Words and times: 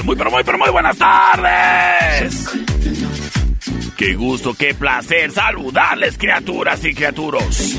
Muy, 0.00 0.16
pero 0.16 0.30
muy, 0.30 0.42
pero 0.42 0.58
muy 0.58 0.70
buenas 0.70 0.96
tardes. 0.96 2.48
Qué 3.96 4.14
gusto, 4.14 4.54
qué 4.54 4.74
placer 4.74 5.30
saludarles, 5.30 6.16
criaturas 6.16 6.82
y 6.84 6.94
criaturos. 6.94 7.76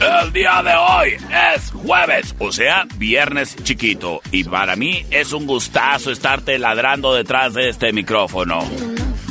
El 0.00 0.32
día 0.32 0.62
de 0.62 0.74
hoy 0.74 1.16
es 1.54 1.70
jueves, 1.70 2.34
o 2.38 2.50
sea, 2.50 2.86
viernes 2.96 3.56
chiquito. 3.62 4.20
Y 4.32 4.44
para 4.44 4.74
mí 4.74 5.06
es 5.10 5.32
un 5.32 5.46
gustazo 5.46 6.10
estarte 6.10 6.58
ladrando 6.58 7.14
detrás 7.14 7.54
de 7.54 7.68
este 7.68 7.92
micrófono. 7.92 8.58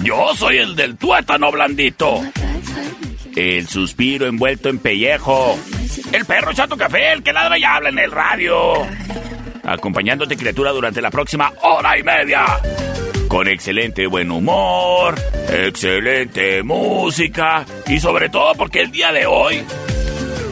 Yo 0.01 0.33
soy 0.35 0.57
el 0.57 0.75
del 0.75 0.97
tuétano 0.97 1.51
blandito. 1.51 2.23
El 3.35 3.67
suspiro 3.67 4.25
envuelto 4.27 4.69
en 4.69 4.79
pellejo. 4.79 5.59
El 6.13 6.25
perro 6.25 6.53
chato 6.53 6.77
café, 6.77 7.11
el 7.11 7.21
que 7.21 7.33
ladra 7.33 7.59
y 7.59 7.63
habla 7.63 7.89
en 7.89 7.99
el 7.99 8.11
radio. 8.11 8.87
Acompañándote, 9.67 10.37
criatura, 10.37 10.71
durante 10.71 11.01
la 11.01 11.11
próxima 11.11 11.51
hora 11.61 11.97
y 11.99 12.03
media. 12.03 12.45
Con 13.27 13.49
excelente 13.49 14.07
buen 14.07 14.31
humor, 14.31 15.15
excelente 15.49 16.63
música 16.63 17.65
y 17.85 17.99
sobre 17.99 18.29
todo 18.29 18.55
porque 18.55 18.79
el 18.79 18.91
día 18.91 19.11
de 19.11 19.25
hoy 19.25 19.61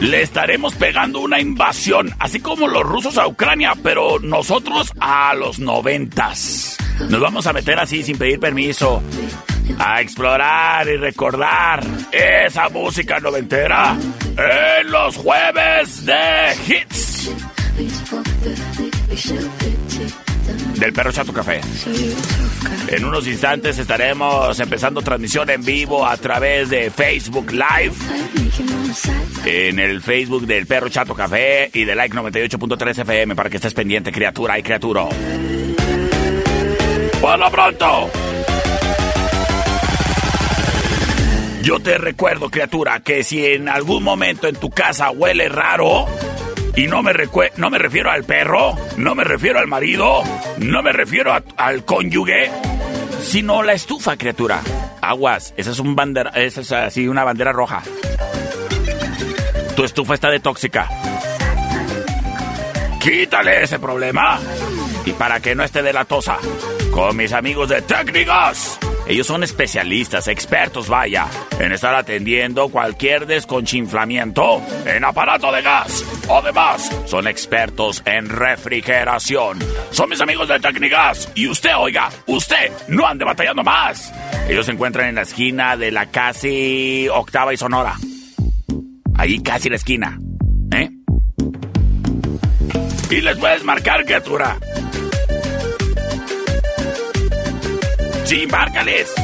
le 0.00 0.20
estaremos 0.20 0.74
pegando 0.74 1.20
una 1.20 1.40
invasión, 1.40 2.10
así 2.18 2.40
como 2.40 2.68
los 2.68 2.82
rusos 2.82 3.16
a 3.16 3.26
Ucrania, 3.26 3.72
pero 3.82 4.18
nosotros 4.18 4.92
a 5.00 5.32
los 5.34 5.58
noventas. 5.58 6.76
Nos 7.08 7.18
vamos 7.18 7.46
a 7.46 7.54
meter 7.54 7.78
así 7.78 8.02
sin 8.02 8.18
pedir 8.18 8.38
permiso 8.38 9.02
a 9.78 10.02
explorar 10.02 10.86
y 10.88 10.98
recordar 10.98 11.82
esa 12.12 12.68
música 12.68 13.18
noventera 13.20 13.96
en 14.36 14.90
los 14.90 15.16
jueves 15.16 16.04
de 16.04 16.54
hits 16.68 17.30
del 20.78 20.92
perro 20.92 21.12
Chato 21.12 21.32
Café. 21.32 21.60
En 22.88 23.04
unos 23.04 23.26
instantes 23.26 23.78
estaremos 23.78 24.58
empezando 24.60 25.00
transmisión 25.02 25.48
en 25.50 25.64
vivo 25.64 26.06
a 26.06 26.16
través 26.16 26.70
de 26.70 26.90
Facebook 26.90 27.50
Live. 27.52 27.94
En 29.44 29.78
el 29.78 30.02
Facebook 30.02 30.46
del 30.46 30.66
perro 30.66 30.88
Chato 30.88 31.14
Café 31.14 31.70
y 31.72 31.84
de 31.84 31.94
Like 31.94 32.14
98.3 32.14 32.98
FM 33.02 33.34
para 33.34 33.48
que 33.48 33.56
estés 33.56 33.74
pendiente, 33.74 34.12
criatura 34.12 34.58
y 34.58 34.62
criatura. 34.62 35.06
Por 37.20 37.38
lo 37.38 37.50
pronto. 37.50 38.10
Yo 41.62 41.80
te 41.80 41.98
recuerdo, 41.98 42.48
criatura, 42.48 43.00
que 43.00 43.24
si 43.24 43.44
en 43.44 43.68
algún 43.68 44.04
momento 44.04 44.46
en 44.46 44.54
tu 44.54 44.70
casa 44.70 45.10
huele 45.10 45.48
raro, 45.48 46.06
y 46.76 46.86
no 46.86 47.02
me, 47.02 47.12
no 47.56 47.70
me 47.70 47.78
refiero 47.78 48.10
al 48.10 48.24
perro, 48.24 48.76
no 48.98 49.14
me 49.14 49.24
refiero 49.24 49.58
al 49.58 49.66
marido, 49.66 50.22
no 50.58 50.82
me 50.82 50.92
refiero 50.92 51.32
al 51.56 51.84
cónyuge, 51.84 52.50
sino 53.22 53.62
la 53.62 53.72
estufa, 53.72 54.16
criatura. 54.16 54.60
Aguas, 55.00 55.54
esa 55.56 55.70
es, 55.70 55.78
un 55.78 55.96
bandera, 55.96 56.30
esa 56.30 56.60
es 56.60 56.72
así 56.72 57.08
una 57.08 57.24
bandera 57.24 57.52
roja. 57.52 57.82
Tu 59.74 59.84
estufa 59.84 60.14
está 60.14 60.30
de 60.30 60.40
tóxica. 60.40 60.88
Quítale 63.00 63.62
ese 63.62 63.78
problema. 63.78 64.38
Y 65.04 65.12
para 65.12 65.40
que 65.40 65.54
no 65.54 65.64
esté 65.64 65.82
de 65.82 65.92
la 65.92 66.04
tosa, 66.04 66.38
con 66.90 67.16
mis 67.16 67.32
amigos 67.32 67.68
de 67.68 67.82
Técnicas. 67.82 68.78
Ellos 69.08 69.26
son 69.26 69.44
especialistas, 69.44 70.26
expertos, 70.26 70.88
vaya, 70.88 71.26
en 71.60 71.72
estar 71.72 71.94
atendiendo 71.94 72.68
cualquier 72.68 73.26
desconchinflamiento 73.26 74.60
en 74.84 75.04
aparato 75.04 75.52
de 75.52 75.62
gas. 75.62 76.04
Además, 76.28 76.90
son 77.06 77.28
expertos 77.28 78.02
en 78.04 78.28
refrigeración. 78.28 79.60
Son 79.92 80.10
mis 80.10 80.20
amigos 80.20 80.48
de 80.48 80.58
Tecnigas. 80.58 81.30
Y 81.36 81.46
usted, 81.48 81.76
oiga, 81.76 82.10
usted 82.26 82.72
no 82.88 83.06
ande 83.06 83.24
batallando 83.24 83.62
más. 83.62 84.12
Ellos 84.48 84.66
se 84.66 84.72
encuentran 84.72 85.08
en 85.08 85.14
la 85.14 85.22
esquina 85.22 85.76
de 85.76 85.92
la 85.92 86.06
casi 86.06 87.08
octava 87.08 87.54
y 87.54 87.56
sonora. 87.56 87.94
Ahí 89.16 89.40
casi 89.40 89.68
la 89.68 89.76
esquina. 89.76 90.18
¿Eh? 90.72 90.90
Y 93.10 93.20
les 93.20 93.36
puedes 93.38 93.62
marcar, 93.62 94.04
criatura. 94.04 94.58
Sí, 98.26 98.46
márcales. 98.48 99.14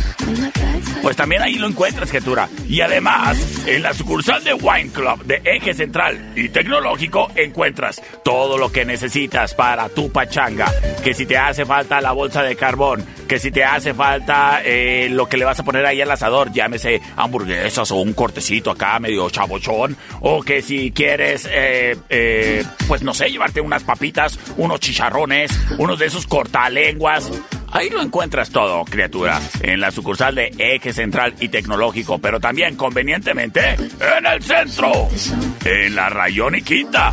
pues 1.03 1.17
también 1.17 1.43
ahí 1.43 1.55
lo 1.55 1.67
encuentras, 1.67 2.09
criatura. 2.09 2.49
Y 2.69 2.81
además, 2.81 3.39
en 3.67 3.83
la 3.83 3.95
sucursal 3.95 4.43
de 4.45 4.55
Wine 4.55 4.91
Club 4.91 5.25
de 5.25 5.41
Eje 5.45 5.75
Central 5.75 6.33
y 6.37 6.49
Tecnológico 6.49 7.31
encuentras 7.35 8.01
todo 8.25 8.59
lo 8.59 8.71
que 8.71 8.85
necesitas 8.85 9.55
para 9.55 9.89
tu 9.89 10.11
pachanga. 10.11 10.73
Que 11.03 11.15
si 11.15 11.27
te 11.27 11.37
hace 11.37 11.65
falta 11.65 12.01
la 12.01 12.13
bolsa 12.13 12.43
de 12.43 12.57
carbón, 12.57 13.05
que 13.27 13.39
si 13.39 13.51
te 13.51 13.65
hace 13.65 13.95
falta 13.95 14.61
eh, 14.65 15.09
lo 15.11 15.29
que 15.29 15.37
le 15.37 15.45
vas 15.45 15.59
a 15.61 15.65
poner 15.65 15.85
ahí 15.87 16.01
al 16.01 16.11
asador, 16.11 16.53
llámese 16.53 17.01
hamburguesas 17.17 17.91
o 17.91 17.97
un 17.97 18.13
cortecito 18.13 18.71
acá 18.71 18.99
medio 18.99 19.29
chabochón, 19.31 19.97
o 20.21 20.43
que 20.43 20.63
si 20.63 20.91
quieres, 20.91 21.49
eh, 21.51 21.97
eh, 22.09 22.65
pues 22.87 23.03
no 23.03 23.15
sé, 23.15 23.31
llevarte 23.31 23.61
unas 23.61 23.85
papitas, 23.85 24.39
unos 24.57 24.81
chicharrones, 24.81 25.51
unos 25.79 25.99
de 25.99 26.07
esos 26.07 26.27
cortalenguas. 26.27 27.31
Ahí 27.71 27.91
lo 27.91 28.03
encuentras 28.03 28.51
todo, 28.51 28.85
criatura, 28.85 29.41
en 29.61 29.81
la 29.81 29.91
sucursal 29.91 30.35
de 30.35 30.51
Eje 30.59 30.93
Central 30.93 31.35
y 31.41 31.49
Tecnológico, 31.49 32.19
pero 32.19 32.41
también 32.41 32.77
convenientemente 32.77 33.75
en 33.75 34.27
el 34.27 34.43
centro, 34.43 35.09
en 35.65 35.95
la 35.95 36.09
Rayón 36.09 36.57
y 36.57 36.63
Quinta. 36.63 37.13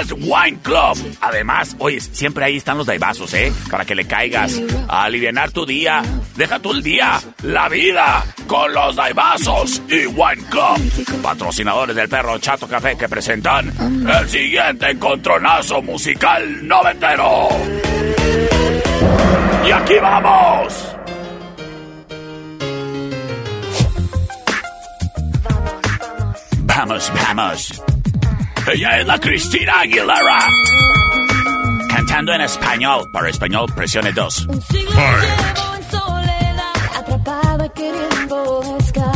Es 0.00 0.12
Wine 0.12 0.58
Club. 0.62 1.16
Además, 1.20 1.76
oye, 1.78 2.00
siempre 2.00 2.44
ahí 2.44 2.56
están 2.56 2.78
los 2.78 2.86
daibazos, 2.86 3.32
¿eh? 3.34 3.52
Para 3.70 3.84
que 3.84 3.94
le 3.94 4.06
caigas 4.06 4.60
a 4.88 5.04
aliviar 5.04 5.50
tu 5.50 5.64
día. 5.64 6.02
Deja 6.36 6.58
tú 6.58 6.72
el 6.72 6.82
día, 6.82 7.20
la 7.42 7.68
vida, 7.68 8.24
con 8.46 8.72
los 8.72 8.96
daibazos 8.96 9.82
y 9.88 10.06
Wine 10.06 10.44
Club. 10.50 11.22
Patrocinadores 11.22 11.96
del 11.96 12.08
perro 12.08 12.38
Chato 12.38 12.66
Café 12.66 12.96
que 12.96 13.08
presentan 13.08 13.72
el 14.08 14.28
siguiente 14.28 14.90
encontronazo 14.90 15.82
musical 15.82 16.66
noventero. 16.66 17.48
¡Y 19.66 19.70
aquí 19.70 19.94
vamos! 20.00 20.96
Vamos, 26.62 27.12
vamos. 27.14 27.82
Ella 28.72 28.98
es 28.98 29.06
la 29.06 29.18
Cristina 29.18 29.80
Aguilera. 29.80 30.38
Cantando 31.88 32.32
en 32.32 32.40
español. 32.40 33.08
Para 33.12 33.28
español, 33.28 33.72
presione 33.74 34.12
2. 34.12 34.46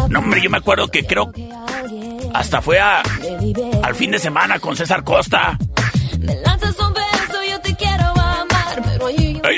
No, 0.09 0.19
hombre, 0.21 0.41
yo 0.43 0.51
me 0.51 0.59
acuerdo 0.59 0.89
que 0.89 1.05
creo... 1.05 1.33
Hasta 2.35 2.61
fue 2.61 2.79
a, 2.79 3.03
al 3.83 3.95
fin 3.95 4.11
de 4.11 4.19
semana 4.19 4.59
con 4.59 4.77
César 4.77 5.03
Costa. 5.03 5.57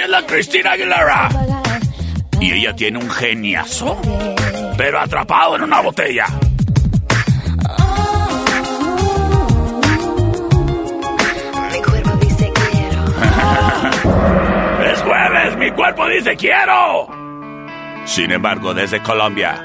Es 0.03 0.09
la 0.09 0.25
Cristina 0.25 0.73
Aguilera. 0.73 1.29
Y 2.41 2.53
ella 2.53 2.75
tiene 2.77 2.99
un 2.99 3.11
geniazo. 3.11 4.01
Pero 4.77 5.01
atrapado 5.01 5.57
en 5.57 5.63
una 5.63 5.81
botella. 5.81 6.27
Mi 11.71 11.83
cuerpo 11.83 12.17
dice 12.21 12.53
quiero. 12.55 13.05
Es 14.93 15.03
jueves, 15.03 15.57
mi 15.57 15.71
cuerpo 15.73 16.09
dice 16.09 16.37
quiero. 16.37 17.09
Sin 18.05 18.31
embargo, 18.31 18.73
desde 18.73 19.03
Colombia. 19.03 19.61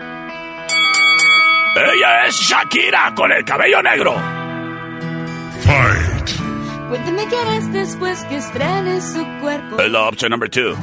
Ella 1.76 2.26
es 2.26 2.36
Shakira 2.36 3.14
con 3.16 3.32
el 3.32 3.46
cabello 3.46 3.82
negro. 3.84 4.16
Cuéntame 6.94 7.28
qué 7.28 7.36
harás 7.36 7.74
después 7.74 8.24
que 8.26 8.36
estrenes 8.36 9.04
su 9.04 9.26
cuerpo. 9.42 9.82
Es 9.82 9.90
la 9.90 10.04
opción 10.04 10.30
number 10.30 10.48
two. 10.48 10.76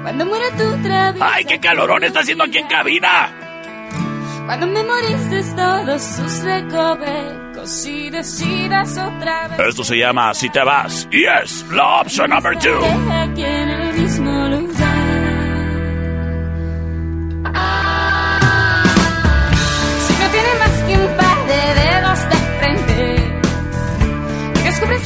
Cuando 0.00 0.24
muera 0.24 0.46
tu 0.56 0.82
traviesa. 0.82 1.34
¡Ay, 1.34 1.44
qué 1.44 1.60
calorón 1.60 2.02
está 2.02 2.20
haciendo 2.20 2.44
aquí 2.44 2.56
en 2.56 2.66
cabina! 2.66 3.30
Cuando 4.46 4.66
memorices 4.68 5.54
todos 5.54 6.00
sus 6.00 6.42
recovecos 6.44 7.86
y 7.86 8.08
decidas 8.08 8.92
otra 8.92 9.48
vez. 9.48 9.68
Esto 9.68 9.84
se 9.84 9.98
llama 9.98 10.32
Si 10.32 10.48
te 10.48 10.64
vas. 10.64 11.06
Y 11.12 11.24
es 11.24 11.66
la 11.70 12.00
opción 12.00 12.30
number 12.30 12.58
two. 12.58 12.82
Aquí 13.12 13.44
en 13.44 13.68
el 13.68 14.00
mismo 14.00 14.48
lugar. 14.48 14.69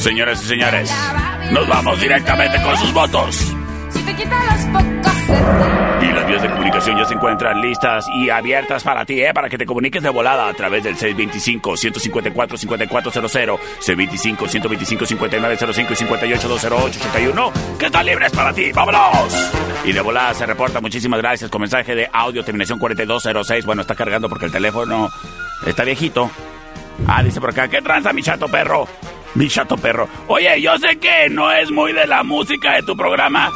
Señoras 0.05 0.37
y 0.43 0.45
señores, 0.45 0.93
nos 1.51 1.67
vamos 1.67 1.99
directamente 1.99 2.61
con 2.61 2.77
sus 2.77 2.93
votos. 2.93 3.55
Y 5.99 6.05
las 6.11 6.27
vías 6.27 6.43
de 6.43 6.49
comunicación 6.51 6.95
ya 6.95 7.05
se 7.05 7.15
encuentran 7.15 7.59
listas 7.59 8.05
y 8.13 8.29
abiertas 8.29 8.83
para 8.83 9.03
ti, 9.03 9.23
¿eh? 9.23 9.33
Para 9.33 9.49
que 9.49 9.57
te 9.57 9.65
comuniques 9.65 10.03
de 10.03 10.09
volada 10.09 10.47
a 10.47 10.53
través 10.53 10.83
del 10.83 10.95
625-154-5400, 10.95 13.57
625-125-5905 13.81 15.89
y 15.89 15.95
58-208-81, 16.05 17.51
que 17.79 17.87
están 17.87 18.05
libres 18.05 18.31
para 18.31 18.53
ti. 18.53 18.71
¡Vámonos! 18.73 19.33
Y 19.85 19.91
de 19.91 20.01
volada 20.01 20.35
se 20.35 20.45
reporta, 20.45 20.81
muchísimas 20.81 21.19
gracias, 21.19 21.49
con 21.49 21.61
mensaje 21.61 21.95
de 21.95 22.07
audio, 22.13 22.45
terminación 22.45 22.77
4206. 22.77 23.65
Bueno, 23.65 23.81
está 23.81 23.95
cargando 23.95 24.29
porque 24.29 24.45
el 24.45 24.51
teléfono 24.51 25.09
está 25.65 25.83
viejito. 25.83 26.29
Ah, 27.07 27.23
dice 27.23 27.41
por 27.41 27.49
acá, 27.49 27.67
¿qué 27.67 27.81
tranza, 27.81 28.13
mi 28.13 28.21
chato 28.21 28.47
perro? 28.47 28.87
Mi 29.35 29.47
chato 29.49 29.77
perro. 29.77 30.07
Oye, 30.27 30.61
yo 30.61 30.77
sé 30.77 30.97
que 30.97 31.29
no 31.29 31.51
es 31.51 31.69
muy 31.71 31.93
de 31.93 32.07
la 32.07 32.23
música 32.23 32.73
de 32.73 32.83
tu 32.83 32.95
programa, 32.95 33.51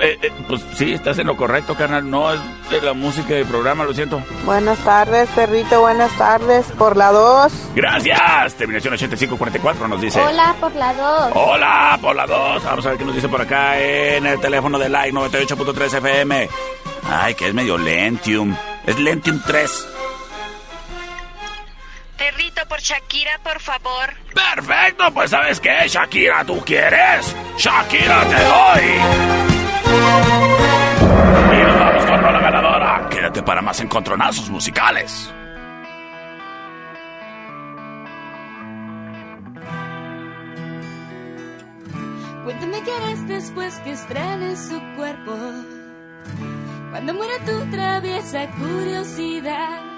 Eh, 0.00 0.18
eh, 0.22 0.32
pues 0.48 0.64
sí, 0.74 0.92
estás 0.92 1.18
en 1.18 1.26
lo 1.26 1.36
correcto, 1.36 1.74
carnal. 1.74 2.08
No 2.10 2.32
es 2.32 2.40
de 2.70 2.80
la 2.80 2.94
música 2.94 3.34
del 3.34 3.46
programa, 3.46 3.84
lo 3.84 3.94
siento. 3.94 4.22
Buenas 4.44 4.78
tardes, 4.80 5.28
perrito, 5.30 5.80
buenas 5.80 6.10
tardes. 6.18 6.66
Por 6.72 6.96
la 6.96 7.12
2. 7.12 7.52
Gracias. 7.74 8.54
Terminación 8.54 8.94
8544 8.94 9.88
nos 9.88 10.00
dice. 10.00 10.20
Hola 10.20 10.54
por 10.60 10.74
la 10.74 10.94
2. 10.94 11.32
Hola, 11.34 11.98
por 12.02 12.16
la 12.16 12.26
2. 12.26 12.64
Vamos 12.64 12.86
a 12.86 12.88
ver 12.90 12.98
qué 12.98 13.04
nos 13.04 13.14
dice 13.14 13.28
por 13.28 13.40
acá 13.40 13.78
en 13.78 14.26
el 14.26 14.40
teléfono 14.40 14.78
de 14.78 14.88
Like 14.88 15.16
98.3 15.16 15.98
FM. 15.98 16.48
Ay, 17.08 17.34
que 17.34 17.48
es 17.48 17.54
medio 17.54 17.78
Lentium. 17.78 18.56
Es 18.86 18.98
Lentium 18.98 19.40
3. 19.46 19.88
Perrito 22.16 22.62
por 22.68 22.80
Shakira, 22.80 23.38
por 23.42 23.60
favor. 23.60 24.14
Perfecto, 24.34 25.12
pues 25.12 25.30
¿sabes 25.30 25.60
qué? 25.60 25.88
Shakira, 25.88 26.44
¿tú 26.44 26.60
quieres? 26.64 27.34
Shakira, 27.58 28.20
te 28.24 28.44
doy. 28.44 28.84
Y 31.52 31.62
nos 31.62 31.78
vamos 31.78 32.04
con 32.04 32.22
la 32.22 32.40
ganadora. 32.40 33.08
Quédate 33.10 33.42
para 33.42 33.62
más 33.62 33.80
encontronazos 33.80 34.48
musicales. 34.50 35.32
Cuéntame 42.44 42.82
qué 42.82 42.92
harás 42.92 43.26
después 43.26 43.78
que 43.80 43.92
estrenes 43.92 44.68
su 44.68 44.80
cuerpo. 44.96 45.34
Cuando 46.90 47.14
muera 47.14 47.38
tu 47.44 47.70
traviesa 47.70 48.46
curiosidad. 48.58 49.93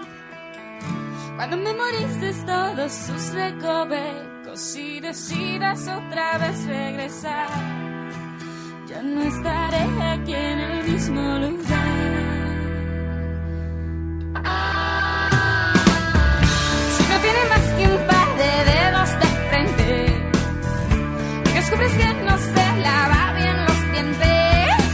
Cuando 1.36 1.56
memorices 1.58 2.44
todos 2.46 2.92
sus 2.92 3.34
recovecos 3.34 4.76
y 4.76 5.00
decidas 5.00 5.86
otra 5.86 6.38
vez 6.38 6.64
regresar. 6.66 7.48
Ya 8.88 9.02
no 9.02 9.22
estaré 9.22 9.84
aquí 10.14 10.34
en 10.34 10.58
el 10.58 10.90
mismo 10.90 11.20
lugar. 11.38 12.06
Si 16.96 17.02
no 17.10 17.18
tiene 17.20 17.42
más 17.50 17.66
que 17.76 17.84
un 17.84 18.06
par 18.06 18.28
de 18.38 18.50
dedos 18.72 19.10
de 19.20 19.26
frente 19.50 20.26
descubres 21.54 21.92
que 21.92 22.14
no 22.24 22.38
se 22.38 22.80
lava 22.80 23.32
bien 23.34 23.56
los 23.66 23.92
dientes. 23.92 24.86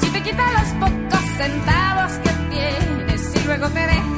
Si 0.00 0.10
te 0.10 0.22
quita 0.22 0.44
los 0.58 0.68
pocos 0.82 1.24
centavos 1.36 2.12
que 2.24 2.30
tienes 2.50 3.34
y 3.36 3.46
luego 3.46 3.68
te 3.68 3.80
deja 3.80 4.17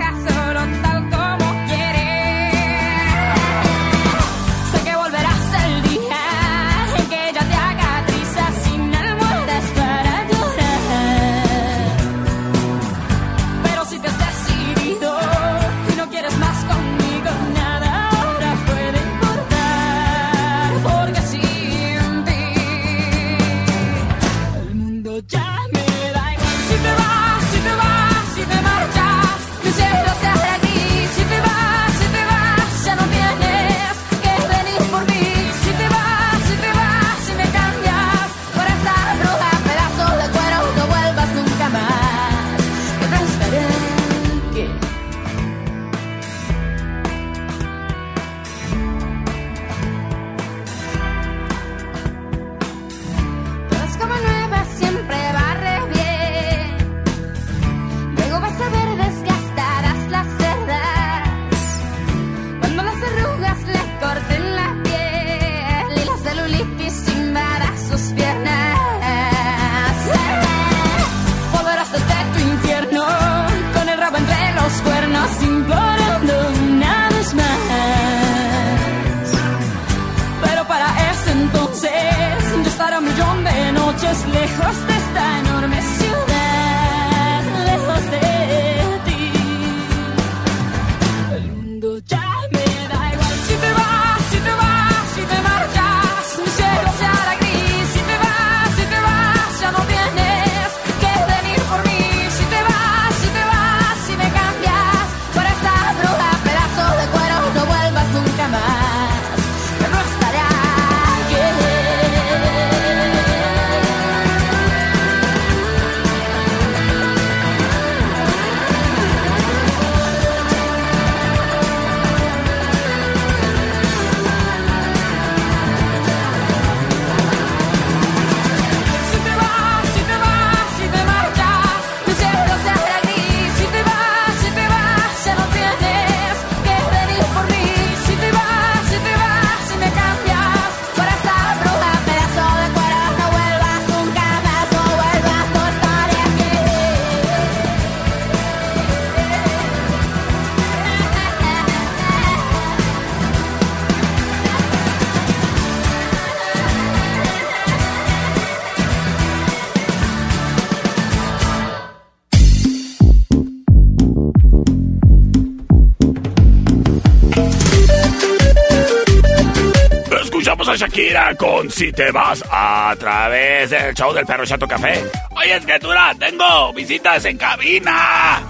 Shakira 170.95 171.37
con 171.37 171.71
Si 171.71 171.93
te 171.93 172.11
vas 172.11 172.43
a 172.51 172.95
través 172.99 173.71
del 173.71 173.95
show 173.95 174.13
del 174.13 174.27
perro 174.27 174.45
Chato 174.45 174.67
Café. 174.67 175.01
Oye, 175.37 175.61
criatura, 175.63 176.13
tengo 176.19 176.73
visitas 176.73 177.25
en 177.27 177.39
cabina. 177.39 178.43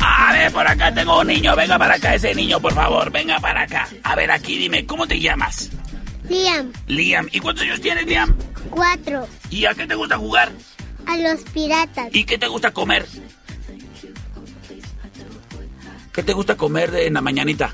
A 0.00 0.32
ver, 0.34 0.52
por 0.52 0.66
acá 0.66 0.92
tengo 0.92 1.20
un 1.20 1.26
niño. 1.28 1.56
Venga 1.56 1.78
para 1.78 1.94
acá 1.94 2.14
ese 2.14 2.34
niño, 2.34 2.60
por 2.60 2.74
favor. 2.74 3.10
Venga 3.10 3.38
para 3.40 3.62
acá. 3.62 3.88
A 4.02 4.14
ver, 4.14 4.30
aquí 4.30 4.58
dime, 4.58 4.84
¿cómo 4.84 5.06
te 5.06 5.18
llamas? 5.18 5.70
Liam, 6.28 6.70
Liam. 6.88 7.28
¿Y 7.32 7.40
cuántos 7.40 7.64
años 7.64 7.80
tienes, 7.80 8.04
Liam? 8.06 8.36
cuatro. 8.70 9.26
¿Y 9.48 9.64
a 9.64 9.72
qué 9.74 9.86
te 9.86 9.94
gusta 9.94 10.18
jugar? 10.18 10.52
A 11.06 11.16
los 11.16 11.40
piratas. 11.54 12.08
¿Y 12.12 12.24
qué 12.24 12.36
te 12.36 12.48
gusta 12.48 12.70
comer? 12.72 13.06
¿Qué 16.12 16.22
te 16.22 16.32
gusta 16.34 16.54
comer 16.54 16.94
en 16.96 17.14
la 17.14 17.22
mañanita? 17.22 17.72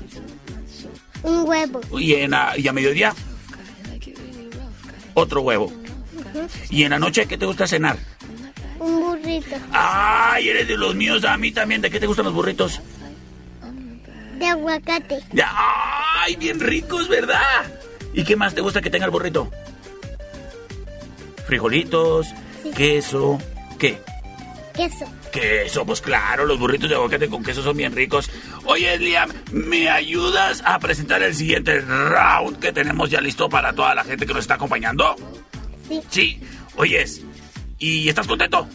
Un 1.23 1.47
huevo. 1.47 1.81
¿Y, 1.99 2.13
en 2.15 2.31
la- 2.31 2.53
¿Y 2.57 2.65
a 2.67 2.71
mediodía? 2.73 3.13
Otro 5.19 5.41
huevo. 5.41 5.69
¿Y 6.69 6.83
en 6.83 6.91
la 6.91 6.99
noche 6.99 7.27
qué 7.27 7.37
te 7.37 7.45
gusta 7.45 7.67
cenar? 7.67 7.97
Un 8.79 9.01
burrito. 9.01 9.57
¡Ay, 9.73 10.47
eres 10.47 10.65
de 10.65 10.77
los 10.77 10.95
míos! 10.95 11.25
A 11.25 11.35
mí 11.35 11.51
también. 11.51 11.81
¿De 11.81 11.89
qué 11.89 11.99
te 11.99 12.07
gustan 12.07 12.23
los 12.23 12.33
burritos? 12.33 12.79
De 14.37 14.45
aguacate. 14.45 15.19
Ya, 15.33 15.51
¡Ay, 16.21 16.37
bien 16.37 16.61
ricos, 16.61 17.09
¿verdad? 17.09 17.41
¿Y 18.13 18.23
qué 18.23 18.37
más 18.37 18.55
te 18.55 18.61
gusta 18.61 18.81
que 18.81 18.89
tenga 18.89 19.03
el 19.05 19.11
burrito? 19.11 19.51
Frijolitos, 21.45 22.27
queso. 22.73 23.39
¿Qué? 23.77 24.01
Queso. 24.73 25.05
Queso, 25.31 25.85
pues 25.85 26.01
claro, 26.01 26.45
los 26.45 26.57
burritos 26.59 26.89
de 26.89 26.95
aguacate 26.95 27.27
con 27.29 27.43
queso 27.43 27.61
son 27.61 27.77
bien 27.77 27.93
ricos. 27.93 28.29
Oye, 28.65 28.97
Liam, 28.97 29.29
¿me 29.51 29.89
ayudas 29.89 30.61
a 30.65 30.79
presentar 30.79 31.21
el 31.23 31.35
siguiente 31.35 31.81
round 31.81 32.59
que 32.59 32.71
tenemos 32.73 33.09
ya 33.09 33.21
listo 33.21 33.47
para 33.49 33.73
toda 33.73 33.93
la 33.95 34.03
gente 34.03 34.25
que 34.25 34.33
nos 34.33 34.41
está 34.41 34.55
acompañando? 34.55 35.15
Sí, 35.87 36.01
Sí. 36.09 36.41
Oyes, 36.75 37.21
¿y 37.77 38.07
estás 38.09 38.27
contento? 38.27 38.67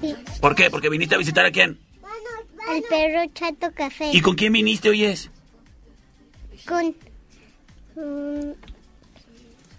sí. 0.00 0.14
¿Por 0.40 0.54
qué? 0.54 0.70
Porque 0.70 0.88
viniste 0.88 1.14
a 1.14 1.18
visitar 1.18 1.44
a 1.46 1.50
quién. 1.50 1.78
El 2.70 2.82
perro 2.82 3.30
chato 3.32 3.72
café. 3.74 4.10
¿Y 4.12 4.20
con 4.20 4.34
quién 4.36 4.52
viniste, 4.52 4.90
oyes? 4.90 5.30
Con. 6.66 6.94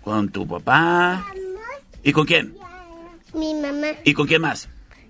Con 0.03 0.29
tu 0.29 0.47
papá. 0.47 1.25
¿Y 2.03 2.11
con 2.13 2.25
quién? 2.25 2.57
mi 3.33 3.53
mamá. 3.53 3.87
¿Y 4.03 4.13
con 4.13 4.25
quién 4.25 4.41
más? 4.41 4.69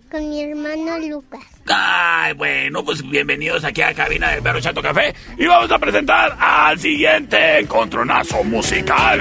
Con 0.09 0.27
mi 0.27 0.41
hermano 0.41 0.97
Lucas. 0.97 1.41
Ay, 1.67 2.33
bueno, 2.33 2.83
pues 2.83 3.07
bienvenidos 3.07 3.63
aquí 3.63 3.81
a 3.83 3.87
la 3.89 3.93
cabina 3.93 4.31
del 4.31 4.41
Perro 4.41 4.59
Chato 4.59 4.81
Café 4.81 5.13
y 5.37 5.45
vamos 5.45 5.71
a 5.71 5.77
presentar 5.77 6.35
al 6.39 6.79
siguiente 6.79 7.59
encontronazo 7.59 8.43
musical. 8.43 9.19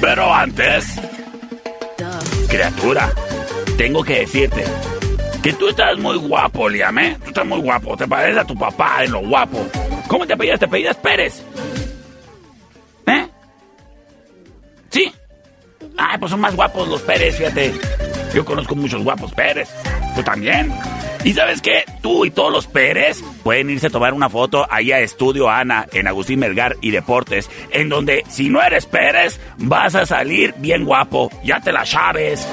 Pero 0.00 0.34
antes, 0.34 1.00
criatura, 2.48 3.12
tengo 3.78 4.02
que 4.02 4.20
decirte 4.20 4.64
que 5.40 5.52
tú 5.52 5.68
estás 5.68 5.96
muy 5.98 6.16
guapo, 6.16 6.68
Liam, 6.68 6.98
¿eh? 6.98 7.16
Tú 7.22 7.28
estás 7.28 7.46
muy 7.46 7.60
guapo, 7.60 7.96
te 7.96 8.08
pareces 8.08 8.38
a 8.38 8.44
tu 8.44 8.58
papá 8.58 9.04
en 9.04 9.12
lo 9.12 9.20
guapo. 9.20 9.64
¿Cómo 10.08 10.26
te 10.26 10.32
apellidas? 10.34 10.58
¿Te 10.58 10.66
apellidas 10.66 10.96
Pérez? 10.96 11.44
¿Eh? 13.06 13.28
¿Sí? 14.90 15.12
Ay, 16.04 16.18
pues 16.18 16.30
son 16.30 16.40
más 16.40 16.56
guapos 16.56 16.88
los 16.88 17.00
Pérez, 17.02 17.36
fíjate. 17.36 17.72
Yo 18.34 18.44
conozco 18.44 18.74
muchos 18.74 19.04
guapos 19.04 19.32
Pérez. 19.32 19.68
Tú 20.16 20.22
también. 20.22 20.72
¿Y 21.24 21.32
sabes 21.32 21.62
qué? 21.62 21.84
Tú 22.00 22.24
y 22.24 22.30
todos 22.32 22.50
los 22.52 22.66
Pérez 22.66 23.22
pueden 23.44 23.70
irse 23.70 23.86
a 23.86 23.90
tomar 23.90 24.12
una 24.12 24.28
foto 24.28 24.66
ahí 24.68 24.90
a 24.90 24.98
Estudio 24.98 25.48
Ana 25.48 25.86
en 25.92 26.08
Agustín 26.08 26.40
Melgar 26.40 26.76
y 26.80 26.90
Deportes, 26.90 27.48
en 27.70 27.88
donde 27.88 28.24
si 28.28 28.48
no 28.48 28.60
eres 28.60 28.86
Pérez, 28.86 29.38
vas 29.58 29.94
a 29.94 30.04
salir 30.04 30.54
bien 30.58 30.84
guapo. 30.84 31.30
Ya 31.44 31.60
te 31.60 31.72
la 31.72 31.86
sabes. 31.86 32.44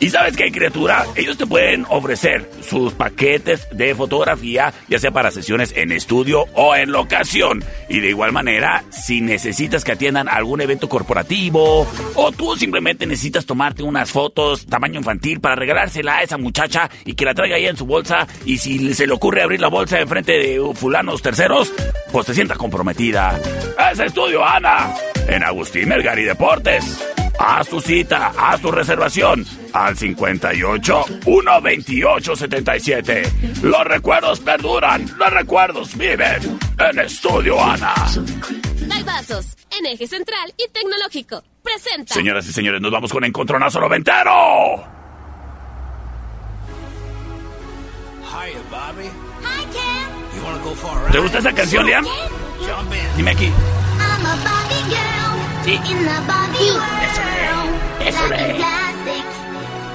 ¿Y 0.00 0.10
sabes 0.10 0.36
qué, 0.36 0.52
criatura? 0.52 1.04
Ellos 1.16 1.36
te 1.36 1.46
pueden 1.46 1.84
ofrecer 1.88 2.48
sus 2.62 2.92
paquetes 2.92 3.66
de 3.72 3.96
fotografía, 3.96 4.72
ya 4.88 4.98
sea 5.00 5.10
para 5.10 5.32
sesiones 5.32 5.72
en 5.76 5.90
estudio 5.90 6.46
o 6.54 6.76
en 6.76 6.92
locación. 6.92 7.64
Y 7.88 7.98
de 7.98 8.10
igual 8.10 8.30
manera, 8.30 8.84
si 8.90 9.20
necesitas 9.20 9.82
que 9.82 9.92
atiendan 9.92 10.28
algún 10.28 10.60
evento 10.60 10.88
corporativo 10.88 11.86
o 12.14 12.32
tú 12.32 12.54
simplemente 12.56 13.06
necesitas 13.06 13.44
tomarte 13.44 13.82
unas 13.82 14.12
fotos 14.12 14.66
tamaño 14.66 15.00
infantil 15.00 15.40
para 15.40 15.56
regalársela 15.56 16.18
a 16.18 16.22
esa 16.22 16.38
muchacha 16.38 16.88
y 17.04 17.14
que 17.14 17.24
la 17.24 17.34
traiga 17.34 17.56
ahí 17.56 17.66
en 17.66 17.76
su 17.76 17.86
bolsa 17.86 18.28
y 18.44 18.58
si 18.58 18.94
se 18.94 19.06
le 19.06 19.14
ocurre 19.14 19.42
abrir 19.42 19.60
la 19.60 19.68
bolsa 19.68 19.98
enfrente 19.98 20.32
de 20.32 20.60
fulanos 20.74 21.22
terceros, 21.22 21.72
pues 22.12 22.26
te 22.26 22.34
sienta 22.34 22.54
comprometida. 22.54 23.40
Es 23.92 23.98
Estudio 23.98 24.44
Ana, 24.44 24.94
en 25.26 25.42
Agustín 25.42 25.88
Melgar 25.88 26.18
y 26.20 26.24
Deportes. 26.24 27.17
Haz 27.38 27.68
tu 27.68 27.80
cita, 27.80 28.32
haz 28.36 28.60
tu 28.60 28.70
reservación 28.70 29.44
al 29.72 29.96
58 29.96 31.04
128 31.24 32.36
77. 32.36 33.22
Los 33.62 33.84
recuerdos 33.84 34.40
perduran, 34.40 35.06
los 35.16 35.30
recuerdos 35.32 35.96
viven 35.96 36.60
en 36.78 36.98
Estudio 36.98 37.62
Ana. 37.62 37.94
Vasos, 39.04 39.56
en 39.70 39.86
eje 39.86 40.06
central 40.06 40.52
y 40.58 40.68
tecnológico. 40.70 41.42
Presenta. 41.62 42.14
Señoras 42.14 42.46
y 42.46 42.52
señores, 42.52 42.80
nos 42.80 42.90
vamos 42.90 43.12
con 43.12 43.24
Encontronazo 43.24 43.80
Noventero. 43.80 44.84
Hiya, 48.22 48.60
Bobby. 48.70 49.08
Hi, 49.42 49.64
Ken. 49.72 50.36
You 50.36 50.44
wanna 50.44 50.62
go 50.62 50.74
for 50.74 50.90
a 50.90 51.04
ride? 51.04 51.12
¿Te 51.12 51.18
gusta 51.20 51.38
esa 51.38 51.52
canción, 51.52 51.86
Liam? 51.86 52.04
Dime 53.16 53.30
aquí. 53.30 53.46
I'm 53.46 54.26
a 54.26 54.77
Sí. 55.68 55.74
In 55.74 55.80
the 55.82 56.20
Barbie 56.26 56.56
Eso 56.56 56.74
world. 56.78 58.00
es, 58.00 58.14
eso 58.14 58.26
Like 58.28 58.42
es. 58.42 58.48
in 58.48 58.56
plastic. 58.56 59.24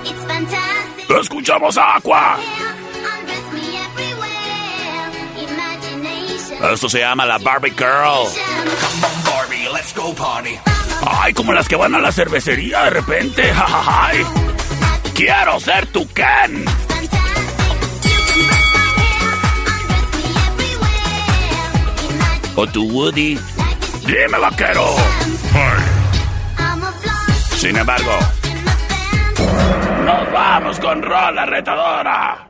It's 0.06 0.26
fantastic. 0.26 1.10
Escuchamos 1.20 1.78
a 1.78 1.96
Aqua. 1.96 2.38
Undress 2.38 3.54
me 3.54 3.78
everywhere. 3.80 5.48
Imagination. 5.50 6.74
Esto 6.74 6.90
se 6.90 7.00
llama 7.00 7.26
la 7.26 7.40
Barbie 7.40 7.72
Girl. 7.72 8.28
Come 8.28 9.04
on, 9.04 9.24
Barbie, 9.26 9.68
let's 9.74 9.94
go 9.96 10.14
party. 10.14 10.60
Ay, 11.08 11.34
como 11.34 11.54
las 11.54 11.68
que 11.68 11.76
van 11.76 11.96
a 11.96 12.00
la 12.00 12.12
cervecería 12.12 12.84
de 12.84 12.90
repente. 12.92 13.42
Jajaja. 13.54 14.12
Quiero 15.16 15.60
ser 15.60 15.88
tu 15.88 16.08
Ken. 16.14 16.66
O 22.56 22.68
tu 22.68 22.84
Woody. 22.92 23.40
Dime, 24.06 24.38
vaquero. 24.40 24.96
Sin 27.56 27.78
embargo, 27.78 28.12
nos 30.06 30.32
vamos 30.32 30.80
con 30.80 31.02
Rola 31.02 31.46
Retadora. 31.46 32.50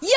Yo, 0.00 0.08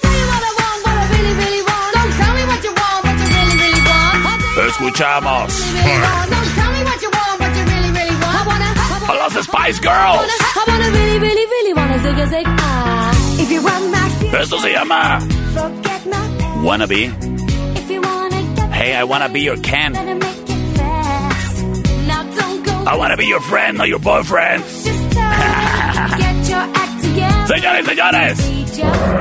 tell 0.00 0.12
you 0.12 0.26
what 0.26 0.42
I 0.42 0.52
want, 0.58 0.86
what 0.86 0.96
I 0.96 1.04
really, 1.10 1.34
really 1.34 1.62
want. 1.62 1.94
Don't 1.94 2.12
tell 2.16 2.34
me 2.34 2.44
what 2.46 2.62
you 2.62 2.70
want, 2.70 3.04
what 3.04 3.18
you 3.18 3.26
really, 3.34 3.56
really 3.58 3.82
want. 3.82 4.26
I'll 4.26 4.38
tell 4.54 4.62
you 4.62 4.70
Escuchamos 4.70 5.48
a 9.08 9.14
los 9.14 9.32
Spice 9.44 9.80
Girls. 9.80 10.30
Esto 14.32 14.58
se 14.60 14.72
llama 14.72 15.18
Wannabe. 16.62 17.39
Hey, 18.80 18.96
I 18.96 19.04
wanna 19.04 19.28
be 19.28 19.42
your 19.42 19.58
Ken. 19.58 19.94
I 22.86 22.96
wanna 22.96 23.14
be 23.14 23.26
your 23.26 23.42
friend, 23.42 23.76
not 23.76 23.88
your 23.88 23.98
boyfriend. 23.98 24.64
Señores, 27.46 27.84
señores. 27.84 28.38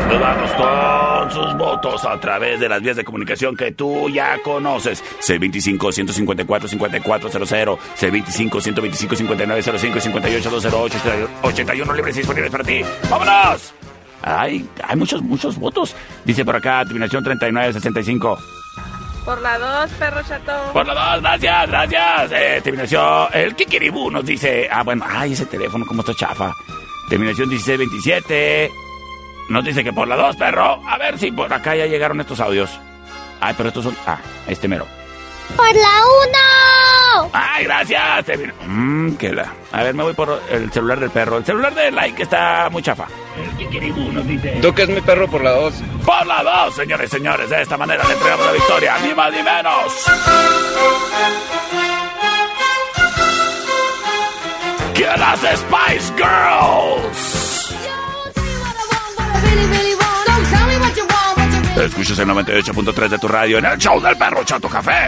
Nos 0.08 0.20
vamos 0.22 0.51
con 0.54 1.32
sus 1.32 1.58
votos 1.58 2.06
a 2.06 2.18
través 2.22 2.62
de 2.62 2.70
las 2.70 2.82
vías 2.82 2.96
de 2.96 3.04
comunicación 3.04 3.58
que 3.58 3.74
tú 3.74 4.10
ya 4.10 4.42
conoces. 4.44 5.04
C25-154-5400, 5.28 7.78
C25-125-5905 8.00 9.84
y 9.84 9.89
58-208-81 11.44 11.96
libres 11.98 12.16
y 12.16 12.20
disponibles 12.20 12.50
para 12.50 12.63
ti. 12.63 12.82
¡Vámonos! 13.10 13.74
Ay, 14.22 14.66
hay 14.88 14.96
muchos, 14.96 15.22
muchos 15.22 15.58
votos. 15.58 15.98
Dice 16.24 16.46
por 16.46 16.56
acá, 16.56 16.86
terminación 16.86 17.25
3965. 17.25 18.39
Por 19.25 19.41
la 19.41 19.59
dos, 19.59 19.91
perro 19.91 20.21
chato. 20.23 20.73
Por 20.73 20.88
la 20.88 20.93
dos, 20.93 21.21
gracias, 21.21 21.67
gracias. 21.69 22.31
Eh, 22.31 22.61
terminación, 22.63 23.27
el 23.33 23.55
Kikiribú 23.55 24.09
nos 24.09 24.25
dice, 24.25 24.67
ah, 24.71 24.83
bueno, 24.83 25.05
ay, 25.07 25.33
ese 25.33 25.45
teléfono, 25.45 25.85
cómo 25.85 26.01
está 26.01 26.13
chafa. 26.15 26.55
Terminación 27.09 27.49
1627. 27.49 28.71
Nos 29.49 29.63
dice 29.65 29.83
que 29.83 29.93
por 29.93 30.07
la 30.07 30.15
dos, 30.15 30.35
perro. 30.35 30.81
A 30.88 30.97
ver 30.97 31.17
si 31.19 31.31
por 31.31 31.51
acá 31.51 31.75
ya 31.75 31.85
llegaron 31.85 32.19
estos 32.21 32.39
audios. 32.39 32.79
Ay, 33.41 33.53
pero 33.57 33.69
estos 33.69 33.83
son, 33.83 33.95
ah, 34.07 34.19
este 34.47 34.67
mero. 34.67 34.85
Por 35.55 35.65
la 35.75 36.03
uno. 36.21 37.29
perro. 37.31 37.31
Ay, 37.33 37.63
gracias. 37.65 38.25
Mmm, 38.67 39.11
que 39.13 39.31
la. 39.33 39.51
A 39.71 39.83
ver, 39.83 39.93
me 39.95 40.03
voy 40.03 40.13
por 40.13 40.41
el 40.49 40.71
celular 40.71 40.99
del 40.99 41.09
perro. 41.09 41.38
El 41.38 41.45
celular 41.45 41.73
de 41.73 41.91
like 41.91 42.23
está 42.23 42.69
muy 42.71 42.82
chafa. 42.84 43.08
Tú 44.62 44.73
que 44.73 44.84
es 44.84 44.89
mi 44.89 45.02
perro 45.02 45.28
por 45.28 45.43
la 45.43 45.52
dos. 45.52 45.73
Por 46.06 46.25
la 46.28 46.43
dos, 46.43 46.75
señores 46.75 47.12
y 47.12 47.15
señores. 47.17 47.49
De 47.49 47.62
esta 47.62 47.78
manera 47.78 48.04
le 48.06 48.13
entregamos 48.13 48.45
la 48.45 48.52
victoria. 48.52 48.95
Ni 49.06 49.13
más 49.13 49.32
ni 49.32 49.43
menos. 49.43 49.93
Que 54.93 55.06
las 55.06 55.39
Spice 55.39 56.13
Girls. 56.17 57.49
Escuchas 61.78 62.19
el 62.19 62.28
98.3 62.28 63.08
de 63.08 63.17
tu 63.17 63.28
radio 63.28 63.58
en 63.60 63.65
el 63.65 63.78
show 63.78 64.02
del 64.02 64.17
perro 64.17 64.43
Chato 64.43 64.67
Café. 64.67 65.08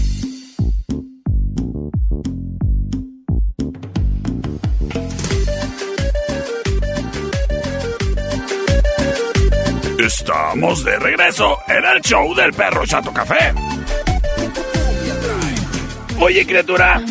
Estamos 10.05 10.83
de 10.83 10.97
regreso 10.97 11.59
en 11.67 11.85
el 11.85 12.01
show 12.01 12.33
del 12.33 12.51
perro 12.53 12.83
Chato 12.87 13.13
Café. 13.13 13.53
Oye, 16.19 16.43
criatura, 16.43 17.03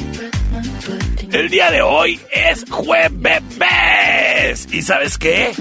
el 1.31 1.49
día 1.51 1.71
de 1.71 1.83
hoy 1.83 2.19
es 2.33 2.65
jueves. 2.69 4.67
¿Y 4.73 4.83
sabes 4.83 5.19
qué? 5.19 5.53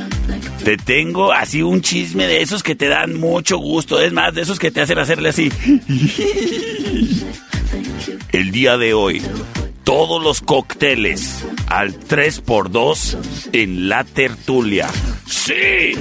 Te 0.63 0.77
tengo 0.77 1.31
así 1.31 1.61
un 1.61 1.81
chisme 1.81 2.25
de 2.25 2.41
esos 2.41 2.63
que 2.63 2.73
te 2.73 2.87
dan 2.87 3.19
mucho 3.19 3.59
gusto. 3.59 4.01
Es 4.01 4.11
más, 4.11 4.33
de 4.33 4.41
esos 4.41 4.57
que 4.57 4.71
te 4.71 4.81
hacen 4.81 4.97
hacerle 4.97 5.29
así. 5.29 5.51
El 8.31 8.49
día 8.51 8.77
de 8.77 8.95
hoy, 8.95 9.21
todos 9.89 10.21
los 10.21 10.41
cócteles 10.41 11.43
al 11.67 11.99
3x2 11.99 13.49
en 13.53 13.89
la 13.89 14.03
tertulia. 14.03 14.87
Sí, 15.25 15.93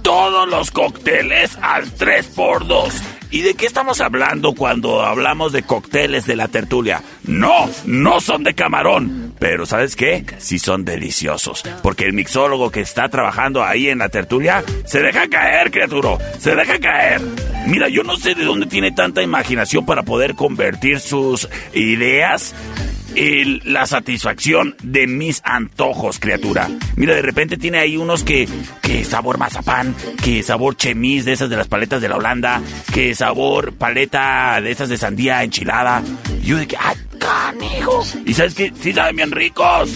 todos 0.00 0.48
los 0.48 0.70
cócteles 0.70 1.58
al 1.60 1.84
3x2. 1.94 2.90
¿Y 3.30 3.42
de 3.42 3.52
qué 3.52 3.66
estamos 3.66 4.00
hablando 4.00 4.54
cuando 4.54 5.02
hablamos 5.02 5.52
de 5.52 5.62
cócteles 5.62 6.24
de 6.24 6.36
la 6.36 6.48
tertulia? 6.48 7.02
No, 7.24 7.68
no 7.84 8.22
son 8.22 8.44
de 8.44 8.54
camarón. 8.54 9.23
Pero 9.44 9.66
¿sabes 9.66 9.94
qué? 9.94 10.24
Sí 10.38 10.58
son 10.58 10.86
deliciosos. 10.86 11.64
Porque 11.82 12.06
el 12.06 12.14
mixólogo 12.14 12.70
que 12.70 12.80
está 12.80 13.10
trabajando 13.10 13.62
ahí 13.62 13.90
en 13.90 13.98
la 13.98 14.08
tertulia 14.08 14.64
se 14.86 15.02
deja 15.02 15.28
caer, 15.28 15.70
criatura. 15.70 16.16
Se 16.38 16.56
deja 16.56 16.78
caer. 16.78 17.20
Mira, 17.66 17.90
yo 17.90 18.04
no 18.04 18.16
sé 18.16 18.34
de 18.34 18.42
dónde 18.42 18.64
tiene 18.64 18.92
tanta 18.92 19.20
imaginación 19.20 19.84
para 19.84 20.02
poder 20.02 20.34
convertir 20.34 20.98
sus 20.98 21.46
ideas 21.74 22.54
en 23.16 23.60
la 23.70 23.84
satisfacción 23.84 24.76
de 24.82 25.06
mis 25.06 25.42
antojos, 25.44 26.18
criatura. 26.18 26.70
Mira, 26.96 27.14
de 27.14 27.20
repente 27.20 27.58
tiene 27.58 27.80
ahí 27.80 27.98
unos 27.98 28.24
que, 28.24 28.48
que 28.80 29.04
sabor 29.04 29.36
mazapán, 29.36 29.94
que 30.22 30.42
sabor 30.42 30.74
chemis 30.78 31.26
de 31.26 31.34
esas 31.34 31.50
de 31.50 31.56
las 31.56 31.68
paletas 31.68 32.00
de 32.00 32.08
la 32.08 32.16
Holanda, 32.16 32.62
que 32.94 33.14
sabor 33.14 33.74
paleta 33.74 34.58
de 34.62 34.70
esas 34.70 34.88
de 34.88 34.96
sandía 34.96 35.44
enchilada. 35.44 36.02
Yo 36.42 36.56
de 36.56 36.66
que, 36.66 36.76
¡ay, 36.78 36.96
canijo! 37.24 38.04
Y 38.26 38.34
sabes 38.34 38.54
que 38.54 38.72
sí 38.80 38.92
saben 38.92 39.16
bien 39.16 39.30
ricos. 39.30 39.90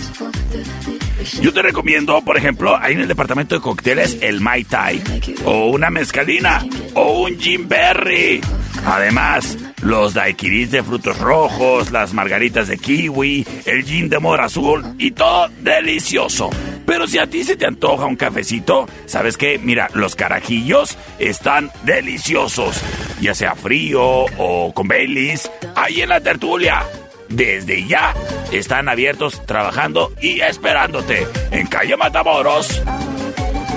Yo 1.43 1.53
te 1.53 1.63
recomiendo, 1.63 2.21
por 2.23 2.37
ejemplo, 2.37 2.77
ahí 2.77 2.95
en 2.95 3.01
el 3.01 3.09
departamento 3.09 3.55
de 3.55 3.61
cócteles, 3.61 4.19
el 4.21 4.41
Mai 4.41 4.65
Tai, 4.65 5.03
o 5.45 5.67
una 5.67 5.91
mezcalina, 5.91 6.65
o 6.95 7.23
un 7.23 7.39
Jim 7.39 7.69
Berry. 7.69 8.41
Además, 8.87 9.59
los 9.83 10.15
daiquiris 10.15 10.71
de 10.71 10.83
frutos 10.83 11.19
rojos, 11.19 11.91
las 11.91 12.15
margaritas 12.15 12.69
de 12.69 12.79
kiwi, 12.79 13.47
el 13.67 13.85
gin 13.85 14.09
de 14.09 14.19
mora 14.19 14.47
azul 14.47 14.85
y 14.99 15.11
todo 15.11 15.49
delicioso. 15.61 16.51
Pero 16.87 17.07
si 17.07 17.19
a 17.19 17.27
ti 17.27 17.45
se 17.45 17.57
te 17.57 17.67
antoja 17.67 18.07
un 18.07 18.17
cafecito, 18.17 18.89
¿sabes 19.07 19.37
qué? 19.37 19.59
Mira, 19.59 19.91
los 19.95 20.15
carajillos 20.15 20.97
están 21.19 21.71
deliciosos, 21.85 22.81
ya 23.21 23.35
sea 23.35 23.55
frío 23.55 24.03
o 24.39 24.73
con 24.73 24.89
Baileys, 24.89 25.51
ahí 25.75 26.01
en 26.01 26.09
la 26.09 26.21
tertulia. 26.21 26.87
Desde 27.29 27.87
ya 27.87 28.15
están 28.53 28.89
abiertos, 28.89 29.45
trabajando 29.47 30.13
y 30.21 30.41
esperándote 30.41 31.27
en 31.51 31.67
calle 31.67 31.97
Matamoros 31.97 32.83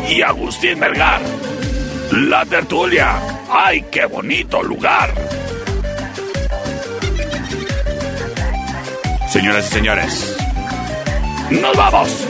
y 0.10 0.22
Agustín 0.22 0.80
Melgar. 0.80 1.22
La 2.12 2.46
tertulia. 2.46 3.22
¡Ay, 3.50 3.86
qué 3.92 4.06
bonito 4.06 4.64
lugar! 4.64 5.14
Señoras 9.30 9.70
y 9.70 9.74
señores, 9.74 10.38
¡nos 11.52 11.78
vamos! 11.78 12.28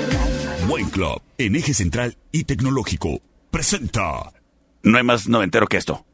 Buen 0.67 0.87
Club, 0.89 1.21
en 1.39 1.55
eje 1.55 1.73
central 1.73 2.15
y 2.31 2.43
tecnológico, 2.43 3.21
presenta. 3.49 4.31
No 4.83 4.97
hay 4.97 5.03
más 5.03 5.27
noventero 5.27 5.65
que 5.65 5.77
esto. 5.77 6.05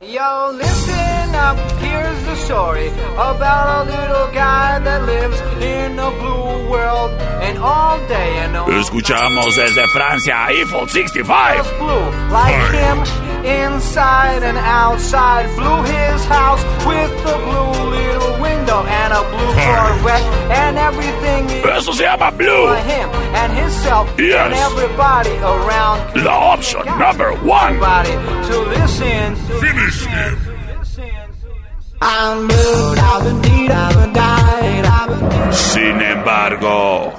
Yo, 0.00 0.52
listen 0.54 1.34
up, 1.34 1.58
here's 1.80 2.24
the 2.24 2.36
story 2.36 2.86
about 3.14 3.88
a 3.88 3.90
little 3.90 4.32
guy 4.32 4.78
that 4.78 5.02
lives 5.04 5.40
in 5.60 5.98
a 5.98 6.10
blue 6.12 6.70
world 6.70 7.10
and 7.42 7.58
all 7.58 7.98
day 8.06 8.38
and 8.38 8.56
all 8.56 8.68
Escuchamos 8.68 9.56
desde 9.56 9.88
Francia, 9.88 10.46
Eiffel 10.46 10.86
65. 10.86 11.64
blue 11.80 12.10
like 12.30 12.54
him 12.70 13.27
inside 13.48 14.42
and 14.42 14.58
outside 14.58 15.44
Blew 15.56 15.82
his 15.82 16.24
house 16.26 16.62
with 16.86 17.10
a 17.34 17.36
blue 17.46 17.72
little 17.96 18.34
window 18.40 18.80
and 18.84 19.12
a 19.12 19.22
blue 19.32 19.52
Corvette 19.58 20.26
and 20.60 20.78
everything 20.78 21.42
Eso 21.76 21.92
se 21.92 22.04
llama 22.04 22.30
Blue. 22.30 22.66
for 22.68 22.76
him 22.92 23.08
and 23.40 23.52
himself 23.52 24.04
Yes. 24.18 24.44
and 24.46 24.54
everybody 24.54 25.34
around 25.38 25.98
La 26.24 26.52
option 26.54 26.84
number 26.98 27.32
one. 27.44 27.74
everybody 27.76 28.12
to 28.48 28.56
listen 28.74 29.36
Finish 29.60 30.04
him. 30.06 30.38
I'm 32.00 32.46
blue, 32.46 32.94
I've 32.96 33.24
been 33.24 33.40
deed, 33.42 33.70
I've 33.72 33.94
been 33.96 34.12
died, 34.12 34.84
I've 34.84 35.30
been. 35.30 35.52
Sin 35.52 36.00
embargo, 36.00 37.12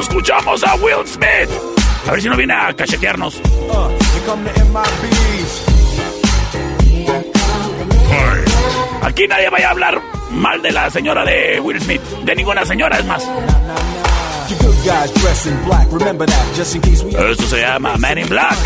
escuchamos 0.00 0.64
a 0.64 0.74
Will 0.76 1.06
Smith. 1.06 1.50
A 2.06 2.12
ver 2.12 2.22
si 2.22 2.28
no 2.28 2.36
viene 2.36 2.54
a 2.54 2.74
cachetearnos. 2.74 3.40
Aquí 9.02 9.26
nadie 9.28 9.48
vaya 9.50 9.68
a 9.68 9.70
hablar 9.70 10.00
mal 10.30 10.62
de 10.62 10.72
la 10.72 10.90
señora 10.90 11.24
de 11.24 11.60
Will 11.60 11.80
Smith. 11.80 12.02
De 12.24 12.34
ninguna 12.34 12.64
señora, 12.64 12.98
es 12.98 13.04
más. 13.04 13.28
Esto 17.30 17.44
se 17.46 17.60
llama 17.60 17.96
Man 17.98 18.18
in 18.18 18.28
Black. 18.28 18.56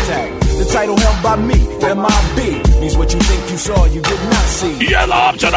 The 0.57 0.63
title 0.65 0.95
held 0.95 1.21
by 1.21 1.35
me, 1.35 1.55
MIB, 1.55 2.63
means 2.79 2.95
what 2.95 3.11
you 3.11 3.19
think 3.19 3.49
you 3.51 3.57
saw, 3.57 3.85
you 3.87 3.99
did 4.01 4.19
not 4.29 4.45
see. 4.47 4.73
Y 4.79 4.93
es 4.93 5.05
la 5.07 5.31
opción. 5.31 5.53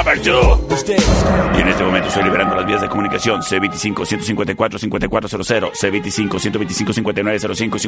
Y 1.55 1.61
en 1.61 1.68
este 1.68 1.85
momento 1.85 2.09
estoy 2.09 2.25
liberando 2.25 2.57
las 2.57 2.66
vías 2.66 2.81
de 2.81 2.88
comunicación 2.88 3.40
C25-154-5400, 3.42 5.71
C25-125-5905 5.75 7.77
y 7.77 7.79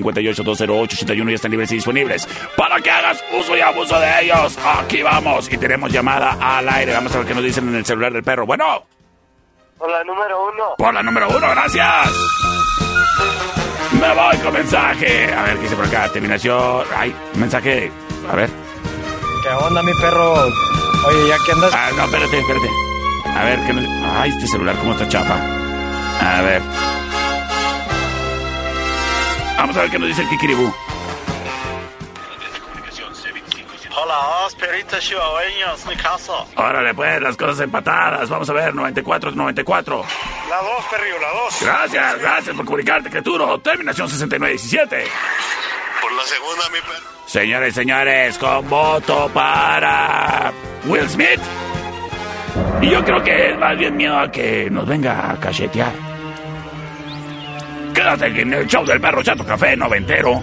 58-208-81 0.44 1.28
ya 1.28 1.34
están 1.34 1.50
libres 1.50 1.72
y 1.72 1.74
disponibles 1.74 2.28
para 2.56 2.80
que 2.80 2.90
hagas 2.92 3.24
uso 3.36 3.56
y 3.56 3.60
abuso 3.60 3.98
de 3.98 4.20
ellos. 4.22 4.56
Aquí 4.78 5.02
vamos 5.02 5.52
y 5.52 5.58
tenemos 5.58 5.90
llamada 5.90 6.36
al 6.40 6.68
aire. 6.68 6.92
Vamos 6.92 7.12
a 7.12 7.18
ver 7.18 7.26
qué 7.26 7.34
nos 7.34 7.42
dicen 7.42 7.66
en 7.68 7.74
el 7.74 7.84
celular 7.84 8.12
del 8.12 8.22
perro. 8.22 8.46
Bueno, 8.46 8.84
Hola, 9.78 10.04
número 10.04 10.44
uno. 10.44 10.76
por 10.78 10.94
la 10.94 11.02
número 11.02 11.28
uno, 11.28 11.50
gracias. 11.50 12.08
Me 14.00 14.14
voy 14.14 14.36
con 14.38 14.52
mensaje. 14.54 15.32
A 15.32 15.42
ver 15.42 15.56
qué 15.56 15.62
dice 15.62 15.76
por 15.76 15.86
acá. 15.86 16.08
Terminación. 16.12 16.84
Ay, 16.96 17.14
mensaje. 17.34 17.92
A 18.30 18.36
ver. 18.36 18.50
¿Qué 19.42 19.48
onda, 19.48 19.82
mi 19.82 19.92
perro? 19.94 20.34
Oye, 21.06 21.28
ya 21.28 21.36
que 21.44 21.52
andas. 21.52 21.72
Ah, 21.74 21.90
no, 21.96 22.04
espérate, 22.04 22.38
espérate. 22.38 22.68
A 23.26 23.44
ver, 23.44 23.66
que 23.66 23.72
nos... 23.72 23.84
Ay, 24.16 24.30
este 24.30 24.46
celular, 24.46 24.76
cómo 24.76 24.92
está 24.92 25.08
chafa. 25.08 25.34
A 26.20 26.42
ver. 26.42 26.62
Vamos 29.56 29.76
a 29.76 29.80
ver 29.82 29.90
qué 29.90 29.98
nos 29.98 30.08
dice 30.08 30.22
el 30.22 30.28
Kikiribú. 30.28 30.72
Hola, 33.96 34.48
peritos 34.58 35.00
chihuahueños, 35.00 35.86
mi 35.86 35.96
caso. 35.96 36.46
Órale, 36.56 36.94
pues, 36.94 37.20
las 37.20 37.36
cosas 37.36 37.60
empatadas. 37.60 38.28
Vamos 38.28 38.48
a 38.50 38.52
ver, 38.52 38.74
94, 38.74 39.32
94. 39.32 40.04
La 40.50 40.56
dos, 40.62 40.84
perrillo, 40.90 41.20
la 41.20 41.28
dos. 41.28 41.58
Gracias, 41.62 42.18
gracias 42.18 42.56
por 42.56 42.64
comunicarte, 42.64 43.08
criatura. 43.08 43.56
Terminación 43.58 44.08
6917. 44.08 45.04
Por 46.02 46.12
la 46.12 46.24
segunda, 46.24 46.68
mi 46.70 46.80
perro. 46.80 47.10
Señores, 47.26 47.74
señores, 47.74 48.36
con 48.36 48.68
voto 48.68 49.30
para 49.32 50.52
Will 50.86 51.08
Smith. 51.08 51.40
Y 52.82 52.90
yo 52.90 53.04
creo 53.04 53.22
que 53.22 53.50
es 53.50 53.58
más 53.58 53.78
bien 53.78 53.96
miedo 53.96 54.18
a 54.18 54.28
que 54.28 54.68
nos 54.68 54.84
venga 54.88 55.30
a 55.30 55.38
cachetear. 55.38 55.92
Quédate 57.94 58.26
en 58.26 58.52
el 58.52 58.66
show 58.66 58.84
del 58.84 59.00
perro 59.00 59.22
Chato 59.22 59.46
Café 59.46 59.76
noventero. 59.76 60.42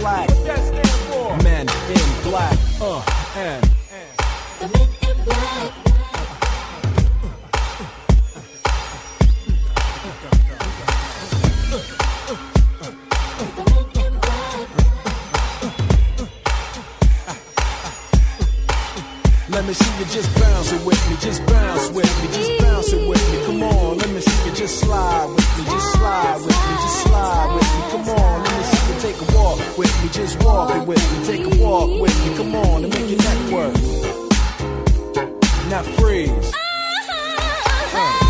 Flag. 0.00 0.28
That 0.46 0.58
stand 0.58 0.88
for? 1.08 1.36
Men 1.42 1.66
in 1.68 2.30
black. 2.30 2.58
Uh, 2.80 3.02
and. 3.36 3.70
Let 19.50 19.66
me 19.66 19.74
see 19.74 19.98
you 19.98 20.04
just 20.06 20.34
bounce 20.40 20.72
it 20.72 20.86
with 20.86 21.10
me, 21.10 21.16
just 21.20 21.44
bounce 21.46 21.90
with 21.90 22.22
me, 22.22 22.28
just 22.32 22.62
bounce 22.62 22.92
it 22.92 23.08
with 23.08 23.32
me. 23.32 23.44
Come 23.46 23.62
on, 23.64 23.98
let 23.98 24.08
me 24.10 24.20
see 24.20 24.48
you 24.48 24.54
just 24.54 24.78
slide 24.80 25.26
with 25.26 25.58
me, 25.58 25.64
just 25.64 25.92
slide 25.92 26.36
with 26.38 26.46
me, 26.46 26.74
just 26.84 27.02
slide 27.02 27.39
with 29.80 30.02
me, 30.02 30.10
just 30.10 30.42
walk 30.44 30.76
it 30.76 30.86
with 30.86 30.98
me, 30.98 31.26
take 31.26 31.40
a 31.40 31.64
walk 31.64 31.88
with 32.02 32.14
me. 32.26 32.36
Come 32.36 32.54
on, 32.54 32.84
and 32.84 32.92
make 32.92 33.08
your 33.08 33.18
neck 33.18 33.50
work. 33.50 33.74
Now 35.70 35.82
freeze. 35.96 36.52
Alright, 37.94 38.29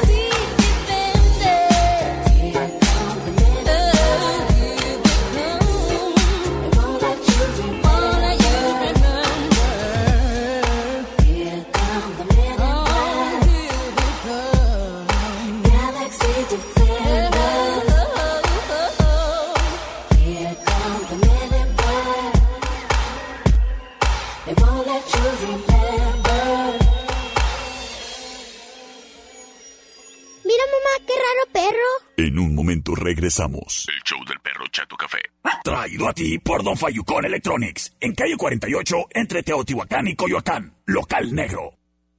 regresamos. 33.11 33.85
El 33.89 34.01
show 34.03 34.23
del 34.25 34.39
perro 34.39 34.65
Chato 34.71 34.95
Café. 34.95 35.19
Traído 35.63 36.07
a 36.07 36.13
ti 36.13 36.39
por 36.39 36.63
Don 36.63 36.77
Fayucón 36.77 37.25
Electronics. 37.25 37.93
En 37.99 38.15
calle 38.15 38.37
48, 38.37 38.95
entre 39.13 39.43
Teotihuacán 39.43 40.07
y 40.07 40.15
Coyoacán. 40.15 40.73
Local 40.85 41.33
negro. 41.35 41.73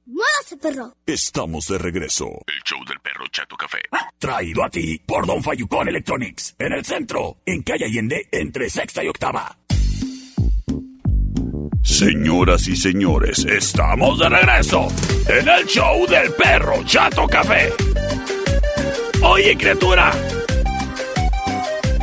Muévase, 0.05 0.57
perro. 0.57 0.93
Estamos 1.05 1.67
de 1.67 1.77
regreso. 1.79 2.25
El 2.45 2.61
show 2.63 2.77
del 2.85 2.99
perro 2.99 3.25
Chato 3.31 3.55
Café. 3.55 3.79
Traído 4.19 4.63
a 4.63 4.69
ti 4.69 4.99
por 4.99 5.25
Don 5.25 5.41
Fayucón 5.41 5.87
Electronics. 5.87 6.55
En 6.59 6.73
el 6.73 6.85
centro, 6.85 7.37
en 7.45 7.63
calle 7.63 7.85
Allende, 7.85 8.27
entre 8.31 8.69
sexta 8.69 9.03
y 9.03 9.07
octava. 9.07 9.57
Señoras 11.81 12.67
y 12.67 12.75
señores, 12.75 13.45
estamos 13.45 14.19
de 14.19 14.29
regreso 14.29 14.87
en 15.27 15.47
el 15.47 15.65
show 15.65 16.05
del 16.07 16.31
perro 16.33 16.83
Chato 16.85 17.27
Café. 17.27 17.73
Oye, 19.21 19.55
criatura, 19.57 20.11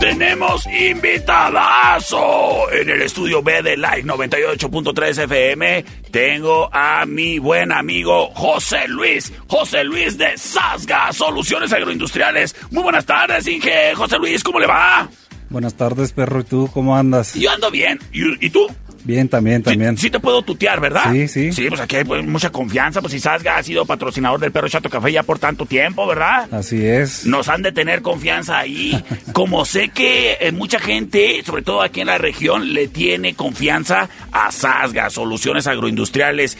tenemos 0.00 0.66
invitadazo 0.66 2.72
en 2.72 2.88
el 2.88 3.02
estudio 3.02 3.42
B 3.42 3.62
de 3.62 3.76
Live 3.76 4.04
98.3 4.04 5.24
FM. 5.24 5.84
Tengo 6.10 6.70
a 6.72 7.04
mi 7.04 7.38
buen 7.38 7.70
amigo 7.70 8.30
José 8.34 8.88
Luis, 8.88 9.30
José 9.46 9.84
Luis 9.84 10.16
de 10.16 10.38
Sasga 10.38 11.12
Soluciones 11.12 11.72
Agroindustriales. 11.74 12.56
Muy 12.70 12.82
buenas 12.82 13.04
tardes, 13.04 13.46
Inge. 13.46 13.94
José 13.94 14.18
Luis, 14.18 14.42
¿cómo 14.42 14.58
le 14.58 14.66
va? 14.66 15.06
Buenas 15.50 15.74
tardes, 15.74 16.12
perro. 16.12 16.40
¿Y 16.40 16.44
tú 16.44 16.70
cómo 16.72 16.96
andas? 16.96 17.34
Yo 17.34 17.50
ando 17.50 17.70
bien. 17.70 18.00
¿Y, 18.10 18.46
y 18.46 18.50
tú? 18.50 18.68
Bien, 19.04 19.28
también, 19.28 19.62
también. 19.62 19.96
Sí 19.96 20.10
te 20.10 20.20
puedo 20.20 20.42
tutear, 20.42 20.80
¿verdad? 20.80 21.12
Sí, 21.12 21.28
sí. 21.28 21.52
Sí, 21.52 21.66
pues 21.68 21.80
aquí 21.80 21.96
hay 21.96 22.04
pues, 22.04 22.24
mucha 22.26 22.50
confianza. 22.50 23.00
Pues 23.00 23.12
si 23.12 23.20
Sasga 23.20 23.56
ha 23.56 23.62
sido 23.62 23.86
patrocinador 23.86 24.40
del 24.40 24.52
Perro 24.52 24.68
Chato 24.68 24.90
Café 24.90 25.12
ya 25.12 25.22
por 25.22 25.38
tanto 25.38 25.66
tiempo, 25.66 26.06
¿verdad? 26.06 26.52
Así 26.52 26.84
es. 26.84 27.26
Nos 27.26 27.48
han 27.48 27.62
de 27.62 27.72
tener 27.72 28.02
confianza 28.02 28.58
ahí. 28.58 29.02
Como 29.32 29.64
sé 29.64 29.88
que 29.88 30.36
eh, 30.40 30.52
mucha 30.52 30.78
gente, 30.78 31.42
sobre 31.44 31.62
todo 31.62 31.82
aquí 31.82 32.00
en 32.00 32.08
la 32.08 32.18
región, 32.18 32.74
le 32.74 32.88
tiene 32.88 33.34
confianza 33.34 34.08
a 34.32 34.52
Sasga, 34.52 35.08
Soluciones 35.10 35.66
Agroindustriales. 35.66 36.58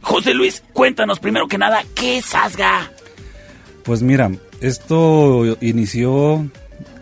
José 0.00 0.34
Luis, 0.34 0.62
cuéntanos 0.72 1.20
primero 1.20 1.46
que 1.46 1.58
nada, 1.58 1.84
¿qué 1.94 2.18
es 2.18 2.26
Sasga? 2.26 2.90
Pues 3.84 4.02
mira, 4.02 4.30
esto 4.60 5.56
inició 5.60 6.48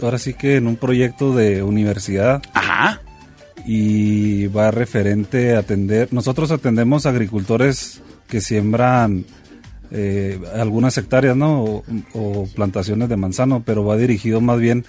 ahora 0.03 0.19
sí 0.19 0.35
que 0.35 0.57
en 0.57 0.67
un 0.67 0.77
proyecto 0.77 1.35
de 1.35 1.63
universidad. 1.63 2.43
Ajá. 2.55 3.01
Y 3.67 4.47
va 4.49 4.71
referente 4.71 5.55
a 5.55 5.61
atender. 5.61 6.13
Nosotros 6.13 6.51
atendemos 6.51 7.07
agricultores 7.07 8.03
que 8.29 8.41
siembran 8.41 9.25
eh, 9.91 10.41
algunas 10.55 10.97
hectáreas, 10.99 11.37
¿no? 11.37 11.63
O, 11.65 11.85
o 12.15 12.47
plantaciones 12.55 13.09
de 13.09 13.17
manzano, 13.17 13.63
pero 13.65 13.85
va 13.85 13.97
dirigido 13.97 14.41
más 14.41 14.59
bien 14.59 14.85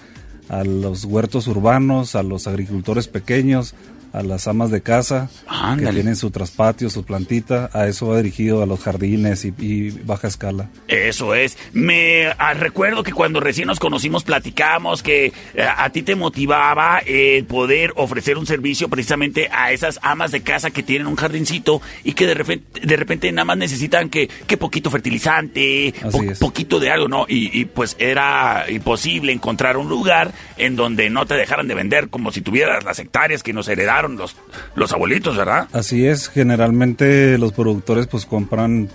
a 0.48 0.64
los 0.64 1.04
huertos 1.04 1.46
urbanos, 1.46 2.14
a 2.14 2.22
los 2.22 2.46
agricultores 2.46 3.08
pequeños, 3.08 3.74
a 4.12 4.22
las 4.22 4.46
amas 4.48 4.70
de 4.70 4.82
casa 4.82 5.30
que 5.78 5.86
tienen 5.86 6.16
su 6.16 6.30
traspatio, 6.30 6.90
su 6.90 7.04
plantita, 7.04 7.70
a 7.72 7.86
eso 7.86 8.08
va 8.08 8.16
dirigido 8.18 8.62
a 8.62 8.66
los 8.66 8.80
jardines 8.80 9.44
y, 9.44 9.54
y 9.58 9.90
baja 9.90 10.28
escala. 10.28 10.68
Eso 10.88 11.34
es. 11.34 11.56
Me 11.72 12.26
ah, 12.38 12.54
recuerdo 12.54 13.02
que 13.02 13.12
cuando 13.12 13.40
recién 13.40 13.68
nos 13.68 13.78
conocimos 13.78 14.24
platicábamos 14.24 15.02
que 15.02 15.26
eh, 15.54 15.66
a 15.76 15.88
ti 15.90 16.02
te 16.02 16.14
motivaba 16.14 16.98
el 17.06 17.44
poder 17.44 17.92
ofrecer 17.96 18.36
un 18.38 18.46
servicio 18.46 18.88
precisamente 18.88 19.48
a 19.52 19.72
esas 19.72 19.98
amas 20.02 20.30
de 20.32 20.42
casa 20.42 20.70
que 20.70 20.82
tienen 20.82 21.06
un 21.06 21.16
jardincito 21.16 21.80
y 22.04 22.12
que 22.12 22.26
de 22.26 22.34
repente, 22.34 22.80
de 22.86 22.96
repente 22.96 23.30
nada 23.32 23.44
más 23.44 23.56
necesitan 23.56 24.08
que, 24.10 24.28
que 24.46 24.56
poquito 24.56 24.90
fertilizante, 24.90 25.94
Así 26.02 26.18
po- 26.18 26.22
es. 26.24 26.38
poquito 26.38 26.80
de 26.80 26.90
algo, 26.90 27.08
¿no? 27.08 27.26
Y, 27.28 27.58
y, 27.58 27.64
pues 27.64 27.96
era 27.98 28.66
imposible 28.68 29.32
encontrar 29.32 29.76
un 29.76 29.88
lugar 29.88 30.32
en 30.58 30.76
donde 30.76 31.08
no 31.10 31.26
te 31.26 31.34
dejaran 31.34 31.68
de 31.68 31.74
vender 31.74 32.08
como 32.08 32.32
si 32.32 32.40
tuvieras 32.40 32.84
las 32.84 32.98
hectáreas 32.98 33.42
que 33.42 33.52
nos 33.52 33.68
heredaron 33.68 34.01
los, 34.10 34.36
los 34.74 34.92
abuelitos, 34.92 35.36
¿verdad? 35.36 35.68
Así 35.72 36.06
es, 36.06 36.28
generalmente 36.28 37.36
los 37.38 37.52
productores 37.52 38.06
pues 38.06 38.26
compran 38.26 38.88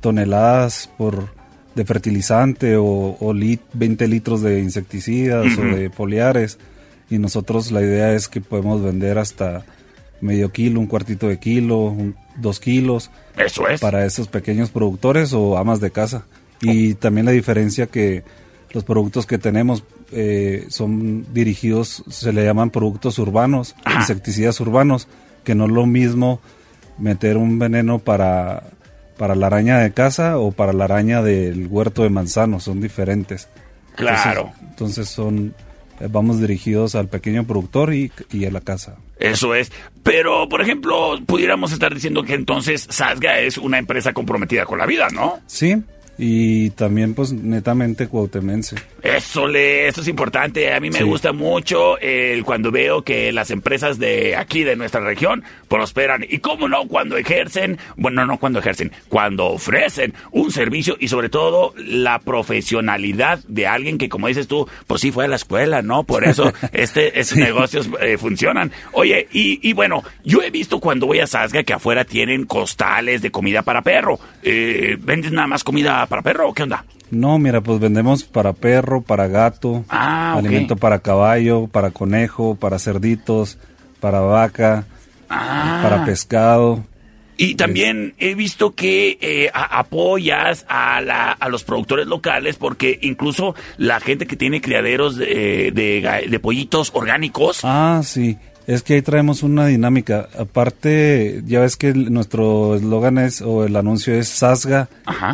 toneladas 0.00 0.90
por 0.98 1.28
de 1.74 1.84
fertilizante 1.86 2.76
o, 2.76 3.16
o 3.18 3.32
lit- 3.32 3.60
20 3.72 4.06
litros 4.08 4.42
de 4.42 4.60
insecticidas 4.60 5.46
Ujú. 5.56 5.62
o 5.62 5.76
de 5.76 5.90
foliares 5.90 6.58
y 7.08 7.18
nosotros 7.18 7.70
la 7.72 7.80
idea 7.80 8.12
es 8.12 8.28
que 8.28 8.40
podemos 8.40 8.82
vender 8.82 9.18
hasta 9.18 9.64
medio 10.20 10.50
kilo, 10.52 10.80
un 10.80 10.86
cuartito 10.86 11.28
de 11.28 11.38
kilo, 11.38 11.78
un- 11.78 12.14
dos 12.36 12.60
kilos. 12.60 13.10
Eso 13.36 13.68
es. 13.68 13.80
Para 13.80 14.04
esos 14.06 14.28
pequeños 14.28 14.70
productores 14.70 15.32
o 15.32 15.56
amas 15.58 15.80
de 15.80 15.90
casa. 15.90 16.24
Y 16.60 16.94
también 16.94 17.26
la 17.26 17.32
diferencia 17.32 17.86
que 17.86 18.22
los 18.72 18.84
productos 18.84 19.26
que 19.26 19.36
tenemos 19.38 19.82
eh, 20.12 20.66
son 20.68 21.32
dirigidos, 21.32 22.04
se 22.08 22.32
le 22.32 22.44
llaman 22.44 22.70
productos 22.70 23.18
urbanos, 23.18 23.74
insecticidas 23.98 24.60
urbanos, 24.60 25.08
que 25.44 25.54
no 25.54 25.64
es 25.64 25.72
lo 25.72 25.86
mismo 25.86 26.40
meter 26.98 27.36
un 27.36 27.58
veneno 27.58 27.98
para, 27.98 28.64
para 29.16 29.34
la 29.34 29.46
araña 29.46 29.78
de 29.78 29.92
casa 29.92 30.38
o 30.38 30.52
para 30.52 30.72
la 30.72 30.84
araña 30.84 31.22
del 31.22 31.66
huerto 31.66 32.02
de 32.02 32.10
manzano, 32.10 32.60
son 32.60 32.80
diferentes. 32.80 33.48
Claro. 33.96 34.52
Entonces, 34.60 34.68
entonces 34.70 35.08
son, 35.08 35.54
eh, 36.00 36.08
vamos 36.10 36.40
dirigidos 36.40 36.94
al 36.94 37.08
pequeño 37.08 37.44
productor 37.44 37.94
y, 37.94 38.12
y 38.30 38.44
a 38.44 38.50
la 38.50 38.60
casa. 38.60 38.96
Eso 39.18 39.54
es. 39.54 39.70
Pero, 40.02 40.48
por 40.48 40.60
ejemplo, 40.60 41.18
pudiéramos 41.26 41.72
estar 41.72 41.94
diciendo 41.94 42.22
que 42.24 42.34
entonces 42.34 42.86
Sasga 42.90 43.38
es 43.38 43.58
una 43.58 43.78
empresa 43.78 44.12
comprometida 44.12 44.64
con 44.64 44.78
la 44.78 44.86
vida, 44.86 45.08
¿no? 45.10 45.38
Sí, 45.46 45.82
y 46.24 46.70
también 46.70 47.14
pues 47.14 47.32
netamente 47.32 48.06
cuautemense. 48.06 48.76
Eso, 49.02 49.48
le, 49.48 49.88
eso 49.88 50.02
es 50.02 50.06
importante. 50.08 50.72
A 50.72 50.78
mí 50.78 50.88
me 50.88 50.98
Sí. 50.98 51.02
gusta 51.04 51.32
mucho 51.32 51.98
el 51.98 52.44
cuando 52.44 52.70
veo 52.70 53.02
que 53.02 53.32
las 53.32 53.50
empresas 53.50 53.98
de 53.98 54.36
aquí, 54.36 54.62
de 54.62 54.76
nuestra 54.76 55.00
región, 55.00 55.42
prosperan. 55.66 56.24
Y 56.28 56.38
cómo 56.38 56.68
no, 56.68 56.86
cuando 56.86 57.16
ejercen, 57.16 57.76
bueno, 57.96 58.24
no 58.24 58.38
cuando 58.38 58.60
ejercen, 58.60 58.92
cuando 59.08 59.46
ofrecen 59.46 60.14
un 60.30 60.52
servicio 60.52 60.96
y 61.00 61.08
sobre 61.08 61.28
todo 61.28 61.74
la 61.76 62.20
profesionalidad 62.20 63.40
de 63.48 63.66
alguien 63.66 63.98
que, 63.98 64.08
como 64.08 64.28
dices 64.28 64.46
tú, 64.46 64.68
pues 64.86 65.00
sí 65.00 65.10
fue 65.10 65.24
a 65.24 65.28
la 65.28 65.34
escuela, 65.36 65.82
¿no? 65.82 66.04
Por 66.04 66.22
eso 66.24 66.52
este, 66.72 67.18
estos 67.18 67.38
negocios 67.38 67.90
eh, 68.00 68.16
funcionan. 68.16 68.70
Oye, 68.92 69.26
y, 69.32 69.58
y 69.68 69.72
bueno, 69.72 70.04
yo 70.24 70.40
he 70.42 70.50
visto 70.50 70.78
cuando 70.78 71.06
voy 71.08 71.18
a 71.18 71.26
Sasga 71.26 71.64
que 71.64 71.72
afuera 71.72 72.04
tienen 72.04 72.44
costales 72.44 73.22
de 73.22 73.32
comida 73.32 73.62
para 73.62 73.82
perro. 73.82 74.20
Eh, 74.44 74.96
¿Vendes 75.00 75.32
nada 75.32 75.48
más 75.48 75.64
comida 75.64 76.06
para 76.12 76.20
perro 76.20 76.50
o 76.50 76.52
qué 76.52 76.64
onda? 76.64 76.84
No, 77.10 77.38
mira, 77.38 77.62
pues 77.62 77.80
vendemos 77.80 78.22
para 78.22 78.52
perro, 78.52 79.00
para 79.00 79.28
gato, 79.28 79.82
Ah, 79.88 80.34
alimento 80.36 80.76
para 80.76 80.98
caballo, 80.98 81.68
para 81.68 81.90
conejo, 81.90 82.54
para 82.54 82.78
cerditos, 82.78 83.56
para 83.98 84.20
vaca, 84.20 84.84
Ah. 85.30 85.80
para 85.82 86.04
pescado. 86.04 86.84
Y 87.38 87.54
también 87.54 88.12
he 88.18 88.34
visto 88.34 88.74
que 88.74 89.16
eh, 89.22 89.50
a- 89.54 89.78
apoyas 89.78 90.66
a, 90.68 91.00
la- 91.00 91.32
a 91.32 91.48
los 91.48 91.64
productores 91.64 92.06
locales 92.06 92.56
porque 92.56 92.98
incluso 93.00 93.54
la 93.78 93.98
gente 94.00 94.26
que 94.26 94.36
tiene 94.36 94.60
criaderos 94.60 95.16
de, 95.16 95.70
de 95.72 96.02
ga- 96.02 96.28
de 96.28 96.38
pollitos 96.38 96.90
orgánicos. 96.94 97.60
Ah, 97.64 98.02
sí. 98.04 98.36
Es 98.66 98.82
que 98.82 98.94
ahí 98.94 99.02
traemos 99.02 99.42
una 99.42 99.66
dinámica. 99.66 100.28
Aparte, 100.38 101.42
ya 101.46 101.60
ves 101.60 101.76
que 101.76 101.92
nuestro 101.94 102.76
eslogan 102.76 103.18
es, 103.18 103.42
o 103.42 103.64
el 103.64 103.74
anuncio 103.76 104.14
es 104.14 104.28
Sasga, 104.28 104.88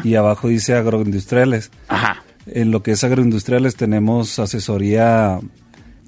y 0.05 0.15
abajo 0.15 0.49
dice 0.49 0.75
agroindustriales. 0.75 1.71
Ajá. 1.89 2.23
En 2.47 2.71
lo 2.71 2.83
que 2.83 2.93
es 2.93 3.05
agroindustriales 3.05 3.77
tenemos 3.77 4.39
asesoría 4.39 5.39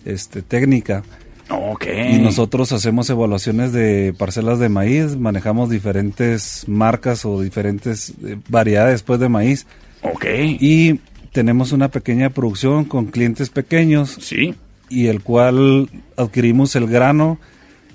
este, 0.04 0.42
técnica. 0.42 1.02
Ok. 1.50 1.87
Y 2.12 2.18
nosotros 2.18 2.72
hacemos 2.72 3.11
evaluaciones 3.11 3.72
de 3.72 4.14
parcelas 4.16 4.59
de 4.59 4.68
maíz, 4.68 5.16
manejamos 5.16 5.68
diferentes 5.68 6.64
marcas 6.68 7.24
o 7.24 7.40
diferentes 7.40 8.14
eh, 8.24 8.38
variedades 8.48 9.02
pues, 9.02 9.18
de 9.20 9.28
maíz. 9.28 9.66
Ok. 10.02 10.24
Y 10.61 11.00
tenemos 11.33 11.72
una 11.72 11.88
pequeña 11.88 12.30
producción 12.30 12.85
con 12.85 13.06
clientes 13.06 13.50
pequeños. 13.50 14.16
Sí. 14.20 14.54
Y 14.90 15.07
el 15.07 15.22
cual 15.22 15.88
adquirimos 16.16 16.76
el 16.76 16.87
grano 16.87 17.38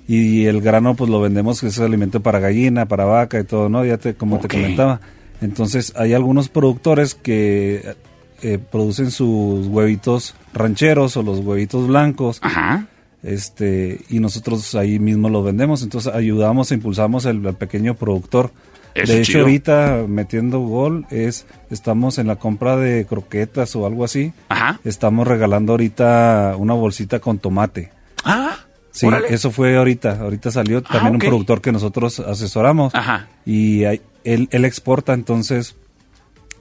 y 0.08 0.46
el 0.46 0.60
grano 0.60 0.94
pues 0.94 1.10
lo 1.10 1.20
vendemos 1.20 1.60
que 1.60 1.68
es 1.68 1.78
alimento 1.78 2.20
para 2.20 2.40
gallina, 2.40 2.86
para 2.86 3.04
vaca 3.04 3.38
y 3.38 3.44
todo, 3.44 3.68
¿no? 3.68 3.84
Ya 3.84 3.98
te 3.98 4.14
como 4.14 4.40
te 4.40 4.48
comentaba. 4.48 5.00
Entonces 5.40 5.92
hay 5.96 6.14
algunos 6.14 6.48
productores 6.48 7.14
que 7.14 7.94
eh, 8.42 8.58
producen 8.58 9.10
sus 9.10 9.66
huevitos 9.66 10.34
rancheros 10.52 11.16
o 11.16 11.22
los 11.22 11.40
huevitos 11.40 11.86
blancos. 11.86 12.38
Ajá. 12.42 12.86
Este, 13.22 14.00
y 14.08 14.20
nosotros 14.20 14.74
ahí 14.74 14.98
mismo 14.98 15.28
los 15.28 15.44
vendemos, 15.44 15.82
entonces 15.82 16.14
ayudamos, 16.14 16.70
e 16.70 16.74
impulsamos 16.74 17.26
al, 17.26 17.44
al 17.44 17.54
pequeño 17.54 17.94
productor. 17.94 18.52
Eso 19.02 19.12
de 19.12 19.18
hecho, 19.20 19.32
chido. 19.32 19.40
ahorita 19.42 20.04
metiendo 20.08 20.60
gol 20.60 21.06
es 21.10 21.46
estamos 21.70 22.18
en 22.18 22.26
la 22.26 22.36
compra 22.36 22.76
de 22.76 23.06
croquetas 23.06 23.74
o 23.76 23.86
algo 23.86 24.04
así. 24.04 24.32
Ajá. 24.48 24.80
Estamos 24.84 25.26
regalando 25.28 25.72
ahorita 25.72 26.54
una 26.58 26.74
bolsita 26.74 27.20
con 27.20 27.38
tomate. 27.38 27.90
Ah. 28.24 28.56
Sí, 28.90 29.06
órale. 29.06 29.26
eso 29.28 29.50
fue 29.50 29.76
ahorita. 29.76 30.20
Ahorita 30.20 30.50
salió 30.50 30.82
también 30.82 31.16
ok. 31.16 31.22
un 31.22 31.28
productor 31.28 31.60
que 31.60 31.70
nosotros 31.72 32.18
asesoramos. 32.20 32.94
Ajá. 32.94 33.28
Y 33.44 33.84
hay- 33.84 34.00
él, 34.24 34.48
él 34.50 34.64
exporta, 34.64 35.12
entonces 35.12 35.76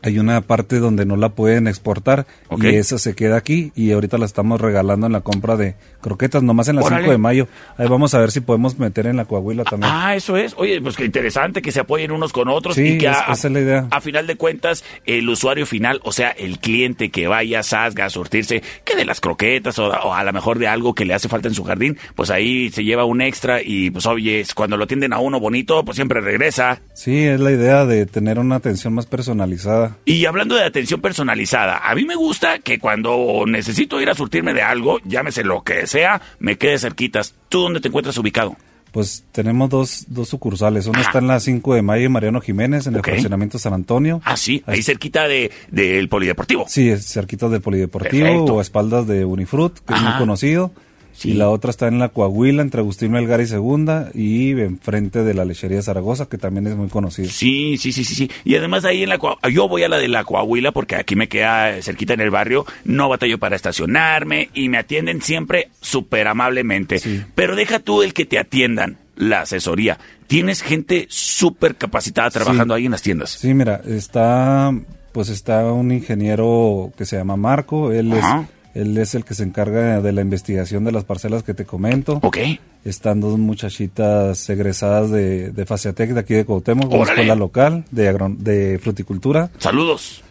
hay 0.05 0.19
una 0.19 0.39
parte 0.41 0.77
donde 0.79 1.05
no 1.05 1.17
la 1.17 1.29
pueden 1.29 1.67
exportar 1.67 2.27
y 2.61 2.67
esa 2.75 2.97
se 2.99 3.15
queda 3.15 3.37
aquí 3.37 3.71
y 3.75 3.91
ahorita 3.91 4.17
la 4.19 4.25
estamos 4.25 4.61
regalando 4.61 5.07
en 5.07 5.13
la 5.13 5.21
compra 5.21 5.57
de 5.57 5.75
croquetas, 6.01 6.43
nomás 6.43 6.67
en 6.67 6.75
la 6.75 6.83
Órale. 6.83 7.01
5 7.03 7.11
de 7.11 7.17
mayo. 7.17 7.47
Ahí 7.77 7.87
vamos 7.87 8.13
a 8.13 8.19
ver 8.19 8.29
si 8.31 8.39
podemos 8.39 8.77
meter 8.77 9.07
en 9.07 9.17
la 9.17 9.25
Coahuila 9.25 9.63
también. 9.63 9.91
Ah, 9.93 10.15
eso 10.15 10.37
es. 10.37 10.53
Oye, 10.57 10.79
pues 10.79 10.95
qué 10.95 11.05
interesante 11.05 11.61
que 11.61 11.71
se 11.71 11.79
apoyen 11.79 12.11
unos 12.11 12.31
con 12.31 12.47
otros 12.49 12.75
Sí, 12.75 12.83
y 12.87 12.97
que 12.99 13.07
es- 13.07 13.17
a, 13.17 13.33
esa 13.33 13.47
es 13.47 13.53
la 13.53 13.59
idea. 13.61 13.87
a 13.89 13.99
final 14.01 14.27
de 14.27 14.35
cuentas 14.35 14.83
el 15.05 15.27
usuario 15.27 15.65
final, 15.65 15.99
o 16.03 16.11
sea, 16.11 16.29
el 16.29 16.59
cliente 16.59 17.09
que 17.09 17.27
vaya 17.27 17.59
a 17.59 17.63
Sasga 17.63 18.05
a 18.05 18.09
surtirse, 18.11 18.61
que 18.83 18.95
de 18.95 19.05
las 19.05 19.19
croquetas 19.21 19.79
o, 19.79 19.87
o 19.87 20.13
a 20.13 20.23
lo 20.23 20.31
mejor 20.33 20.59
de 20.59 20.67
algo 20.67 20.93
que 20.93 21.05
le 21.05 21.15
hace 21.15 21.27
falta 21.29 21.47
en 21.47 21.55
su 21.55 21.63
jardín, 21.63 21.97
pues 22.15 22.29
ahí 22.29 22.69
se 22.69 22.83
lleva 22.83 23.05
un 23.05 23.21
extra 23.21 23.61
y 23.63 23.89
pues 23.89 24.05
oye, 24.05 24.45
cuando 24.53 24.77
lo 24.77 24.83
atienden 24.83 25.13
a 25.13 25.19
uno 25.19 25.39
bonito, 25.39 25.83
pues 25.83 25.95
siempre 25.95 26.21
regresa. 26.21 26.81
Sí, 26.93 27.23
es 27.23 27.39
la 27.39 27.51
idea 27.51 27.85
de 27.85 28.05
tener 28.05 28.37
una 28.37 28.55
atención 28.57 28.93
más 28.93 29.07
personalizada. 29.07 29.94
Y 30.03 30.25
hablando 30.25 30.55
de 30.55 30.63
atención 30.63 31.01
personalizada, 31.01 31.77
a 31.77 31.95
mí 31.95 32.05
me 32.05 32.15
gusta 32.15 32.59
que 32.59 32.79
cuando 32.79 33.43
necesito 33.47 34.01
ir 34.01 34.09
a 34.09 34.15
surtirme 34.15 34.53
de 34.53 34.61
algo, 34.61 34.99
llámese 35.05 35.43
lo 35.43 35.63
que 35.63 35.87
sea, 35.87 36.21
me 36.39 36.57
quede 36.57 36.77
cerquitas. 36.77 37.35
¿Tú 37.49 37.61
dónde 37.61 37.79
te 37.79 37.87
encuentras 37.87 38.17
ubicado? 38.17 38.55
Pues 38.91 39.25
tenemos 39.33 39.69
dos, 39.69 40.05
dos 40.07 40.29
sucursales. 40.29 40.87
Una 40.87 41.01
está 41.01 41.19
en 41.19 41.27
la 41.27 41.41
5 41.41 41.75
de 41.75 41.81
mayo 41.81 42.05
y 42.05 42.09
Mariano 42.09 42.39
Jiménez, 42.39 42.87
en 42.87 42.95
el 42.95 43.01
fraccionamiento 43.01 43.59
San 43.59 43.73
Antonio. 43.73 44.21
Ah, 44.23 44.37
sí, 44.37 44.63
ahí 44.65 44.81
cerquita 44.83 45.27
de, 45.27 45.51
del 45.69 46.07
polideportivo. 46.07 46.63
Sí, 46.69 46.89
es 46.89 47.05
cerquita 47.05 47.49
del 47.49 47.59
Polideportivo 47.59 48.25
Perfecto. 48.25 48.53
o 48.53 48.59
a 48.59 48.61
espaldas 48.61 49.05
de 49.05 49.25
Unifrut, 49.25 49.79
que 49.79 49.93
es 49.93 50.01
muy 50.01 50.13
conocido. 50.13 50.71
Sí. 51.15 51.31
Y 51.31 51.33
la 51.35 51.49
otra 51.49 51.69
está 51.71 51.87
en 51.87 51.97
la 51.97 52.09
Coahuila, 52.09 52.61
entre 52.61 52.81
Agustín 52.81 53.11
Melgar 53.11 53.39
y 53.39 53.47
Segunda, 53.47 54.09
y 54.13 54.51
enfrente 54.51 55.23
de 55.23 55.33
la 55.33 55.45
lechería 55.45 55.81
Zaragoza, 55.81 56.25
que 56.27 56.37
también 56.37 56.67
es 56.67 56.75
muy 56.75 56.89
conocido. 56.89 57.29
Sí, 57.29 57.77
sí, 57.77 57.93
sí, 57.93 58.03
sí, 58.03 58.15
sí. 58.15 58.29
Y 58.43 58.55
además 58.55 58.83
ahí 58.85 59.03
en 59.03 59.09
la 59.09 59.17
Coa- 59.17 59.37
yo 59.49 59.69
voy 59.69 59.83
a 59.83 59.87
la 59.89 59.97
de 59.97 60.07
la 60.09 60.23
Coahuila 60.25 60.71
porque 60.73 60.95
aquí 60.95 61.15
me 61.15 61.29
queda 61.29 61.81
cerquita 61.81 62.13
en 62.15 62.21
el 62.21 62.31
barrio, 62.31 62.65
no 62.83 63.07
batallo 63.07 63.37
para 63.39 63.55
estacionarme 63.55 64.49
y 64.53 64.67
me 64.69 64.77
atienden 64.77 65.21
siempre 65.21 65.69
súper 65.81 66.27
amablemente. 66.27 66.99
Pero 67.33 67.55
deja 67.55 67.79
tú 67.79 68.03
el 68.03 68.13
que 68.13 68.25
te 68.25 68.37
atiendan, 68.37 68.97
la 69.15 69.41
asesoría. 69.41 69.97
Tienes 70.27 70.61
gente 70.61 71.05
súper 71.09 71.75
capacitada 71.75 72.29
trabajando 72.31 72.73
Sí. 72.75 72.79
ahí 72.79 72.85
en 72.87 72.91
las 72.91 73.01
tiendas. 73.01 73.29
Sí, 73.29 73.53
mira, 73.53 73.79
está, 73.87 74.73
pues 75.13 75.29
está 75.29 75.63
un 75.71 75.91
ingeniero 75.91 76.91
que 76.97 77.05
se 77.05 77.15
llama 77.15 77.35
Marco, 77.37 77.91
él 77.91 78.11
Ajá. 78.11 78.41
es, 78.41 78.54
él 78.75 78.95
es 78.99 79.15
el 79.15 79.25
que 79.25 79.33
se 79.33 79.41
encarga 79.43 80.01
de 80.01 80.11
la 80.11 80.21
investigación 80.21 80.83
de 80.83 80.91
las 80.91 81.03
parcelas 81.05 81.41
que 81.43 81.53
te 81.55 81.65
comento. 81.65 82.19
Ok. 82.21 82.37
Están 82.83 83.19
dos 83.21 83.39
muchachitas 83.39 84.47
egresadas 84.49 85.09
de, 85.09 85.49
de 85.51 85.65
Faciatec 85.65 86.11
de 86.11 86.19
aquí 86.19 86.33
de 86.35 86.45
Cuauhtémoc, 86.45 86.87
una 86.91 86.95
Órale. 86.97 87.11
escuela 87.13 87.35
local 87.35 87.85
de, 87.91 88.09
agron- 88.13 88.37
de 88.37 88.77
fruticultura. 88.81 89.49
Saludos. 89.57 90.21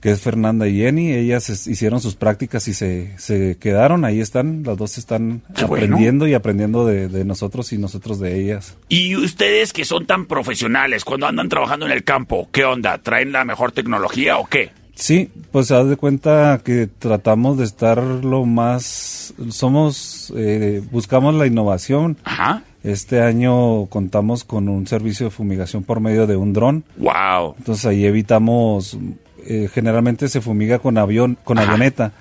que 0.00 0.12
es 0.12 0.20
Fernanda 0.22 0.66
y 0.66 0.78
Jenny. 0.78 1.12
Ellas 1.12 1.50
es- 1.50 1.66
hicieron 1.66 2.00
sus 2.00 2.14
prácticas 2.16 2.66
y 2.68 2.72
se, 2.72 3.12
se 3.18 3.58
quedaron, 3.60 4.06
ahí 4.06 4.20
están, 4.20 4.62
las 4.62 4.78
dos 4.78 4.96
están 4.96 5.42
Qué 5.54 5.66
bueno. 5.66 5.84
aprendiendo 5.84 6.26
y 6.26 6.32
aprendiendo 6.32 6.86
de, 6.86 7.08
de 7.08 7.24
nosotros 7.26 7.70
y 7.74 7.76
nosotros 7.76 8.18
de 8.18 8.40
ellas. 8.40 8.78
Y 8.88 9.14
ustedes 9.16 9.74
que 9.74 9.84
son 9.84 10.06
tan 10.06 10.24
profesionales 10.24 11.04
cuando 11.04 11.26
andan 11.26 11.50
trabajando 11.50 11.84
en 11.84 11.92
el 11.92 12.02
campo, 12.02 12.48
¿qué 12.50 12.64
onda? 12.64 12.96
¿Traen 12.96 13.32
la 13.32 13.44
mejor 13.44 13.72
tecnología 13.72 14.38
o 14.38 14.46
qué? 14.46 14.70
Sí, 15.00 15.30
pues 15.50 15.70
haz 15.72 15.88
de 15.88 15.96
cuenta 15.96 16.60
que 16.62 16.86
tratamos 16.86 17.56
de 17.56 17.64
estar 17.64 18.02
lo 18.02 18.44
más, 18.44 19.32
somos, 19.48 20.30
eh, 20.36 20.82
buscamos 20.92 21.34
la 21.34 21.46
innovación. 21.46 22.18
Ajá. 22.22 22.64
Este 22.84 23.22
año 23.22 23.86
contamos 23.86 24.44
con 24.44 24.68
un 24.68 24.86
servicio 24.86 25.24
de 25.26 25.30
fumigación 25.30 25.84
por 25.84 26.00
medio 26.00 26.26
de 26.26 26.36
un 26.36 26.52
dron. 26.52 26.84
Wow. 26.98 27.54
Entonces 27.56 27.86
ahí 27.86 28.04
evitamos, 28.04 28.98
eh, 29.46 29.70
generalmente 29.72 30.28
se 30.28 30.42
fumiga 30.42 30.80
con 30.80 30.98
avión, 30.98 31.38
con 31.44 31.58
Ajá. 31.58 31.72
avioneta 31.72 32.12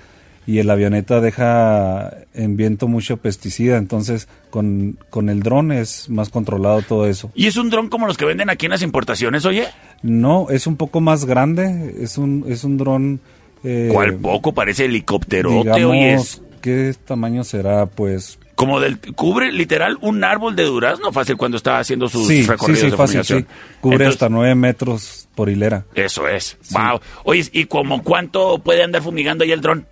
y 0.48 0.60
el 0.60 0.70
avioneta 0.70 1.22
deja 1.22 2.12
en 2.34 2.58
viento 2.58 2.88
mucho 2.88 3.18
pesticida, 3.18 3.78
entonces 3.78 4.28
con, 4.50 4.98
con 5.10 5.30
el 5.30 5.42
dron 5.42 5.72
es 5.72 6.10
más 6.10 6.30
controlado 6.30 6.82
todo 6.82 7.06
eso. 7.08 7.32
¿Y 7.36 7.48
es 7.48 7.58
un 7.58 7.70
dron 7.70 7.90
como 7.90 8.08
los 8.08 8.18
que 8.18 8.26
venden 8.26 8.50
aquí 8.50 8.66
en 8.66 8.72
las 8.72 8.82
importaciones, 8.82 9.46
oye? 9.46 9.68
No, 10.02 10.48
es 10.50 10.68
un 10.68 10.76
poco 10.78 11.02
más 11.02 11.26
grande, 11.26 11.96
es 12.02 12.18
un, 12.18 12.46
es 12.48 12.64
un 12.64 12.78
dron... 12.78 13.20
eh, 13.64 13.90
¿Cuál 13.92 14.16
poco? 14.16 14.54
Parece 14.54 14.86
helicópterote, 14.86 15.86
oye. 15.86 16.14
Es 16.14 16.42
¿Qué 16.62 16.94
tamaño 17.06 17.44
será? 17.44 17.86
Pues 17.86 18.38
como 18.56 18.82
del... 18.82 19.00
Cubre 19.00 19.54
literal 19.54 19.98
un 20.02 20.24
árbol 20.26 20.58
de 20.58 20.64
durazno 20.64 21.14
fácil 21.14 21.38
cuando 21.38 21.56
está 21.56 21.80
haciendo 21.80 22.10
sus 22.10 22.28
sí, 22.28 22.42
sí, 22.44 22.50
recorridos 22.50 22.82
sí, 22.82 22.90
de 22.90 22.98
fácil, 22.98 23.24
sí. 23.24 23.46
Cubre 23.80 23.96
Entonces, 23.96 24.16
hasta 24.16 24.28
nueve 24.28 24.56
metros 24.56 25.30
por 25.36 25.50
hilera. 25.50 25.86
Eso 25.96 26.28
es. 26.28 26.58
Wow. 26.72 27.00
Oye, 27.24 27.46
¿y 27.54 27.66
como 27.66 28.04
cuánto 28.04 28.60
puede 28.60 28.84
andar 28.84 29.02
fumigando 29.02 29.46
ahí 29.46 29.54
el 29.54 29.62
dron? 29.62 29.86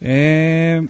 Eh, 0.00 0.86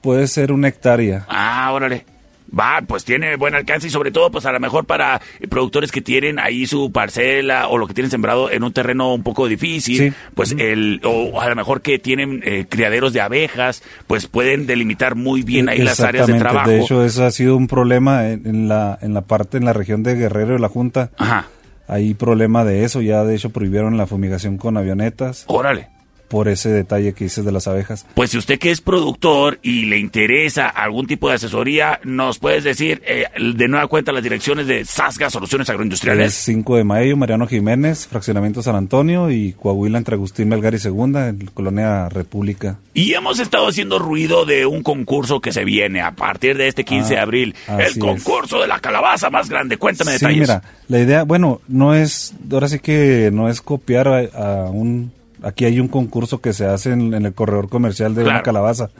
puede 0.00 0.26
ser 0.26 0.52
una 0.52 0.68
hectárea. 0.68 1.24
Ah, 1.28 1.70
órale. 1.72 2.04
Va, 2.52 2.82
pues 2.84 3.04
tiene 3.04 3.36
buen 3.36 3.54
alcance 3.54 3.86
y 3.86 3.90
sobre 3.90 4.10
todo, 4.10 4.28
pues 4.32 4.44
a 4.44 4.50
lo 4.50 4.58
mejor 4.58 4.84
para 4.84 5.20
productores 5.48 5.92
que 5.92 6.00
tienen 6.00 6.40
ahí 6.40 6.66
su 6.66 6.90
parcela 6.90 7.68
o 7.68 7.78
lo 7.78 7.86
que 7.86 7.94
tienen 7.94 8.10
sembrado 8.10 8.50
en 8.50 8.64
un 8.64 8.72
terreno 8.72 9.14
un 9.14 9.22
poco 9.22 9.46
difícil, 9.46 9.96
Sí. 10.10 10.12
pues 10.34 10.56
el, 10.58 11.00
o 11.04 11.40
a 11.40 11.48
lo 11.48 11.54
mejor 11.54 11.80
que 11.80 12.00
tienen 12.00 12.42
eh, 12.44 12.66
criaderos 12.68 13.12
de 13.12 13.20
abejas, 13.20 13.84
pues 14.08 14.26
pueden 14.26 14.66
delimitar 14.66 15.14
muy 15.14 15.42
bien 15.42 15.68
ahí 15.68 15.78
las 15.78 16.00
áreas 16.00 16.26
de 16.26 16.34
trabajo. 16.34 16.68
De 16.68 16.80
hecho, 16.80 17.04
eso 17.04 17.24
ha 17.24 17.30
sido 17.30 17.56
un 17.56 17.68
problema 17.68 18.26
en, 18.30 18.44
en 18.44 18.66
la, 18.68 18.98
en 19.00 19.14
la 19.14 19.20
parte, 19.20 19.56
en 19.58 19.64
la 19.64 19.72
región 19.72 20.02
de 20.02 20.16
Guerrero 20.16 20.56
y 20.56 20.60
la 20.60 20.68
Junta. 20.68 21.10
Ajá. 21.18 21.46
hay 21.86 22.14
problema 22.14 22.64
de 22.64 22.82
eso. 22.84 23.00
Ya 23.00 23.22
de 23.22 23.36
hecho 23.36 23.50
prohibieron 23.50 23.96
la 23.96 24.08
fumigación 24.08 24.56
con 24.56 24.76
avionetas. 24.76 25.44
Órale. 25.46 25.86
Por 26.30 26.48
ese 26.48 26.70
detalle 26.70 27.12
que 27.12 27.24
dices 27.24 27.44
de 27.44 27.50
las 27.52 27.66
abejas. 27.66 28.06
Pues 28.14 28.30
si 28.30 28.38
usted 28.38 28.58
que 28.58 28.70
es 28.70 28.80
productor 28.80 29.58
y 29.62 29.86
le 29.86 29.98
interesa 29.98 30.68
algún 30.68 31.06
tipo 31.08 31.28
de 31.28 31.34
asesoría, 31.34 31.98
nos 32.04 32.38
puedes 32.38 32.62
decir 32.64 33.02
eh, 33.04 33.24
de 33.38 33.66
nueva 33.68 33.88
cuenta 33.88 34.12
las 34.12 34.22
direcciones 34.22 34.66
de 34.68 34.84
Sasga 34.84 35.28
Soluciones 35.28 35.66
Es 35.66 35.70
Agroindustriales. 35.70 36.32
5 36.34 36.76
de 36.76 36.84
mayo, 36.84 37.16
Mariano 37.16 37.46
Jiménez, 37.48 38.06
Fraccionamiento 38.06 38.62
San 38.62 38.76
Antonio 38.76 39.30
y 39.30 39.52
Coahuila 39.54 39.98
entre 39.98 40.14
Agustín 40.14 40.48
Melgar 40.48 40.72
y 40.74 40.78
Segunda, 40.78 41.28
en 41.28 41.44
la 41.46 41.50
Colonia 41.50 42.08
República. 42.08 42.78
Y 42.94 43.14
hemos 43.14 43.40
estado 43.40 43.66
haciendo 43.68 43.98
ruido 43.98 44.44
de 44.46 44.66
un 44.66 44.82
concurso 44.84 45.40
que 45.40 45.52
se 45.52 45.64
viene 45.64 46.00
a 46.00 46.12
partir 46.12 46.56
de 46.56 46.68
este 46.68 46.84
15 46.84 47.14
de 47.14 47.18
Ah, 47.18 47.22
abril. 47.22 47.54
El 47.68 47.74
así 47.74 47.98
es. 47.98 47.98
concurso 47.98 48.60
de 48.60 48.68
la 48.68 48.78
calabaza 48.78 49.30
más 49.30 49.48
grande. 49.48 49.76
Cuéntame 49.78 50.12
Sí, 50.12 50.18
detalles. 50.18 50.40
mira, 50.40 50.62
la 50.88 50.98
idea, 51.00 51.22
bueno, 51.24 51.60
no 51.66 51.94
es, 51.94 52.34
ahora 52.52 52.68
sí 52.68 52.78
que 52.78 53.30
no 53.32 53.48
es 53.48 53.60
copiar 53.60 54.06
a, 54.08 54.18
a 54.20 54.70
un, 54.70 55.12
aquí 55.42 55.64
hay 55.64 55.80
un 55.80 55.88
concurso 55.88 56.40
que 56.40 56.52
se 56.52 56.66
hace 56.66 56.92
en, 56.92 57.14
en 57.14 57.26
el 57.26 57.34
corredor 57.34 57.68
comercial 57.68 58.14
de 58.14 58.22
una 58.24 58.42
calabaza. 58.42 58.90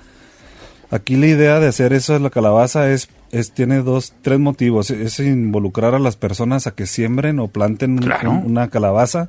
Aquí 0.90 1.16
la 1.16 1.26
idea 1.28 1.60
de 1.60 1.68
hacer 1.68 1.92
eso 1.92 2.14
de 2.14 2.20
la 2.20 2.30
calabaza 2.30 2.90
es, 2.90 3.08
es 3.30 3.52
tiene 3.52 3.82
dos, 3.82 4.12
tres 4.22 4.40
motivos. 4.40 4.90
Es 4.90 5.20
involucrar 5.20 5.94
a 5.94 5.98
las 6.00 6.16
personas 6.16 6.66
a 6.66 6.72
que 6.72 6.86
siembren 6.86 7.38
o 7.38 7.48
planten 7.48 7.92
un- 7.92 7.98
Claro. 7.98 8.30
un- 8.32 8.46
una 8.46 8.68
calabaza. 8.68 9.28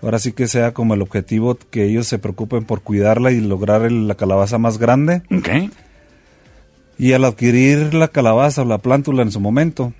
Ahora 0.00 0.20
sí 0.20 0.30
que 0.30 0.46
sea 0.46 0.72
como 0.74 0.94
el 0.94 1.02
objetivo 1.02 1.56
que 1.70 1.84
ellos 1.84 2.06
se 2.06 2.20
preocupen 2.20 2.64
por 2.64 2.82
cuidarla 2.82 3.32
y 3.32 3.40
lograr 3.40 3.82
el- 3.82 4.06
la 4.06 4.14
calabaza 4.14 4.56
más 4.58 4.78
grande. 4.78 5.22
Y 6.98 7.12
al 7.12 7.24
adquirir 7.24 7.94
la 7.94 8.08
calabaza 8.08 8.62
o 8.62 8.64
la 8.64 8.78
plántula 8.78 9.22
en 9.22 9.30
su 9.32 9.40
momento, 9.40 9.92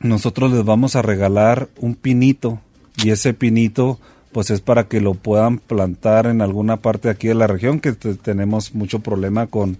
nosotros 0.00 0.52
les 0.52 0.64
vamos 0.64 0.96
a 0.96 1.02
regalar 1.02 1.68
un 1.78 1.94
pinito. 1.94 2.60
Y 2.96 3.10
ese 3.10 3.34
pinito, 3.34 4.00
pues 4.32 4.50
es 4.50 4.60
para 4.60 4.84
que 4.88 5.00
lo 5.00 5.14
puedan 5.14 5.58
plantar 5.58 6.26
en 6.26 6.40
alguna 6.40 6.78
parte 6.78 7.08
aquí 7.10 7.28
de 7.28 7.34
la 7.34 7.46
región, 7.46 7.80
que 7.80 7.92
te- 7.92 8.14
tenemos 8.14 8.74
mucho 8.74 9.00
problema 9.00 9.46
con, 9.46 9.76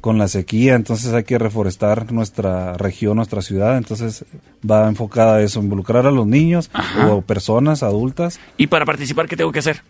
con 0.00 0.18
la 0.18 0.26
sequía. 0.28 0.74
Entonces 0.74 1.12
hay 1.12 1.24
que 1.24 1.38
reforestar 1.38 2.12
nuestra 2.12 2.74
región, 2.76 3.16
nuestra 3.16 3.42
ciudad. 3.42 3.76
Entonces 3.78 4.24
va 4.68 4.88
enfocada 4.88 5.36
a 5.36 5.42
eso, 5.42 5.60
involucrar 5.60 6.06
a 6.06 6.10
los 6.10 6.26
niños 6.26 6.70
o 7.08 7.22
personas 7.22 7.82
adultas. 7.82 8.40
¿Y 8.56 8.66
para 8.66 8.84
participar 8.84 9.28
qué 9.28 9.36
tengo 9.36 9.52
que 9.52 9.60
hacer? 9.60 9.82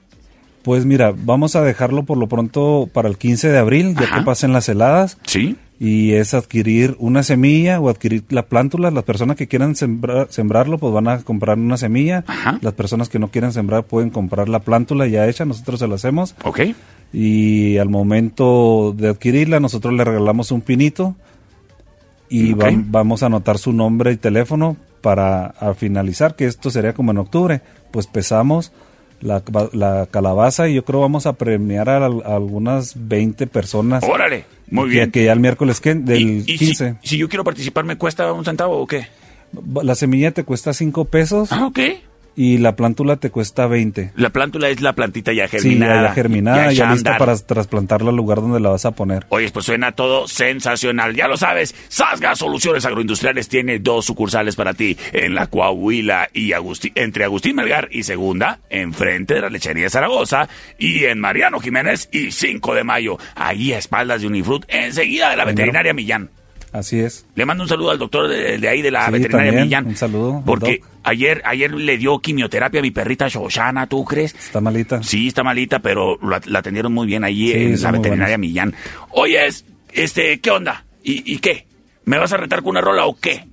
Pues 0.63 0.85
mira, 0.85 1.15
vamos 1.17 1.57
a 1.57 1.63
dejarlo 1.63 2.03
por 2.05 2.19
lo 2.19 2.29
pronto 2.29 2.87
para 2.93 3.09
el 3.09 3.17
15 3.17 3.49
de 3.49 3.59
abril, 3.59 3.97
ya 3.99 4.13
que 4.15 4.21
pasen 4.23 4.53
las 4.53 4.69
heladas. 4.69 5.17
Sí. 5.25 5.57
Y 5.83 6.13
es 6.13 6.35
adquirir 6.35 6.95
una 6.99 7.23
semilla 7.23 7.81
o 7.81 7.89
adquirir 7.89 8.25
la 8.29 8.43
plántula. 8.45 8.91
Las 8.91 9.05
personas 9.05 9.37
que 9.37 9.49
quieran 9.49 9.75
sembrar, 9.77 10.27
sembrarlo, 10.29 10.77
pues 10.77 10.93
van 10.93 11.09
a 11.09 11.19
comprar 11.23 11.57
una 11.59 11.79
semilla. 11.79 12.23
Las 12.61 12.75
personas 12.75 13.09
que 13.09 13.19
no 13.19 13.29
quieran 13.31 13.55
sembrar 13.55 13.85
pueden 13.85 14.11
comprar 14.11 14.51
la 14.51 14.59
plántula 14.59 15.07
ya 15.07 15.27
hecha, 15.27 15.47
nosotros 15.47 15.81
se 15.81 15.89
la 15.89 15.95
hacemos. 15.95 16.35
Ok. 16.45 16.61
Y 17.15 17.79
al 17.79 17.89
momento 17.89 18.95
de 18.95 19.09
adquirirla, 19.09 19.59
nosotros 19.59 19.95
le 19.95 20.05
regalamos 20.05 20.53
un 20.53 20.61
pinito 20.61 21.17
y 22.29 22.53
va- 22.53 22.67
vamos 22.91 23.23
a 23.23 23.27
anotar 23.27 23.57
su 23.59 23.73
nombre 23.73 24.13
y 24.13 24.17
teléfono 24.17 24.77
para 25.01 25.47
a 25.47 25.73
finalizar, 25.75 26.37
que 26.37 26.45
esto 26.45 26.71
sería 26.71 26.93
como 26.93 27.11
en 27.11 27.19
octubre. 27.19 27.63
Pues 27.91 28.07
pesamos 28.07 28.71
la, 29.21 29.43
la 29.73 30.07
calabaza 30.11 30.69
y 30.69 30.75
yo 30.75 30.85
creo 30.85 31.01
vamos 31.01 31.27
a 31.27 31.33
premiar 31.33 31.89
a, 31.89 32.05
a 32.05 32.37
algunas 32.37 32.95
20 33.09 33.47
personas. 33.47 34.05
Órale, 34.05 34.45
muy 34.71 34.89
bien. 34.89 35.11
Que 35.11 35.25
ya 35.25 35.33
el 35.33 35.41
miércoles 35.41 35.81
que, 35.81 35.95
del 35.95 36.45
¿Y 36.47 36.57
15. 36.57 36.97
si, 37.03 37.09
si 37.09 37.19
yo 37.19 37.29
quiero 37.29 37.45
participar, 37.45 37.85
me 37.85 37.97
cuesta 37.97 38.33
un 38.33 38.45
centavo 38.45 38.79
o 38.79 38.87
qué? 38.87 39.07
La 39.83 39.95
semilla 39.95 40.31
te 40.31 40.45
cuesta 40.45 40.73
5 40.73 41.05
pesos. 41.07 41.53
Ah, 41.53 41.67
ok. 41.67 41.79
Y 42.37 42.59
la 42.59 42.77
plántula 42.77 43.17
te 43.17 43.31
cuesta 43.31 43.67
20. 43.67 44.13
La 44.17 44.31
plántula 44.31 44.69
es 44.69 44.81
la 44.81 44.95
plantita 44.95 45.33
ya 45.33 45.49
Sí, 45.49 45.59
germinada. 45.59 45.95
ya, 45.95 46.03
ya 46.09 46.15
germinada, 46.15 46.73
ya, 46.73 46.93
lista 46.93 47.19
para 47.19 47.37
trasplantarla 47.37 48.11
al 48.11 48.17
lugar 48.17 48.41
donde 48.41 48.61
la 48.61 48.71
vas 48.71 48.85
a 48.87 48.93
poner. 48.93 49.27
Oye, 49.29 49.51
pues 49.51 49.67
suena 49.67 49.93
todo 49.93 50.27
sensacional. 50.29 51.15
Ya 51.15 51.29
lo 51.29 51.37
sabes, 51.37 51.75
Sasga 51.89 52.35
Soluciones 52.37 52.85
Agroindustriales 52.87 53.49
tiene 53.49 53.79
dos 53.79 54.07
sucursales 54.07 54.57
para 54.57 54.75
ti. 54.75 54.97
En 55.13 55.35
la 55.35 55.49
Coahuila 55.49 56.29
y 56.33 56.53
Agustín, 56.53 56.93
entre 56.95 57.25
Agustín 57.25 57.57
Melgar 57.57 57.89
y 57.91 58.05
Segunda, 58.05 58.61
enfrente 58.71 59.35
de 59.35 59.41
la 59.43 59.51
lechería 59.51 59.85
de 59.85 59.91
Zaragoza. 59.91 60.49
Y 60.79 61.05
en 61.05 61.19
Mariano 61.21 61.61
Jiménez 61.61 62.09
y 62.13 62.31
5 62.31 62.75
de 62.75 62.85
mayo. 62.85 63.19
Ahí 63.35 63.73
a 63.73 63.79
espaldas 63.79 64.21
de 64.23 64.29
Unifrut, 64.29 64.65
enseguida 64.69 65.31
de 65.31 65.37
la 65.37 65.45
veterinaria 65.45 65.93
Millán. 65.93 66.31
Así 66.73 67.01
es. 67.01 67.27
Le 67.35 67.45
mando 67.47 67.65
un 67.65 67.69
saludo 67.69 67.91
al 67.91 67.99
doctor 67.99 68.29
de, 68.29 68.59
de 68.59 68.69
ahí 68.69 68.81
de 68.83 68.91
la 68.93 69.07
Sí, 69.07 69.13
veterinaria 69.13 69.47
también, 69.51 69.65
Millán. 69.67 69.87
un 69.87 69.97
saludo, 69.97 70.43
Porque 70.47 70.83
ayer, 71.03 71.43
ayer 71.45 71.73
le 71.73 71.99
dio 71.99 72.21
quimioterapia 72.21 72.79
a 72.79 72.83
mi 72.83 72.91
perrita 72.93 73.27
Shoshana, 73.29 73.89
¿tú 73.89 74.05
crees? 74.05 74.35
Está 74.35 74.61
malita. 74.61 75.03
Sí, 75.03 75.29
está 75.29 75.43
malita, 75.43 75.81
pero 75.81 76.19
la, 76.23 76.41
la 76.47 76.61
atendieron 76.61 76.93
muy 76.93 77.07
bien 77.09 77.25
ahí 77.25 77.49
Sí, 77.49 77.53
en 77.55 77.83
la 77.83 77.91
veterinaria 77.91 78.37
buenos. 78.37 78.39
Millán. 78.41 78.75
Oye, 79.11 79.47
es- 79.47 79.65
este, 79.93 80.39
¿qué 80.41 80.51
onda? 80.53 80.85
¿Y, 81.03 81.35
y 81.35 81.39
qué? 81.39 81.67
¿Me 82.05 82.19
vas 82.19 82.33
a 82.33 82.37
retar 82.37 82.61
con 82.63 82.71
una 82.71 82.81
rola 82.81 83.07
o 83.07 83.19
qué? 83.19 83.47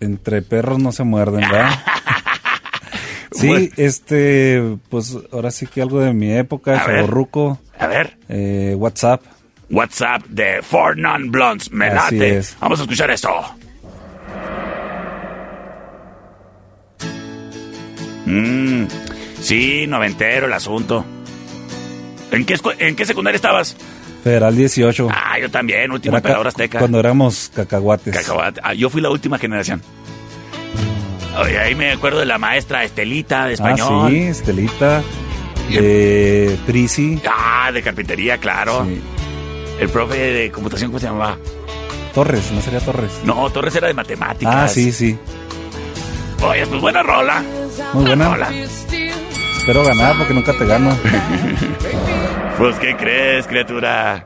Entre 0.00 0.42
perros 0.42 0.78
no 0.80 0.90
se 0.90 1.04
muerden, 1.04 1.40
¿verdad? 1.42 1.78
sí, 3.32 3.46
Bueno. 3.46 3.68
este, 3.76 4.76
pues 4.88 5.16
ahora 5.32 5.50
sí 5.50 5.66
que 5.66 5.80
algo 5.82 6.00
de 6.00 6.12
mi 6.12 6.32
época, 6.32 6.84
chavorruco. 6.84 7.60
A 7.78 7.86
ver. 7.86 8.16
Eh, 8.28 8.74
WhatsApp. 8.76 9.22
WhatsApp 9.70 10.22
de 10.28 10.62
Four 10.62 10.96
Non 10.98 11.30
Blondes. 11.30 11.70
Me 11.72 11.86
Así 11.88 12.16
late. 12.18 12.38
es. 12.38 12.56
Vamos 12.60 12.78
a 12.80 12.82
escuchar 12.82 13.10
esto. 13.10 13.30
Mm, 18.26 18.86
sí, 19.40 19.86
noventero 19.86 20.46
el 20.46 20.52
asunto. 20.52 21.04
¿En 22.30 22.44
qué, 22.44 22.54
escu- 22.56 22.74
¿En 22.78 22.96
qué 22.96 23.04
secundaria 23.04 23.36
estabas? 23.36 23.76
Federal 24.24 24.56
18. 24.56 25.08
Ah, 25.12 25.38
yo 25.38 25.50
también, 25.50 25.90
última 25.92 26.16
emperador 26.16 26.48
azteca. 26.48 26.78
Cuando 26.78 26.98
éramos 26.98 27.50
cacahuates. 27.54 28.14
Cacahuate. 28.16 28.60
Ah, 28.64 28.72
yo 28.74 28.88
fui 28.88 29.02
la 29.02 29.10
última 29.10 29.38
generación. 29.38 29.82
Oye, 31.38 31.58
ahí 31.58 31.74
me 31.74 31.90
acuerdo 31.92 32.20
de 32.20 32.26
la 32.26 32.38
maestra 32.38 32.84
Estelita 32.84 33.46
de 33.46 33.54
español. 33.54 34.04
Ah, 34.06 34.08
sí, 34.08 34.16
Estelita. 34.22 35.02
De 35.70 36.56
Prisi. 36.66 37.20
Ah, 37.30 37.70
de 37.72 37.82
carpintería, 37.82 38.38
claro. 38.38 38.86
El 39.78 39.88
profe 39.88 40.16
de 40.16 40.50
computación, 40.52 40.90
¿cómo 40.90 41.00
se 41.00 41.06
llamaba? 41.06 41.36
Torres, 42.14 42.52
¿no 42.52 42.60
sería 42.60 42.80
Torres? 42.80 43.10
No, 43.24 43.50
Torres 43.50 43.74
era 43.74 43.88
de 43.88 43.94
matemáticas. 43.94 44.54
Ah, 44.54 44.68
sí, 44.68 44.92
sí. 44.92 45.18
Oye, 46.42 46.64
pues 46.66 46.80
buena 46.80 47.02
rola. 47.02 47.42
Muy 47.92 48.04
buena. 48.04 48.28
rola. 48.28 48.50
Espero 49.58 49.82
ganar 49.84 50.16
porque 50.16 50.34
nunca 50.34 50.52
te 50.56 50.66
gano. 50.66 50.96
Pues, 52.56 52.76
¿qué 52.78 52.96
crees, 52.96 53.48
criatura? 53.48 54.24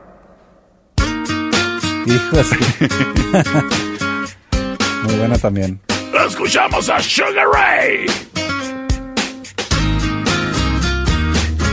Hijo. 2.05 2.37
Muy 5.03 5.15
buena 5.15 5.35
también. 5.39 5.81
Escuchamos 6.27 6.87
a 6.91 7.01
Sugar 7.01 7.47
Ray. 7.51 8.05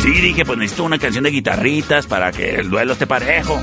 Sí, 0.07 0.13
dije, 0.13 0.45
pues 0.45 0.57
necesito 0.57 0.85
una 0.85 1.01
canción 1.01 1.25
de 1.25 1.33
guitarritas 1.33 2.07
para 2.07 2.31
que 2.31 2.55
el 2.61 2.71
duelo 2.71 2.93
esté 2.93 3.09
parejo. 3.09 3.61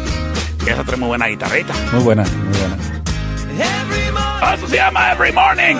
Y 0.68 0.70
esa 0.70 0.84
trae 0.84 0.98
muy 0.98 1.08
buena 1.08 1.28
guitarrita. 1.28 1.74
Muy 1.94 2.04
buena, 2.04 2.24
muy 2.24 2.58
buena. 2.60 4.54
Eso 4.54 4.68
se 4.68 4.76
llama 4.76 5.14
Every 5.14 5.32
Morning. 5.32 5.78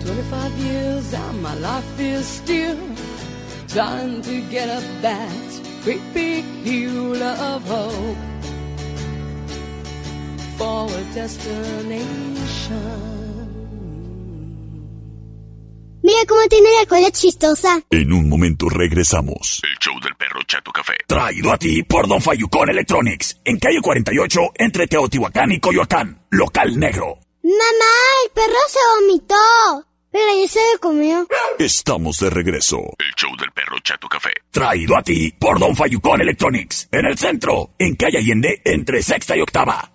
25 0.03 0.57
years 0.57 1.13
and 1.13 1.41
my 1.41 1.53
life 1.55 1.99
is 1.99 2.25
still 2.25 2.77
trying 3.67 4.21
to 4.21 4.41
get 4.49 4.69
up 4.69 4.83
that 5.01 5.61
great 5.83 6.01
big 6.13 6.43
hill 6.63 7.21
of 7.21 7.63
hope 7.67 8.17
for 10.57 10.87
a 10.89 11.03
destination. 11.13 13.11
Mira 16.03 16.25
cómo 16.27 16.41
tiene 16.49 16.69
la 16.79 16.85
cola 16.87 17.11
chistosa. 17.11 17.79
En 17.91 18.11
un 18.11 18.27
momento 18.27 18.67
regresamos. 18.69 19.61
El 19.63 19.77
show 19.79 19.99
del 20.01 20.15
perro 20.15 20.41
Chato 20.47 20.71
Café. 20.71 20.93
Traído 21.05 21.51
a 21.51 21.57
ti 21.57 21.83
por 21.83 22.07
Don 22.07 22.19
Fayucón 22.19 22.69
Electronics. 22.69 23.39
En 23.45 23.59
calle 23.59 23.79
48, 23.81 24.39
entre 24.55 24.87
Teotihuacán 24.87 25.51
y 25.51 25.59
Coyoacán. 25.59 26.25
Local 26.31 26.79
negro. 26.79 27.19
Mamá, 27.43 27.93
el 28.25 28.31
perro 28.31 28.59
se 28.67 28.79
vomitó. 28.99 29.90
Pero 30.11 30.25
ya 30.41 30.47
se 30.47 30.59
lo 30.73 30.79
comió. 30.79 31.27
Estamos 31.57 32.19
de 32.19 32.29
regreso. 32.29 32.77
El 32.99 33.13
show 33.15 33.35
del 33.37 33.51
perro 33.51 33.77
Chato 33.79 34.07
Café. 34.09 34.31
Traído 34.51 34.97
a 34.97 35.01
ti 35.01 35.33
por 35.39 35.59
Don 35.59 35.75
Fayucón 35.75 36.21
Electronics. 36.21 36.89
En 36.91 37.05
el 37.05 37.17
centro, 37.17 37.71
en 37.79 37.95
calle 37.95 38.17
Allende, 38.17 38.61
entre 38.65 39.01
sexta 39.01 39.37
y 39.37 39.41
octava. 39.41 39.91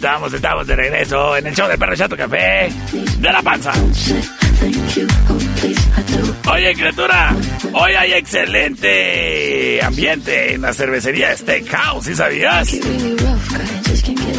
Estamos, 0.00 0.32
estamos 0.32 0.66
de 0.66 0.76
regreso 0.76 1.36
en 1.36 1.46
el 1.46 1.54
show 1.54 1.68
del 1.68 1.78
perro 1.78 1.94
Chato 1.94 2.16
Café. 2.16 2.72
De 3.18 3.30
la 3.30 3.42
panza. 3.42 3.70
Oye, 6.50 6.74
criatura, 6.74 7.36
hoy 7.74 7.92
hay 7.92 8.12
excelente 8.14 9.78
ambiente 9.82 10.54
en 10.54 10.62
la 10.62 10.72
cervecería 10.72 11.36
Steakhouse, 11.36 12.06
¿sí 12.06 12.16
sabías? 12.16 12.72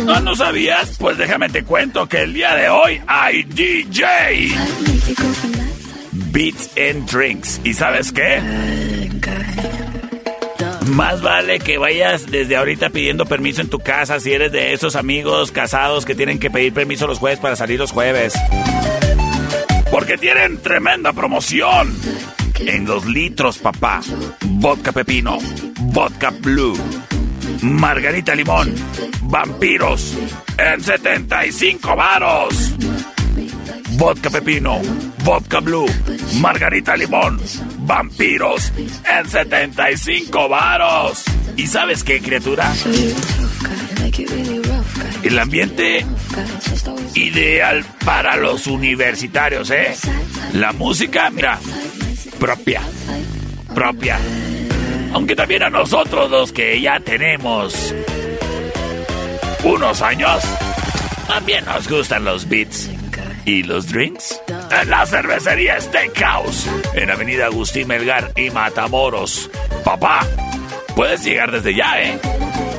¿No, 0.03 0.20
no 0.22 0.36
sabías? 0.36 0.97
Pues 0.97 1.20
déjame 1.20 1.47
te 1.49 1.64
cuento 1.64 2.09
que 2.09 2.24
el 2.24 2.34
día 2.34 2.55
de 2.55 2.68
hoy 2.68 2.99
hay 3.05 3.43
DJ. 3.43 4.47
Beats 6.32 6.72
and 6.76 7.07
Drinks. 7.07 7.62
¿Y 7.64 7.76
sabes 7.76 8.12
qué? 8.12 9.01
Más 10.92 11.22
vale 11.22 11.60
que 11.60 11.78
vayas 11.78 12.30
desde 12.30 12.58
ahorita 12.58 12.89
pidiendo 12.89 13.26
permiso 13.26 13.62
en 13.62 13.70
tu 13.70 13.80
casa 13.80 14.20
si 14.20 14.34
eres 14.34 14.52
de 14.52 14.74
esos 14.74 14.98
amigos 14.98 15.52
casados 15.52 16.06
que 16.06 16.16
tienen 16.16 16.38
que 16.38 16.52
pedir 16.52 16.74
permiso 16.74 17.08
los 17.08 17.18
jueves 17.18 17.39
para 17.39 17.56
salir 17.56 17.80
los 17.80 17.92
jueves. 17.92 18.34
Porque 19.89 20.18
tienen 20.18 20.58
tremenda 20.62 21.14
promoción. 21.14 21.96
En 22.60 22.86
dos 22.86 23.06
litros, 23.06 23.58
papá. 23.58 24.02
Vodka 24.42 24.92
pepino, 24.92 25.38
vodka 25.80 26.30
blue, 26.30 26.78
margarita 27.62 28.36
limón, 28.36 28.76
vampiros, 29.22 30.18
en 30.58 30.84
75 30.84 31.96
varos. 31.96 32.74
Vodka 33.92 34.30
pepino, 34.30 34.82
vodka 35.24 35.62
blue, 35.62 35.88
margarita 36.42 36.98
limón, 36.98 37.39
vampiros, 37.82 38.72
en 38.78 39.30
75 39.30 40.50
varos. 40.50 41.24
¿Y 41.58 41.68
sabes 41.68 42.04
qué, 42.04 42.22
criatura? 42.22 42.74
El 45.24 45.40
ambiente 45.40 46.06
ideal 47.16 47.86
para 48.06 48.36
los 48.38 48.68
universitarios, 48.68 49.70
¿eh? 49.72 49.96
La 50.54 50.72
música, 50.74 51.30
mira, 51.30 51.60
propia, 52.40 52.82
propia. 53.74 54.20
Aunque 55.14 55.36
también 55.36 55.64
a 55.64 55.70
nosotros 55.70 56.32
los 56.32 56.52
que 56.52 56.80
ya 56.82 57.00
tenemos 57.00 57.94
unos 59.64 60.02
años, 60.02 60.42
también 61.28 61.66
nos 61.66 61.88
gustan 61.88 62.24
los 62.24 62.48
beats. 62.48 62.90
¿Y 63.46 63.64
los 63.64 63.88
drinks? 63.88 64.39
En 64.82 64.89
la 64.89 65.06
cervecería 65.06 65.80
Steakhouse, 65.82 66.68
en 66.94 67.10
Avenida 67.10 67.48
Agustín 67.48 67.88
Melgar 67.88 68.32
y 68.36 68.50
Matamoros. 68.52 69.50
Papá, 69.84 70.26
puedes 70.96 71.24
llegar 71.24 71.52
desde 71.52 71.76
ya, 71.76 72.02
¿eh? 72.02 72.20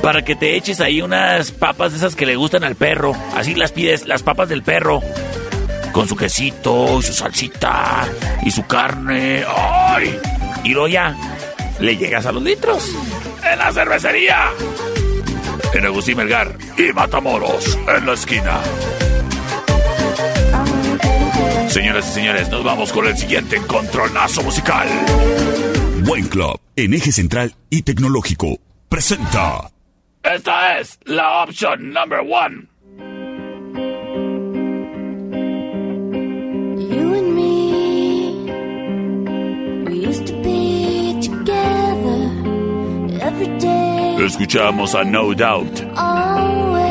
Para 0.01 0.23
que 0.23 0.35
te 0.35 0.55
eches 0.55 0.79
ahí 0.79 1.01
unas 1.01 1.51
papas 1.51 1.91
de 1.91 1.97
esas 1.97 2.15
que 2.15 2.25
le 2.25 2.35
gustan 2.35 2.63
al 2.63 2.75
perro. 2.75 3.15
Así 3.35 3.55
las 3.55 3.71
pides, 3.71 4.07
las 4.07 4.23
papas 4.23 4.49
del 4.49 4.63
perro. 4.63 5.01
Con 5.91 6.07
su 6.07 6.15
quesito 6.15 6.99
y 6.99 7.03
su 7.03 7.13
salsita 7.13 8.07
y 8.43 8.51
su 8.51 8.65
carne. 8.65 9.43
¡Ay! 9.47 10.19
Y 10.63 10.69
luego 10.69 10.87
ya 10.87 11.15
le 11.79 11.97
llegas 11.97 12.25
a 12.25 12.31
los 12.31 12.41
litros. 12.41 12.89
En 13.49 13.59
la 13.59 13.71
cervecería. 13.71 14.49
En 15.73 15.85
Agustín 15.85 16.17
Melgar 16.17 16.55
y 16.77 16.91
Matamoros, 16.93 17.77
en 17.95 18.05
la 18.05 18.13
esquina. 18.13 18.59
Señoras 21.69 22.07
y 22.09 22.13
señores, 22.13 22.49
nos 22.49 22.63
vamos 22.63 22.91
con 22.91 23.07
el 23.07 23.17
siguiente 23.17 23.55
encontronazo 23.57 24.43
musical. 24.43 24.87
Buen 26.05 26.27
Club, 26.27 26.59
en 26.75 26.93
eje 26.93 27.11
central 27.11 27.55
y 27.69 27.81
tecnológico, 27.83 28.57
presenta. 28.89 29.69
Esta 30.23 30.79
es 30.79 30.99
la 31.05 31.43
opción 31.43 31.91
number 31.91 32.19
one. 32.19 32.67
You 36.89 37.13
and 37.15 37.35
me, 37.35 38.45
we 39.89 39.95
used 40.07 40.25
to 40.27 40.33
be 40.41 41.19
together 41.21 42.29
every 43.21 43.47
day. 43.59 44.15
Escuchamos 44.25 44.95
a 44.95 45.03
No 45.03 45.33
Doubt. 45.33 45.81
Always, 45.97 46.82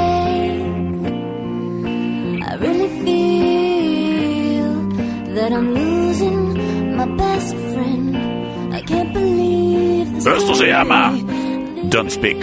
that 5.35 5.53
I'm 5.53 5.74
losing 5.74 6.97
my 6.97 7.07
best 7.16 7.55
friend. 7.55 8.16
I 8.74 8.80
can't 8.83 9.12
believe 9.12 10.12
this. 10.14 10.26
Esto 10.26 10.55
se 10.55 10.66
llama 10.68 11.12
Don't 11.89 12.11
Speak. 12.11 12.39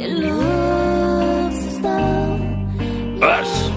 It 0.00 0.10
looks 0.26 1.58
as 1.66 1.80
though 1.80 2.38
Es 3.22 3.70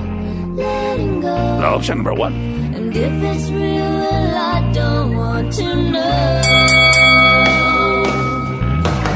letting 0.55 1.21
go. 1.21 1.27
la 1.61 1.75
opción 1.75 1.97
number 1.97 2.13
one. 2.13 2.33
And 2.75 2.95
if 2.95 3.23
it's 3.23 3.49
real, 3.51 3.91
well, 4.01 4.37
I 4.37 4.71
don't 4.73 5.15
want 5.15 5.53
to 5.53 5.75
know. 5.91 6.41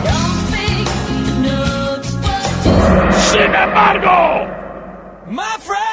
Don't 0.08 0.38
speak, 0.48 0.88
no, 1.46 1.58
just 2.04 3.32
Sin 3.32 3.52
embargo, 3.56 4.18
My 5.30 5.58
friend's 5.60 5.85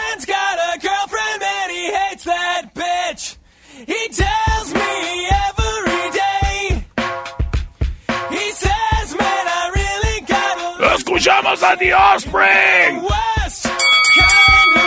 escuchamos 11.62 11.78
The 11.78 11.92
Offspring. 11.92 13.02
West 13.02 13.64
kind 14.16 14.76
of. 14.76 14.82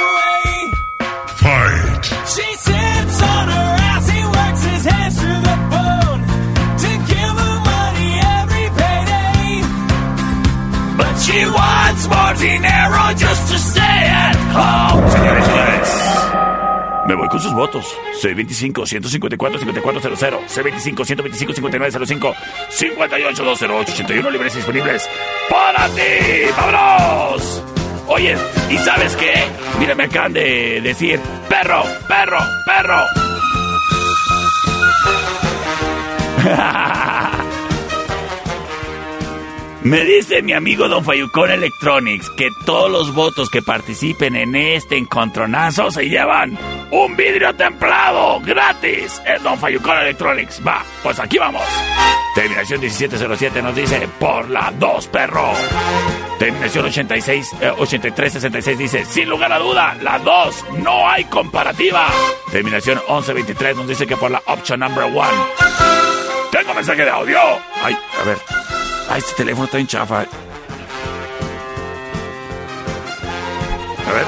Fight. 1.39 2.05
She 2.27 2.55
sits 2.55 3.21
on 3.21 3.47
her 3.47 3.75
ass, 3.79 4.09
he 4.09 4.23
works 4.25 4.63
his 4.63 4.85
hands 4.85 5.15
to 5.15 5.31
the 5.47 5.57
bone 5.71 6.21
to 6.83 6.89
give 7.11 7.35
her 7.43 7.57
money 7.71 8.19
every 8.39 8.67
payday. 8.79 9.63
But 10.97 11.15
she 11.19 11.45
wants 11.45 12.07
more 12.07 12.33
dinero 12.33 13.13
just 13.15 13.51
to 13.51 13.57
stay 13.59 13.81
at 13.81 14.35
home. 14.35 16.04
Me 17.05 17.15
voy 17.15 17.27
con 17.27 17.39
sus 17.39 17.53
votos. 17.53 17.85
C25-154-5400, 18.21 20.47
C25-125-5905, 20.47 22.35
58-208-81 22.69 24.31
libres 24.31 24.55
disponibles 24.55 25.07
para 25.49 25.87
ti. 25.89 26.01
¡Vámonos! 26.57 27.63
Oye, 28.07 28.35
¿y 28.69 28.77
sabes 28.79 29.15
qué? 29.15 29.33
Mira, 29.79 29.93
me 29.95 30.03
acaban 30.05 30.33
de 30.33 30.81
decir, 30.81 31.19
perro, 31.47 31.83
perro, 32.07 32.39
perro. 32.65 33.05
Me 39.85 40.03
dice 40.03 40.41
mi 40.41 40.51
amigo 40.53 40.87
Don 40.87 41.05
Fayucón 41.05 41.51
Electronics 41.51 42.31
que 42.31 42.49
todos 42.65 42.89
los 42.89 43.13
votos 43.13 43.51
que 43.51 43.61
participen 43.61 44.35
en 44.35 44.55
este 44.55 44.97
encontronazo 44.97 45.91
se 45.91 46.09
llevan 46.09 46.57
un 46.89 47.15
vidrio 47.15 47.53
templado 47.53 48.41
gratis 48.41 49.21
en 49.27 49.43
Don 49.43 49.59
Fayucón 49.59 49.99
Electronics. 49.99 50.59
Va, 50.65 50.83
pues 51.03 51.19
aquí 51.19 51.37
vamos. 51.37 51.61
Terminación 52.33 52.81
1707 52.81 53.61
nos 53.61 53.75
dice 53.75 54.09
por 54.19 54.49
la 54.49 54.73
2, 54.75 55.07
perro. 55.09 55.53
Terminación 56.39 56.85
86, 56.85 57.51
eh, 57.61 57.69
8366 57.77 58.77
dice, 58.79 59.05
sin 59.05 59.29
lugar 59.29 59.53
a 59.53 59.59
duda, 59.59 59.95
la 60.01 60.17
2, 60.17 60.65
no 60.79 61.07
hay 61.07 61.25
comparativa. 61.25 62.07
Terminación 62.51 62.97
1123 63.07 63.77
nos 63.77 63.87
dice 63.87 64.07
que 64.07 64.17
por 64.17 64.31
la 64.31 64.41
option 64.47 64.79
number 64.79 65.03
1. 65.03 65.23
Tengo 66.51 66.73
mensaje 66.73 67.03
de 67.03 67.11
audio. 67.11 67.39
Ay, 67.83 67.95
a 68.19 68.23
ver. 68.23 68.74
Ay, 69.09 69.19
este 69.19 69.33
teléfono 69.35 69.65
está 69.65 69.77
en 69.77 69.87
chafa. 69.87 70.19
A 70.19 70.21
ver. 74.11 74.25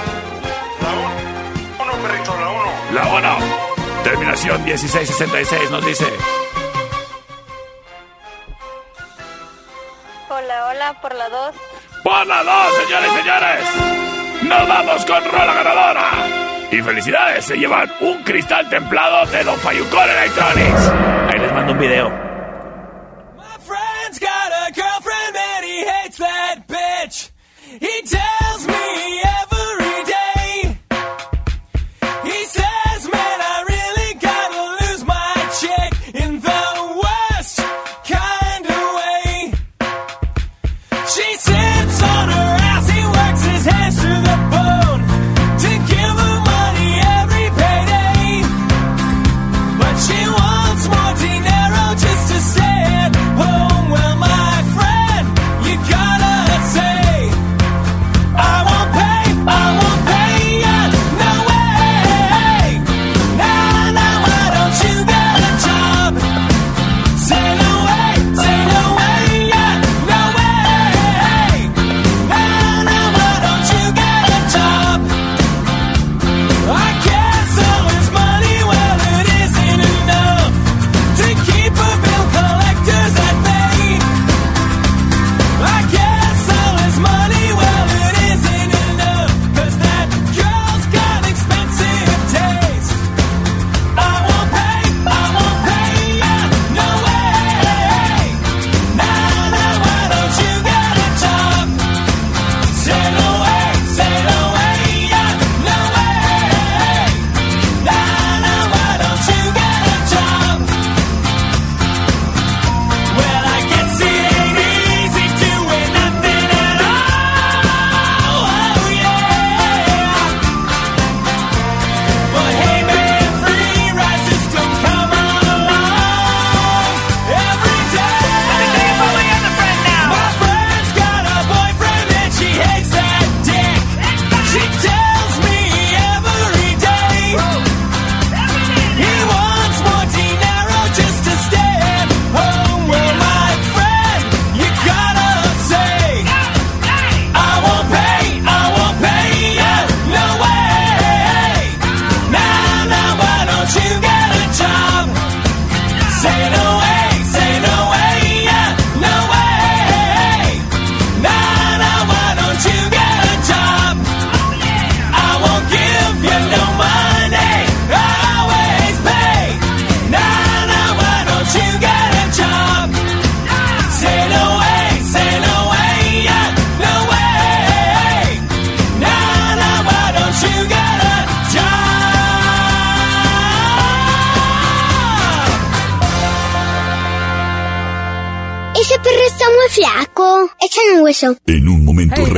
Uno, 1.80 1.92
perrito, 2.02 2.38
la 2.40 2.50
uno. 2.50 2.72
La 2.94 3.08
1. 3.08 4.04
Terminación 4.04 4.64
1666 4.64 5.72
nos 5.72 5.86
dice. 5.86 6.06
Hola, 10.30 10.68
hola, 10.68 11.02
por 11.02 11.16
la 11.16 11.30
2. 11.30 11.56
Por 12.04 12.28
la 12.28 12.44
2, 12.44 12.74
señores 12.86 13.12
y 13.12 13.18
señores. 13.18 13.66
Nos 14.44 14.68
vamos 14.68 15.06
con 15.06 15.26
rola 15.26 15.54
ganadora. 15.54 16.10
Y 16.72 16.82
felicidades, 16.82 17.46
se 17.46 17.58
llevan 17.58 17.92
un 18.02 18.24
cristal 18.24 18.70
templado 18.70 19.26
de 19.32 19.44
Don 19.44 19.58
Fayucón 19.60 20.10
Electronics. 20.10 20.92
Ahí 21.30 21.40
les 21.40 21.54
mando 21.54 21.74
un 21.74 21.80
video. 21.80 22.27
Hates 25.88 26.18
that 26.18 26.68
bitch. 26.68 27.32
He 27.80 28.02
tells 28.02 28.68
me 28.68 29.22
every 29.22 29.37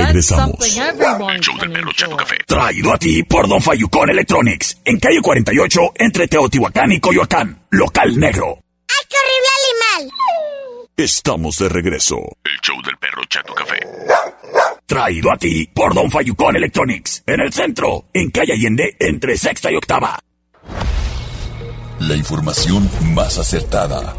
regresamos. 0.09 0.59
El 0.59 1.39
show 1.41 1.57
del 1.57 1.71
perro 1.71 1.91
Chato 1.93 2.17
Café. 2.17 2.37
Traído 2.45 2.93
a 2.93 2.97
ti 2.97 3.23
por 3.23 3.47
Don 3.47 3.61
Fayucón 3.61 4.09
Electronics. 4.09 4.79
En 4.85 4.99
calle 4.99 5.21
48, 5.21 5.79
entre 5.95 6.27
Teotihuacán 6.27 6.91
y 6.91 6.99
Coyoacán. 6.99 7.63
Local 7.71 8.19
negro. 8.19 8.59
¡Ay, 8.87 9.05
qué 9.07 9.15
horrible 9.17 9.49
animal! 10.01 10.83
Estamos 10.97 11.57
de 11.57 11.69
regreso. 11.69 12.17
El 12.43 12.59
show 12.61 12.81
del 12.83 12.97
perro 12.97 13.23
Chato 13.29 13.53
Café. 13.53 13.79
Traído 14.85 15.31
a 15.31 15.37
ti 15.37 15.69
por 15.73 15.93
Don 15.93 16.09
Fayucón 16.09 16.55
Electronics. 16.55 17.23
En 17.25 17.41
el 17.41 17.53
centro, 17.53 18.05
en 18.13 18.31
calle 18.31 18.53
Allende, 18.53 18.95
entre 18.99 19.37
sexta 19.37 19.71
y 19.71 19.75
octava. 19.75 20.19
La 21.99 22.15
información 22.15 22.89
más 23.13 23.37
acertada. 23.37 24.15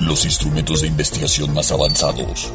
Los 0.00 0.24
instrumentos 0.24 0.82
de 0.82 0.88
investigación 0.88 1.52
más 1.54 1.72
avanzados. 1.72 2.52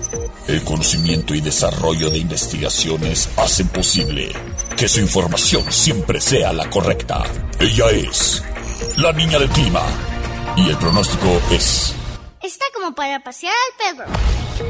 El 0.47 0.63
conocimiento 0.63 1.33
y 1.35 1.41
desarrollo 1.41 2.09
de 2.09 2.17
investigaciones 2.17 3.29
hacen 3.37 3.67
posible 3.69 4.31
que 4.77 4.87
su 4.87 4.99
información 4.99 5.63
siempre 5.71 6.19
sea 6.19 6.53
la 6.53 6.69
correcta. 6.69 7.23
Ella 7.59 7.89
es 7.91 8.43
la 8.97 9.11
niña 9.13 9.39
del 9.39 9.49
clima. 9.49 9.81
Y 10.55 10.69
el 10.69 10.77
pronóstico 10.77 11.41
es... 11.51 11.95
Está 12.41 12.65
como 12.73 12.93
para 12.93 13.23
pasear 13.23 13.53
al 13.53 13.95
perro. 13.95 14.11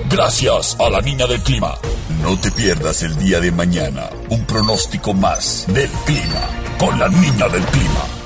Gracias 0.10 0.78
a 0.80 0.90
la 0.90 1.02
niña 1.02 1.28
del 1.28 1.42
clima. 1.42 1.76
No 2.22 2.40
te 2.40 2.52
pierdas 2.52 3.04
el 3.04 3.18
día 3.18 3.40
de 3.40 3.52
mañana 3.52 4.10
un 4.30 4.46
pronóstico 4.46 5.14
más 5.14 5.66
del 5.68 5.90
clima 6.06 6.48
con 6.80 6.98
la 7.00 7.10
niña 7.10 7.50
del 7.50 7.64
clima. 7.64 8.23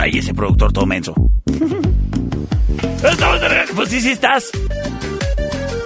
Ay, 0.00 0.18
ese 0.18 0.32
productor 0.32 0.72
todo 0.72 0.86
menso. 0.86 1.12
Estamos 3.02 3.40
de 3.40 3.48
regreso. 3.48 3.74
Pues 3.74 3.88
sí, 3.88 4.00
sí 4.00 4.10
estás. 4.12 4.50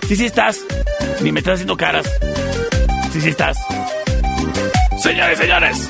Sí, 0.07 0.17
sí 0.17 0.27
estás. 0.27 0.61
Ni 1.23 1.33
me 1.33 1.41
estás 1.41 1.55
haciendo 1.55 1.77
caras. 1.77 2.07
Sí, 3.11 3.23
sí 3.23 3.31
estás. 3.31 3.57
Señores, 5.03 5.39
señores. 5.39 5.89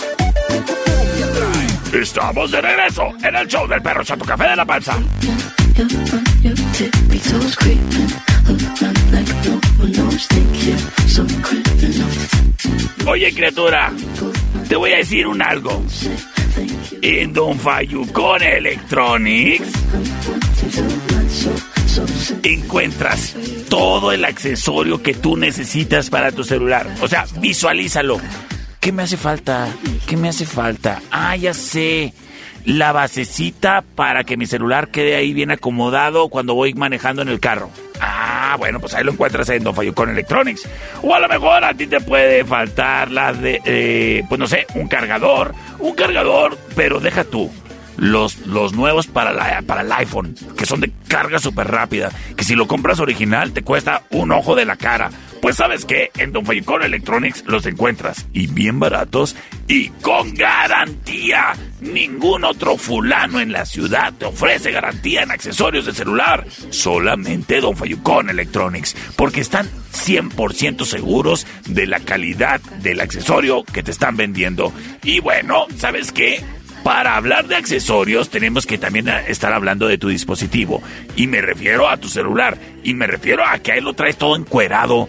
Estamos 1.92 2.50
de 2.52 2.60
regreso 2.60 3.08
en 3.24 3.34
el 3.34 3.48
show 3.48 3.66
del 3.66 3.82
perro 3.82 4.04
Chato 4.04 4.24
Café 4.24 4.50
de 4.50 4.56
la 4.56 4.64
Panza. 4.64 4.96
Oye, 13.06 13.34
criatura, 13.34 13.92
te 14.68 14.76
voy 14.76 14.92
a 14.92 14.96
decir 14.98 15.26
un 15.26 15.42
algo. 15.42 15.82
En 17.04 17.32
Don 17.32 17.58
Fayucón 17.58 18.42
Electronics 18.44 19.72
encuentras 22.44 23.36
todo 23.68 24.12
el 24.12 24.24
accesorio 24.24 25.02
que 25.02 25.12
tú 25.12 25.36
necesitas 25.36 26.10
para 26.10 26.30
tu 26.30 26.44
celular. 26.44 26.86
O 27.02 27.08
sea, 27.08 27.26
visualízalo. 27.40 28.20
¿Qué 28.78 28.92
me 28.92 29.02
hace 29.02 29.16
falta? 29.16 29.68
¿Qué 30.06 30.16
me 30.16 30.28
hace 30.28 30.46
falta? 30.46 31.02
Ah, 31.10 31.34
ya 31.34 31.54
sé. 31.54 32.14
La 32.64 32.92
basecita 32.92 33.82
para 33.96 34.22
que 34.22 34.36
mi 34.36 34.46
celular 34.46 34.92
quede 34.92 35.16
ahí 35.16 35.32
bien 35.32 35.50
acomodado 35.50 36.28
cuando 36.28 36.54
voy 36.54 36.72
manejando 36.74 37.22
en 37.22 37.28
el 37.28 37.40
carro. 37.40 37.70
Ah, 38.04 38.56
bueno, 38.58 38.80
pues 38.80 38.94
ahí 38.94 39.04
lo 39.04 39.12
encuentras 39.12 39.48
en 39.50 39.62
Don 39.62 39.76
Fayucón 39.76 40.10
Electronics. 40.10 40.68
O 41.02 41.14
a 41.14 41.20
lo 41.20 41.28
mejor 41.28 41.64
a 41.64 41.72
ti 41.72 41.86
te 41.86 42.00
puede 42.00 42.44
faltar 42.44 43.12
la 43.12 43.32
de, 43.32 43.60
eh, 43.64 44.24
pues 44.28 44.40
no 44.40 44.48
sé, 44.48 44.66
un 44.74 44.88
cargador. 44.88 45.54
Un 45.78 45.94
cargador, 45.94 46.58
pero 46.74 46.98
deja 46.98 47.22
tú. 47.22 47.48
Los, 47.96 48.38
los 48.46 48.72
nuevos 48.72 49.06
para, 49.06 49.32
la, 49.32 49.62
para 49.62 49.82
el 49.82 49.92
iPhone, 49.92 50.34
que 50.56 50.66
son 50.66 50.80
de 50.80 50.90
carga 51.06 51.38
súper 51.38 51.68
rápida, 51.68 52.10
que 52.36 52.42
si 52.42 52.56
lo 52.56 52.66
compras 52.66 52.98
original 52.98 53.52
te 53.52 53.62
cuesta 53.62 54.02
un 54.10 54.32
ojo 54.32 54.56
de 54.56 54.64
la 54.64 54.76
cara. 54.76 55.10
Pues 55.42 55.56
sabes 55.56 55.84
que 55.84 56.12
en 56.18 56.30
Don 56.30 56.46
Fayucón 56.46 56.84
Electronics 56.84 57.42
los 57.48 57.66
encuentras 57.66 58.28
y 58.32 58.46
bien 58.46 58.78
baratos 58.78 59.34
y 59.66 59.88
con 59.88 60.32
garantía. 60.34 61.54
Ningún 61.80 62.44
otro 62.44 62.76
fulano 62.76 63.40
en 63.40 63.50
la 63.50 63.66
ciudad 63.66 64.12
te 64.14 64.26
ofrece 64.26 64.70
garantía 64.70 65.22
en 65.22 65.32
accesorios 65.32 65.84
de 65.84 65.94
celular. 65.94 66.46
Solamente 66.70 67.60
Don 67.60 67.76
Fayucón 67.76 68.30
Electronics, 68.30 68.94
porque 69.16 69.40
están 69.40 69.68
100% 69.92 70.84
seguros 70.84 71.44
de 71.66 71.88
la 71.88 71.98
calidad 71.98 72.60
del 72.80 73.00
accesorio 73.00 73.64
que 73.64 73.82
te 73.82 73.90
están 73.90 74.16
vendiendo. 74.16 74.72
Y 75.02 75.18
bueno, 75.18 75.66
¿sabes 75.76 76.12
qué? 76.12 76.40
Para 76.84 77.16
hablar 77.16 77.48
de 77.48 77.56
accesorios 77.56 78.30
tenemos 78.30 78.64
que 78.64 78.78
también 78.78 79.08
eh, 79.08 79.24
estar 79.26 79.52
hablando 79.52 79.88
de 79.88 79.98
tu 79.98 80.08
dispositivo. 80.08 80.84
Y 81.16 81.26
me 81.26 81.40
refiero 81.40 81.88
a 81.88 81.96
tu 81.96 82.08
celular. 82.08 82.56
Y 82.84 82.94
me 82.94 83.08
refiero 83.08 83.44
a 83.44 83.58
que 83.58 83.72
ahí 83.72 83.80
lo 83.80 83.94
traes 83.94 84.16
todo 84.16 84.36
encuerado. 84.36 85.08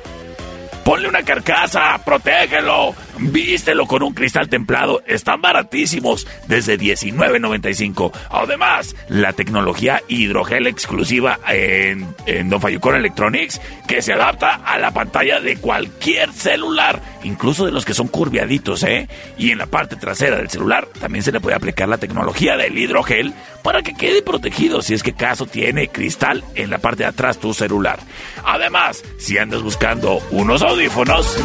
Ponle 0.83 1.07
una 1.07 1.23
carcasa, 1.23 1.97
protégelo, 2.03 2.93
vístelo 3.19 3.85
con 3.87 4.03
un 4.03 4.13
cristal 4.13 4.49
templado. 4.49 5.01
Están 5.05 5.41
baratísimos, 5.41 6.27
desde 6.47 6.77
$19.95. 6.77 8.11
Además, 8.29 8.95
la 9.09 9.33
tecnología 9.33 10.01
hidrogel 10.07 10.67
exclusiva 10.67 11.39
en, 11.47 12.07
en 12.25 12.49
Don 12.49 12.61
Fayucón 12.61 12.95
Electronics, 12.95 13.61
que 13.87 14.01
se 14.01 14.13
adapta 14.13 14.55
a 14.55 14.77
la 14.77 14.91
pantalla 14.91 15.39
de 15.39 15.57
cualquier 15.57 16.31
celular, 16.31 17.01
incluso 17.23 17.65
de 17.65 17.71
los 17.71 17.85
que 17.85 17.93
son 17.93 18.07
curviaditos, 18.07 18.83
¿eh? 18.83 19.07
Y 19.37 19.51
en 19.51 19.57
la 19.57 19.67
parte 19.67 19.95
trasera 19.95 20.37
del 20.37 20.49
celular 20.49 20.87
también 20.99 21.23
se 21.23 21.31
le 21.31 21.39
puede 21.39 21.55
aplicar 21.55 21.87
la 21.87 21.97
tecnología 21.97 22.57
del 22.57 22.77
hidrogel 22.77 23.33
para 23.61 23.81
que 23.81 23.93
quede 23.93 24.21
protegido 24.21 24.81
si 24.81 24.93
es 24.93 25.03
que 25.03 25.13
caso 25.13 25.45
tiene 25.45 25.87
cristal 25.87 26.43
en 26.55 26.69
la 26.69 26.79
parte 26.79 27.03
de 27.03 27.09
atrás 27.09 27.39
tu 27.39 27.53
celular. 27.53 27.99
Además, 28.43 29.03
si 29.17 29.37
andas 29.37 29.61
buscando 29.61 30.19
unos 30.31 30.61
audífonos, 30.61 31.37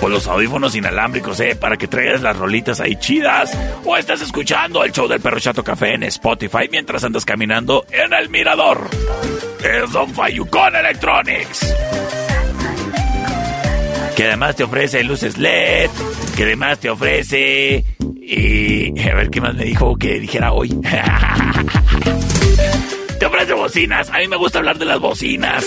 pues 0.00 0.12
los 0.12 0.26
audífonos 0.26 0.74
inalámbricos, 0.74 1.38
¿eh? 1.40 1.54
Para 1.56 1.76
que 1.76 1.86
traigas 1.86 2.22
las 2.22 2.36
rolitas 2.36 2.80
ahí 2.80 2.96
chidas. 2.96 3.56
O 3.84 3.96
estás 3.96 4.22
escuchando 4.22 4.82
el 4.82 4.92
show 4.92 5.06
del 5.06 5.20
perro 5.20 5.38
Chato 5.38 5.62
Café 5.62 5.94
en 5.94 6.04
Spotify 6.04 6.68
mientras 6.70 7.04
andas 7.04 7.26
caminando 7.26 7.84
en 7.90 8.12
el 8.14 8.30
mirador. 8.30 8.88
Es 9.62 9.92
Don 9.92 10.12
Fayucón 10.14 10.74
Electronics. 10.74 11.74
Que 14.16 14.24
además 14.24 14.56
te 14.56 14.64
ofrece 14.64 15.04
luces 15.04 15.36
LED. 15.36 15.90
Que 16.34 16.44
además 16.44 16.78
te 16.78 16.88
ofrece... 16.88 17.84
Y... 18.22 18.98
A 19.00 19.14
ver, 19.14 19.28
¿qué 19.28 19.40
más 19.42 19.54
me 19.54 19.64
dijo 19.64 19.96
que 19.96 20.18
dijera 20.18 20.52
hoy? 20.52 20.70
te 23.18 23.26
ofrece 23.26 23.52
bocinas. 23.52 24.08
A 24.10 24.18
mí 24.18 24.28
me 24.28 24.36
gusta 24.36 24.58
hablar 24.58 24.78
de 24.78 24.86
las 24.86 24.98
bocinas. 24.98 25.66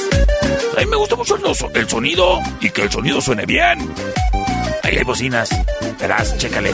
A 0.76 0.80
mí 0.82 0.86
me 0.88 0.96
gusta 0.96 1.16
mucho 1.16 1.38
el, 1.74 1.90
sonido 1.90 2.40
y 2.60 2.70
que 2.70 2.84
el 2.84 2.92
sonido 2.92 3.22
suene 3.22 3.46
bien. 3.46 3.80
Ahí 4.84 4.98
hay 4.98 5.04
bocinas. 5.04 5.50
Verás, 6.00 6.38
chécale. 6.38 6.72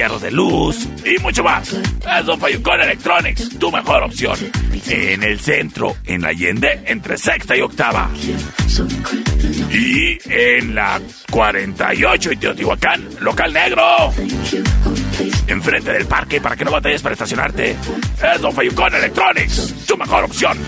Aros 0.00 0.22
de 0.22 0.30
luz 0.30 0.88
y 1.04 1.20
mucho 1.20 1.44
más. 1.44 1.70
Es 1.72 2.26
Don 2.26 2.40
Fayucón 2.40 2.80
Electronics, 2.80 3.58
tu 3.58 3.70
mejor 3.70 4.04
opción. 4.04 4.38
En 4.86 5.22
el 5.22 5.38
centro, 5.38 5.96
en 6.06 6.22
la 6.22 6.28
Allende, 6.28 6.82
entre 6.86 7.18
sexta 7.18 7.56
y 7.56 7.60
octava. 7.60 8.08
Y 9.70 10.18
en 10.24 10.74
la 10.74 11.00
48 11.30 12.32
y 12.32 12.36
Teotihuacán, 12.36 13.06
local 13.20 13.52
negro. 13.52 14.12
Enfrente 15.46 15.92
del 15.92 16.06
parque 16.06 16.40
para 16.40 16.56
que 16.56 16.64
no 16.64 16.70
batalles 16.70 17.02
para 17.02 17.12
estacionarte. 17.12 17.76
Es 18.34 18.40
Don 18.40 18.52
Fayucón 18.52 18.94
Electronics, 18.94 19.86
tu 19.86 19.96
mejor 19.98 20.24
opción. 20.24 20.58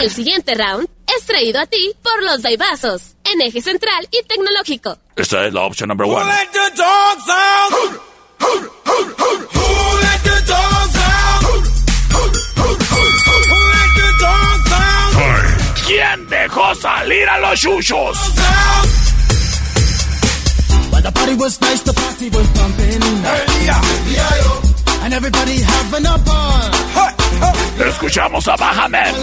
El 0.00 0.10
siguiente 0.10 0.54
round 0.54 0.95
es 1.16 1.24
traído 1.26 1.60
a 1.60 1.66
ti 1.66 1.92
por 2.02 2.22
los 2.22 2.42
Daibazos, 2.42 3.16
en 3.24 3.40
eje 3.40 3.60
central 3.62 4.08
y 4.10 4.22
tecnológico. 4.26 4.98
Esta 5.16 5.46
es 5.46 5.52
la 5.52 5.62
opción 5.62 5.88
number 5.88 6.06
one. 6.06 6.24
let 6.26 6.52
the 6.52 6.70
dogs 6.76 7.28
out? 7.28 7.72
Who 8.40 8.50
let 10.02 10.22
the 10.22 10.40
dogs 10.46 10.96
out? 10.96 11.42
Who 12.12 12.72
let 13.72 13.90
the 13.96 14.10
dogs 14.20 14.72
out? 14.72 15.86
¿Quién 15.86 16.28
dejó 16.28 16.74
salir 16.74 17.28
a 17.28 17.38
los 17.40 17.60
chuchos? 17.60 18.18
But 20.90 21.02
the 21.02 21.12
party 21.12 21.34
was 21.34 21.60
nice, 21.60 21.82
the 21.82 21.92
party 21.92 22.30
was 22.30 22.46
pumping. 22.48 23.02
And 25.02 25.14
everybody 25.14 25.60
having 25.60 26.06
a 26.06 26.18
ball. 26.18 26.70
Escuchamos 27.78 28.48
a 28.48 28.56
Bahamen. 28.56 29.14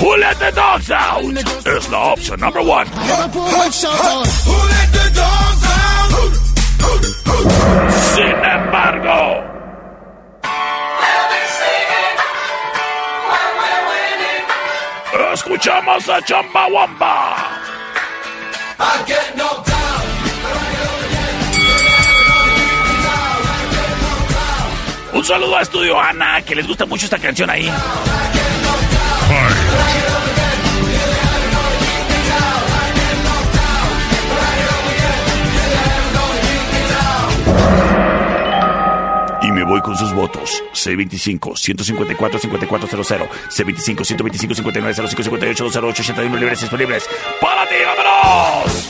Who 0.00 0.16
let 0.16 0.38
the 0.38 0.50
dogs 0.52 0.90
out? 0.90 1.24
Es 1.66 1.88
la 1.88 2.12
opción 2.12 2.40
number 2.40 2.60
one. 2.60 2.86
Who 2.86 2.92
let 2.92 3.32
the 4.92 5.10
dogs 5.14 5.62
out? 5.64 6.32
Sin 8.14 8.36
embargo, 8.44 9.42
escuchamos 15.32 16.08
a 16.08 16.22
Chamba 16.22 16.66
Wamba. 16.68 17.36
I 18.78 19.04
get 19.06 19.36
down. 19.36 19.66
Un 25.14 25.24
saludo 25.24 25.56
a 25.56 25.62
Estudio 25.62 25.98
Ana, 25.98 26.42
que 26.42 26.54
les 26.54 26.66
gusta 26.66 26.84
mucho 26.84 27.06
esta 27.06 27.18
canción 27.18 27.48
ahí. 27.48 27.72
Voy 39.66 39.82
con 39.82 39.96
sus 39.96 40.12
votos. 40.12 40.62
C25-154-5400. 40.72 43.28
C25-125-59-05-58-208-81 43.50 46.38
libres 46.38 46.60
disponibles. 46.60 47.08
¡Para 47.40 47.66
ti, 47.66 47.74
vámonos! 47.84 48.88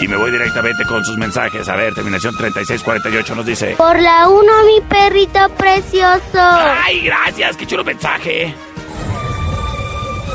Y 0.00 0.08
me 0.08 0.16
voy 0.16 0.30
directamente 0.30 0.84
con 0.84 1.04
sus 1.04 1.16
mensajes. 1.16 1.68
A 1.68 1.74
ver, 1.74 1.92
terminación 1.94 2.36
3648 2.36 3.34
nos 3.34 3.46
dice. 3.46 3.74
Por 3.76 4.00
la 4.00 4.28
1, 4.28 4.64
mi 4.64 4.80
perrito 4.82 5.48
precioso. 5.56 6.20
¡Ay, 6.34 7.00
gracias! 7.00 7.56
¡Qué 7.56 7.66
chulo 7.66 7.82
mensaje! 7.82 8.54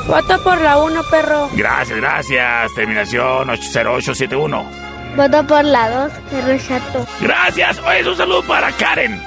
Voto 0.07 0.43
por 0.43 0.59
la 0.59 0.79
1, 0.79 1.03
perro. 1.09 1.49
Gracias, 1.53 1.97
gracias. 1.97 2.73
Terminación 2.73 3.49
0871. 3.49 4.80
Voto 5.15 5.45
por 5.45 5.63
la 5.65 5.89
2, 5.89 6.11
perro 6.29 6.57
chato. 6.57 7.05
Gracias. 7.19 7.79
Oye, 7.79 8.09
un 8.09 8.15
saludo 8.15 8.43
para 8.43 8.71
Karen. 8.71 9.21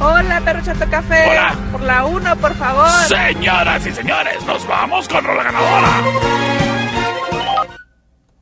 Hola, 0.00 0.40
perro 0.44 0.60
chato 0.64 0.88
café. 0.90 1.30
Hola. 1.30 1.54
Por 1.72 1.80
la 1.82 2.04
1, 2.04 2.36
por 2.36 2.54
favor. 2.54 2.88
Señoras 3.08 3.86
y 3.86 3.92
señores, 3.92 4.44
nos 4.46 4.66
vamos 4.66 5.08
con 5.08 5.26
la 5.26 5.42
ganadora. 5.42 5.88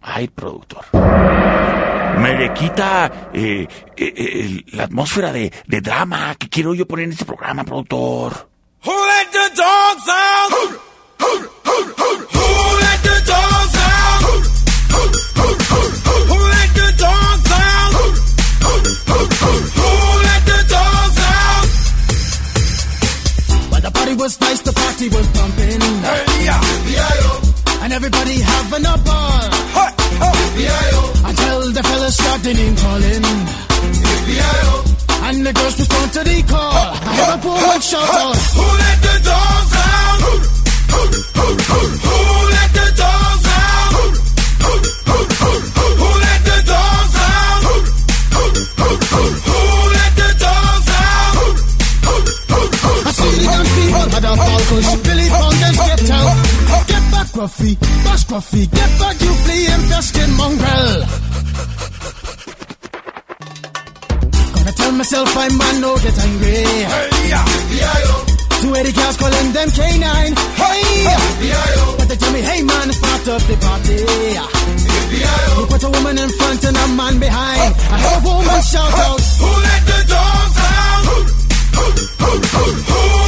Ay, 0.03 0.29
productor. 0.29 0.85
Me 2.19 2.35
le 2.37 2.53
quita 2.53 3.29
eh, 3.33 3.67
eh, 3.97 4.15
eh, 4.17 4.65
la 4.73 4.85
atmósfera 4.85 5.33
de, 5.33 5.53
de 5.67 5.81
drama 5.81 6.35
que 6.39 6.49
quiero 6.49 6.75
yo 6.75 6.87
poner 6.87 7.05
en 7.07 7.13
este 7.13 7.25
programa, 7.25 7.65
productor. 7.65 8.49
Who 8.85 8.93
let 8.93 9.31
the 9.33 9.55
dogs 9.55 10.09
out? 10.09 10.53
Who 11.21 12.79
let 12.81 13.03
the 13.03 13.25
dogs 13.27 13.53
out? 13.53 13.56
Who 15.67 16.39
let 16.55 16.71
the 16.81 16.89
dogs 17.05 17.51
out? 17.53 17.93
Who 19.77 19.93
let 20.27 20.43
the 20.51 20.61
dogs 20.75 21.19
out? 21.35 21.67
But 23.71 23.81
the 23.83 23.91
party 23.91 24.15
was 24.15 24.41
nice, 24.41 24.61
the 24.63 24.73
party 24.73 25.09
was 25.09 25.27
pumping. 25.37 25.83
And 27.83 27.93
everybody 27.93 28.41
having 28.41 28.87
a 28.87 28.97
ball. 28.99 29.51
Until 31.29 31.73
the 31.73 31.83
fellas 31.83 32.17
started 32.17 32.59
in 32.59 32.77
calling. 32.77 33.25
And 35.27 35.47
the 35.47 35.53
girls 35.53 35.79
respond 35.79 36.13
to 36.13 36.23
the 36.25 36.43
call. 36.49 36.73
I 36.73 37.15
hear 37.17 37.37
a 37.77 37.81
shout 37.83 38.09
out. 38.09 38.37
Who 38.57 38.65
let 38.83 38.99
the 39.07 39.17
dogs 39.29 39.75
out? 39.75 40.21
Who 40.23 41.03
let 41.11 42.13
the 42.15 42.26
Gruffy, 57.37 57.77
bash 58.03 58.25
Gruffy, 58.25 58.65
get 58.65 58.91
back, 58.99 59.21
you 59.21 59.29
flea 59.45 59.67
infested 59.69 60.31
mongrel. 60.41 61.05
Gonna 64.55 64.73
tell 64.73 64.93
myself 64.93 65.37
I'm 65.37 65.59
man, 65.59 65.81
no 65.83 65.97
get 65.99 66.19
angry. 66.19 66.65
Hey, 66.65 67.29
yeah, 67.29 67.45
B.I.O. 67.69 68.17
Two 68.63 68.75
eighty 68.77 68.93
cows 68.97 69.17
calling 69.19 69.53
them 69.53 69.69
K9. 69.69 70.33
Hey, 70.57 70.81
B.I.O. 71.45 71.97
but 71.99 72.09
they 72.09 72.17
tell 72.17 72.33
me, 72.33 72.41
hey 72.41 72.63
man, 72.63 72.91
start 72.95 73.29
up 73.29 73.43
the 73.45 73.57
party. 73.61 74.01
You 75.61 75.67
put 75.69 75.85
a 75.85 75.91
woman 75.91 76.17
in 76.17 76.31
front 76.41 76.65
and 76.65 76.75
a 76.75 76.89
man 76.97 77.21
behind. 77.21 77.75
I 77.93 77.99
heard 78.01 78.25
a 78.25 78.33
woman 78.33 78.63
shout 78.65 78.97
out. 78.97 79.21
Who 79.21 79.51
let 79.61 79.83
the 79.85 80.01
dogs 80.09 80.57
out? 80.57 81.05
Who 81.05 81.85
let 81.85 82.01
the 82.01 82.49
dogs 82.57 83.26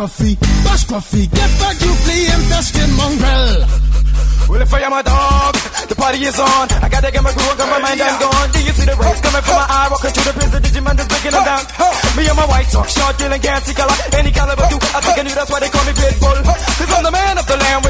Gruffy, 0.00 0.32
bash 0.64 0.88
Gruffy, 0.88 1.28
get 1.28 1.50
back, 1.60 1.76
you 1.76 1.92
flea 1.92 2.24
infested 2.32 2.88
mongrel. 2.96 3.68
Well, 4.48 4.62
if 4.64 4.72
I 4.72 4.80
am 4.88 4.96
a 4.96 5.04
dog, 5.04 5.52
the 5.92 5.94
party 5.94 6.24
is 6.24 6.40
on. 6.40 6.72
I 6.80 6.88
gotta 6.88 7.12
get 7.12 7.20
my 7.20 7.28
groove 7.36 7.52
on, 7.52 7.56
got 7.60 7.68
my 7.68 7.84
mind, 7.84 8.00
I'm 8.00 8.16
gone. 8.16 8.48
Do 8.48 8.64
you 8.64 8.72
see 8.72 8.88
the 8.88 8.96
rays 8.96 9.20
coming 9.20 9.44
from 9.44 9.60
my 9.60 9.68
eye? 9.68 9.88
Walking 9.92 10.08
through 10.16 10.24
the 10.24 10.34
prison, 10.40 10.58
Digimon 10.64 10.96
is 10.96 11.04
breaking 11.04 11.36
them 11.36 11.44
down. 11.44 11.62
Me 12.16 12.24
and 12.24 12.32
my 12.32 12.48
white 12.48 12.72
talk, 12.72 12.88
short, 12.88 13.12
dealing, 13.20 13.44
gassy 13.44 13.76
color, 13.76 13.92
any 14.16 14.32
caliber 14.32 14.64
do. 14.72 14.80
I 14.80 15.04
think 15.04 15.16
I 15.20 15.22
knew 15.28 15.36
that's 15.36 15.50
why 15.52 15.60
they 15.60 15.68
call 15.68 15.84
me 15.84 15.92
Pitbull. 15.92 16.38
Cause 16.48 16.92
I'm 16.96 17.04
the 17.04 17.12
man 17.12 17.36
of 17.36 17.44
the 17.44 17.56
land, 17.60 17.84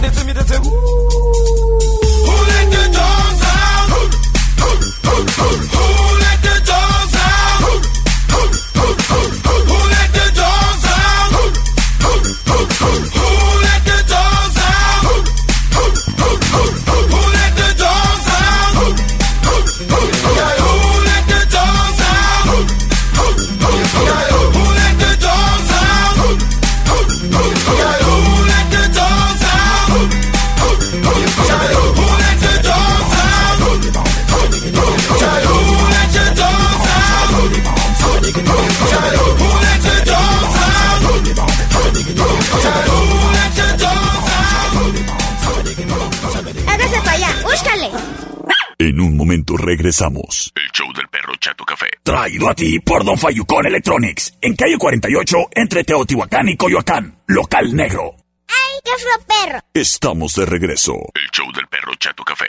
regresamos. 50.01 50.53
El 50.55 50.70
show 50.72 50.92
del 50.94 51.09
perro 51.09 51.34
Chato 51.38 51.64
Café. 51.64 51.86
Traído 52.03 52.48
a 52.48 52.55
ti 52.55 52.78
por 52.80 53.05
Don 53.05 53.18
Fayucón 53.18 53.66
Electronics. 53.66 54.36
En 54.40 54.55
calle 54.57 54.76
48, 54.78 55.36
entre 55.53 55.84
Teotihuacán 55.84 56.48
y 56.48 56.57
Coyoacán. 56.57 57.18
Local 57.26 57.74
negro. 57.74 58.14
¡Ay, 58.48 58.80
qué 58.84 58.90
fue 58.98 59.11
perro! 59.26 59.61
Estamos 59.74 60.34
de 60.34 60.46
regreso. 60.46 60.94
El 61.14 61.30
show 61.32 61.53
del 61.53 61.66
perro 61.66 61.94
Chato 61.96 62.24
Café. 62.24 62.46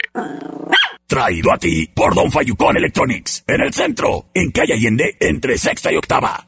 Traído 1.06 1.52
a 1.52 1.58
ti 1.58 1.86
por 1.94 2.14
Don 2.14 2.30
Fayucón 2.30 2.76
Electronics. 2.76 3.44
En 3.46 3.60
el 3.60 3.72
centro, 3.72 4.26
en 4.34 4.50
calle 4.50 4.74
Allende, 4.74 5.16
entre 5.20 5.58
sexta 5.58 5.92
y 5.92 5.96
octava. 5.96 6.46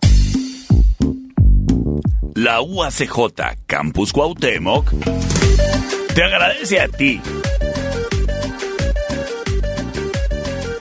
La 2.35 2.61
UACJ 2.63 3.65
Campus 3.67 4.13
Cuauhtémoc 4.13 4.91
te 6.15 6.25
agradece 6.25 6.81
a 6.81 6.89
ti 6.89 7.21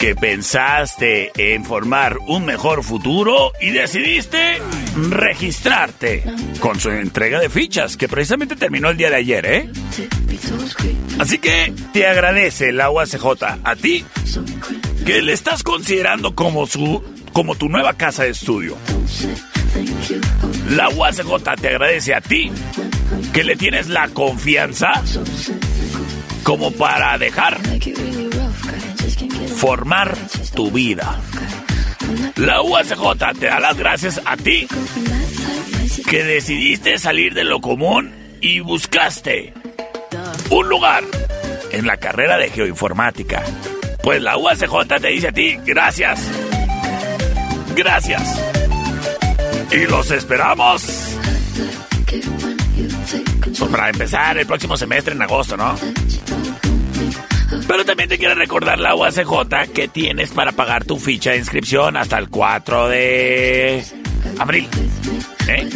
que 0.04 0.16
pensaste 0.18 1.32
en 1.38 1.64
formar 1.64 2.18
un 2.28 2.43
mejor 2.43 2.84
futuro 2.84 3.54
y 3.62 3.70
decidiste 3.70 4.62
registrarte 5.10 6.26
con 6.60 6.78
su 6.78 6.89
entrega 6.89 7.39
de 7.39 7.47
fichas, 7.47 7.95
que 7.95 8.10
precisamente 8.10 8.58
terminó 8.58 8.89
el 8.89 8.97
día 8.97 9.10
de 9.10 9.16
ayer, 9.16 9.45
¿eh? 9.45 9.70
Así 11.20 11.38
que 11.38 11.74
te 11.93 12.06
agradece 12.06 12.74
la 12.74 12.91
UACJ 12.91 13.43
a 13.64 13.76
ti 13.78 14.04
que 15.06 15.22
le 15.22 15.32
estás 15.32 15.64
considerando 15.64 16.36
como 16.36 16.68
su 16.68 17.01
como 17.32 17.56
tu 17.56 17.70
nueva 17.70 17.93
casa 17.93 18.24
de 18.24 18.32
estudio. 18.32 18.76
La 20.72 20.89
UACJ 20.89 21.62
te 21.62 21.70
agradece 21.70 22.14
a 22.14 22.20
ti 22.20 22.51
que 23.32 23.45
le 23.45 23.56
tienes 23.56 23.88
la 23.88 24.10
confianza 24.10 25.01
como 26.43 26.72
para 26.72 27.18
dejar 27.18 27.58
formar 29.56 30.16
tu 30.56 30.72
vida. 30.72 31.20
La 32.36 32.62
UACJ 32.62 33.39
te 33.39 33.45
da 33.47 33.60
las 33.60 33.78
gracias 33.78 34.22
a 34.26 34.38
ti 34.38 34.68
que 36.10 36.24
decidiste 36.24 36.97
salir 36.97 37.34
de 37.34 37.43
lo 37.43 37.62
común 37.62 38.14
y 38.41 38.60
buscaste 38.60 39.54
un 40.49 40.70
lugar 40.70 41.04
en 41.72 41.88
la 41.88 41.97
carrera 41.97 42.38
de 42.38 42.49
geoinformática. 42.49 43.43
Pues 44.04 44.22
la 44.22 44.38
UACJ 44.38 44.99
te 45.01 45.08
dice 45.08 45.30
a 45.30 45.32
ti, 45.32 45.58
gracias. 45.66 46.20
Gracias. 47.76 48.22
Y 49.72 49.86
los 49.88 50.12
esperamos. 50.12 51.18
Pues 53.58 53.72
para 53.72 53.89
empezar 53.89 54.38
el 54.38 54.45
próximo 54.45 54.78
semestre 54.78 55.14
en 55.14 55.22
agosto, 55.22 55.58
¿no? 55.58 55.76
Pero 57.68 57.86
también 57.86 58.10
te 58.10 58.18
quiero 58.18 58.36
recordar 58.36 58.80
la 58.80 58.95
UACJ 58.95 59.72
que 59.74 59.88
tienes 59.88 60.32
para 60.32 60.51
pagar 60.51 60.86
tu 60.86 60.97
ficha 60.97 61.32
de 61.32 61.38
inscripción 61.38 61.97
hasta 61.97 62.18
el 62.18 62.30
4 62.30 62.89
de 62.89 63.84
abril. 64.39 64.68
¿eh? 65.47 65.70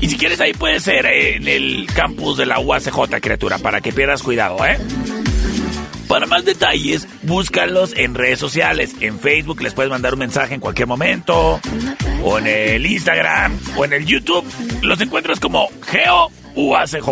Y 0.00 0.08
si 0.08 0.16
quieres 0.16 0.40
ahí 0.40 0.52
puede 0.52 0.80
ser 0.80 1.06
en 1.06 1.48
el 1.48 1.86
campus 1.94 2.38
de 2.38 2.46
la 2.46 2.58
UACJ, 2.58 3.20
criatura, 3.20 3.58
para 3.58 3.80
que 3.80 3.92
pierdas 3.92 4.22
cuidado, 4.22 4.64
¿eh? 4.64 4.78
Para 6.08 6.26
más 6.26 6.44
detalles, 6.44 7.08
búscalos 7.22 7.94
en 7.96 8.14
redes 8.14 8.38
sociales. 8.38 8.94
En 9.00 9.18
Facebook 9.18 9.62
les 9.62 9.72
puedes 9.72 9.90
mandar 9.90 10.12
un 10.12 10.18
mensaje 10.18 10.54
en 10.54 10.60
cualquier 10.60 10.86
momento. 10.86 11.58
O 12.22 12.38
en 12.38 12.46
el 12.46 12.84
Instagram. 12.84 13.58
O 13.76 13.84
en 13.86 13.94
el 13.94 14.04
YouTube. 14.04 14.44
Los 14.82 15.00
encuentras 15.00 15.40
como 15.40 15.70
Geo 15.86 16.30
UACJ. 16.54 17.08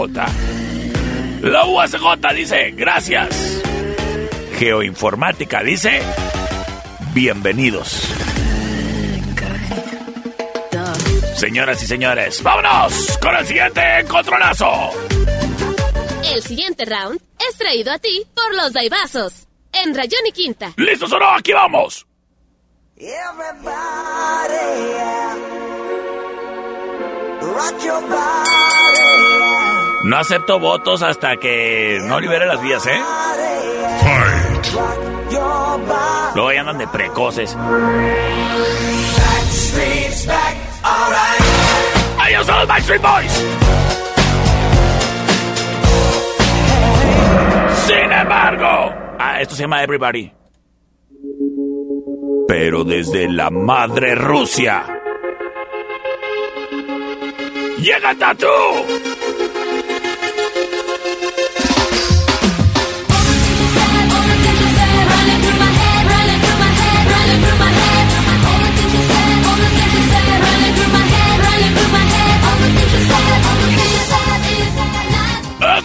La 1.40 1.64
UACJ 1.64 2.34
dice 2.34 2.74
gracias 2.76 3.59
geoinformática 4.60 5.62
dice, 5.62 6.02
bienvenidos. 7.14 8.12
Señoras 11.34 11.82
y 11.82 11.86
señores, 11.86 12.42
vámonos 12.42 13.16
con 13.22 13.34
el 13.36 13.46
siguiente 13.46 13.80
encontronazo. 14.00 14.70
El 16.34 16.42
siguiente 16.42 16.84
round 16.84 17.18
es 17.48 17.56
traído 17.56 17.90
a 17.90 17.98
ti 17.98 18.26
por 18.34 18.54
los 18.54 18.74
Daibazos, 18.74 19.48
en 19.72 19.94
Rayón 19.94 20.26
y 20.28 20.32
Quinta. 20.32 20.74
¿Listos 20.76 21.10
o 21.10 21.18
no? 21.18 21.30
Aquí 21.30 21.54
vamos. 21.54 22.06
No 30.04 30.18
acepto 30.18 30.58
votos 30.58 31.02
hasta 31.02 31.38
que 31.38 31.98
no 32.02 32.20
libere 32.20 32.44
las 32.44 32.60
vías, 32.60 32.86
¿eh? 32.86 33.00
Luego 36.34 36.52
ya 36.52 36.60
andan 36.60 36.78
de 36.78 36.86
precoces. 36.88 37.56
¡Ellos 42.28 42.46
son 42.46 42.68
Backstreet 42.68 43.02
Boys! 43.02 43.46
Sin 47.86 48.12
embargo, 48.12 48.94
ah, 49.18 49.40
esto 49.40 49.54
se 49.54 49.62
llama 49.62 49.82
Everybody. 49.82 50.32
Pero 52.46 52.84
desde 52.84 53.28
la 53.28 53.50
madre 53.50 54.14
Rusia. 54.14 54.84
¡Llega 57.78 58.14
Tatu! 58.14 58.46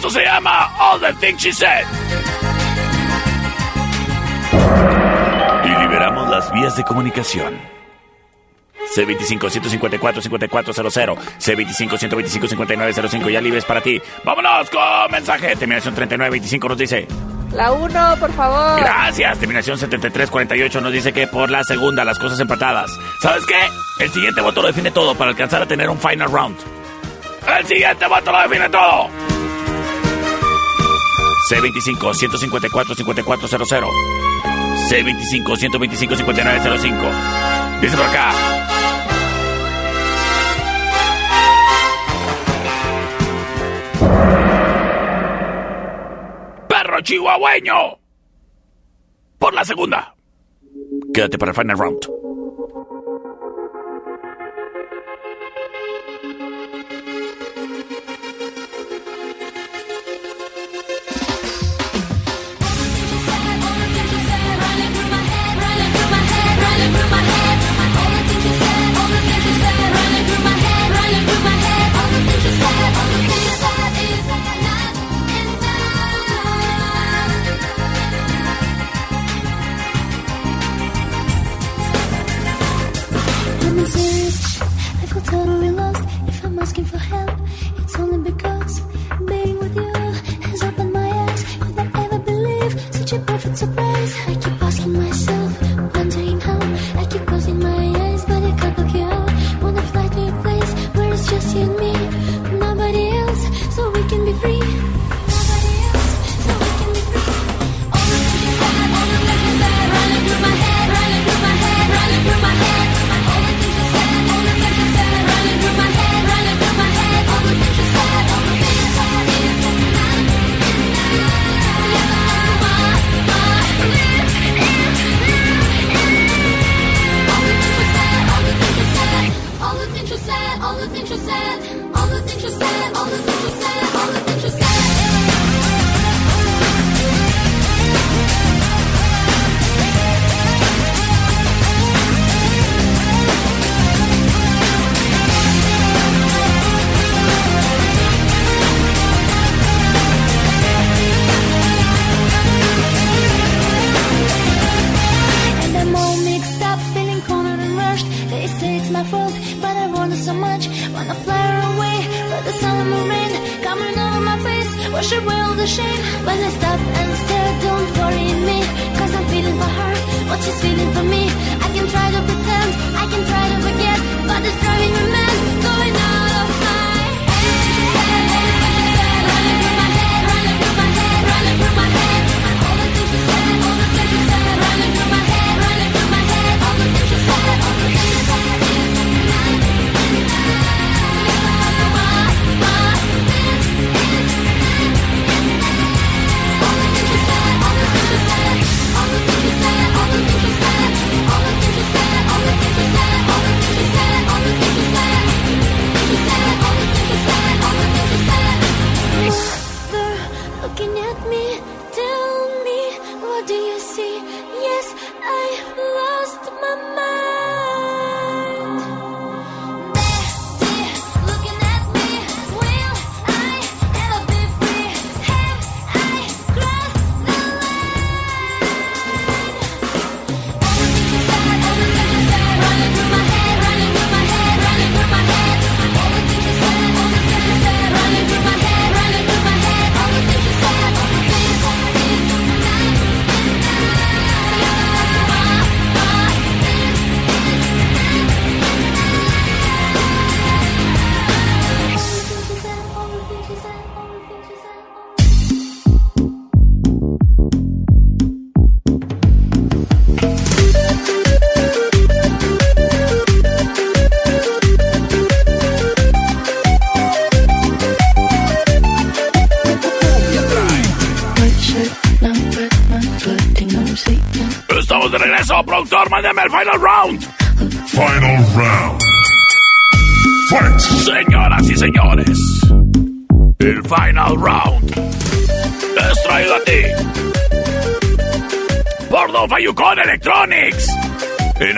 Esto 0.06 0.20
se 0.20 0.24
llama 0.24 0.72
All 0.78 1.00
the 1.00 1.12
Things 1.14 1.42
She 1.42 1.52
Said. 1.52 1.84
Y 5.64 5.68
liberamos 5.82 6.28
las 6.28 6.52
vías 6.52 6.76
de 6.76 6.84
comunicación. 6.84 7.58
C25-154-5400, 8.94 11.16
C25-125-5905, 11.40 13.30
ya 13.30 13.40
libres 13.40 13.64
para 13.64 13.80
ti. 13.80 14.00
Vámonos 14.22 14.70
con 14.70 15.10
mensaje. 15.10 15.56
Terminación 15.56 15.96
3925 15.96 16.68
nos 16.68 16.78
dice. 16.78 17.08
La 17.52 17.72
1, 17.72 18.16
por 18.20 18.32
favor. 18.32 18.78
Gracias. 18.78 19.40
Terminación 19.40 19.76
7348 19.76 20.80
nos 20.82 20.92
dice 20.92 21.12
que 21.12 21.26
por 21.26 21.50
la 21.50 21.64
segunda, 21.64 22.04
las 22.04 22.20
cosas 22.20 22.38
empatadas. 22.38 22.96
¿Sabes 23.20 23.42
qué? 23.44 23.58
El 24.04 24.12
siguiente 24.12 24.40
voto 24.40 24.62
lo 24.62 24.68
define 24.68 24.92
todo 24.92 25.16
para 25.16 25.30
alcanzar 25.30 25.62
a 25.62 25.66
tener 25.66 25.90
un 25.90 25.98
final 25.98 26.30
round. 26.30 26.56
El 27.58 27.66
siguiente 27.66 28.06
voto 28.06 28.30
lo 28.30 28.40
define 28.42 28.68
todo. 28.68 29.10
C25-154-5400. 31.50 33.90
C25-125-5905. 34.88 37.80
Dice 37.80 37.96
por 37.96 38.06
acá. 38.06 38.32
Perro 46.68 47.00
chihuahueño. 47.02 47.98
Por 49.38 49.54
la 49.54 49.64
segunda. 49.64 50.14
Quédate 51.12 51.38
para 51.38 51.52
el 51.52 51.56
final 51.56 51.78
round. 51.78 52.25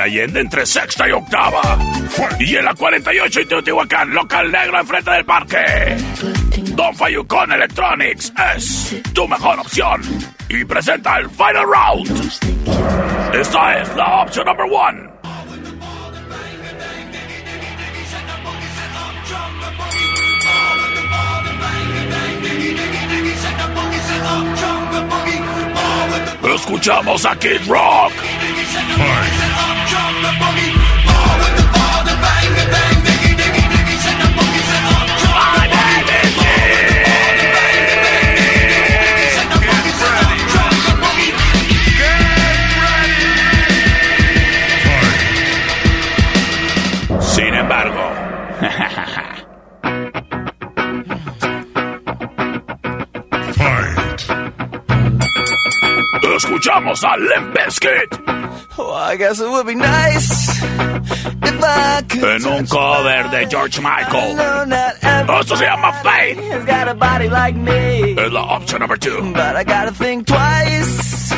Allende 0.08 0.40
entre 0.40 0.64
sexta 0.64 1.06
y 1.06 1.12
octava. 1.12 1.60
Y 2.40 2.56
en 2.56 2.64
la 2.64 2.72
48 2.72 3.40
y 3.42 3.44
Teotihuacán, 3.44 4.14
local 4.14 4.50
negro 4.50 4.80
enfrente 4.80 5.10
del 5.10 5.24
parque. 5.26 5.96
Don 6.74 6.94
Fayucón 6.94 7.52
Electronics 7.52 8.32
es 8.56 9.02
tu 9.12 9.28
mejor 9.28 9.60
opción. 9.60 10.00
Y 10.48 10.64
presenta 10.64 11.18
el 11.18 11.28
final 11.28 11.66
round. 11.66 12.32
Esta 13.34 13.82
es 13.82 13.94
la 13.96 14.22
opción 14.22 14.46
number 14.46 14.66
one. 14.72 15.10
Escuchamos 26.54 27.26
a 27.26 27.38
Kid 27.38 27.60
Rock. 27.68 28.12
Escuchamos 56.58 57.04
a 57.04 57.16
Limp 57.16 57.54
Bizkit 57.54 58.47
Oh, 58.80 58.92
I 58.94 59.16
guess 59.16 59.40
it 59.40 59.48
would 59.48 59.66
be 59.66 59.74
nice 59.74 60.48
if 60.62 61.64
I 61.64 62.02
could. 62.08 62.24
en 62.24 62.46
un 62.46 62.64
cover 62.66 63.28
de 63.30 63.46
George 63.50 63.80
Michael. 63.80 64.38
Esto 65.40 65.56
se 65.56 65.64
llama 65.64 65.92
Faith. 66.02 66.38
Has 66.52 66.64
got 66.64 66.88
a 66.88 66.94
body 66.94 67.28
like 67.28 67.56
me, 67.56 68.12
Es 68.16 68.32
la 68.32 68.42
opción 68.56 68.80
number 68.80 68.96
two. 68.98 69.20
but 69.32 69.56
I 69.56 69.64
gotta 69.64 69.90
think 69.92 70.26
twice 70.26 71.32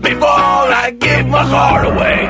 Before 0.00 0.72
I 0.72 0.90
give 1.00 1.26
my 1.26 1.42
heart 1.44 1.86
away. 1.86 2.28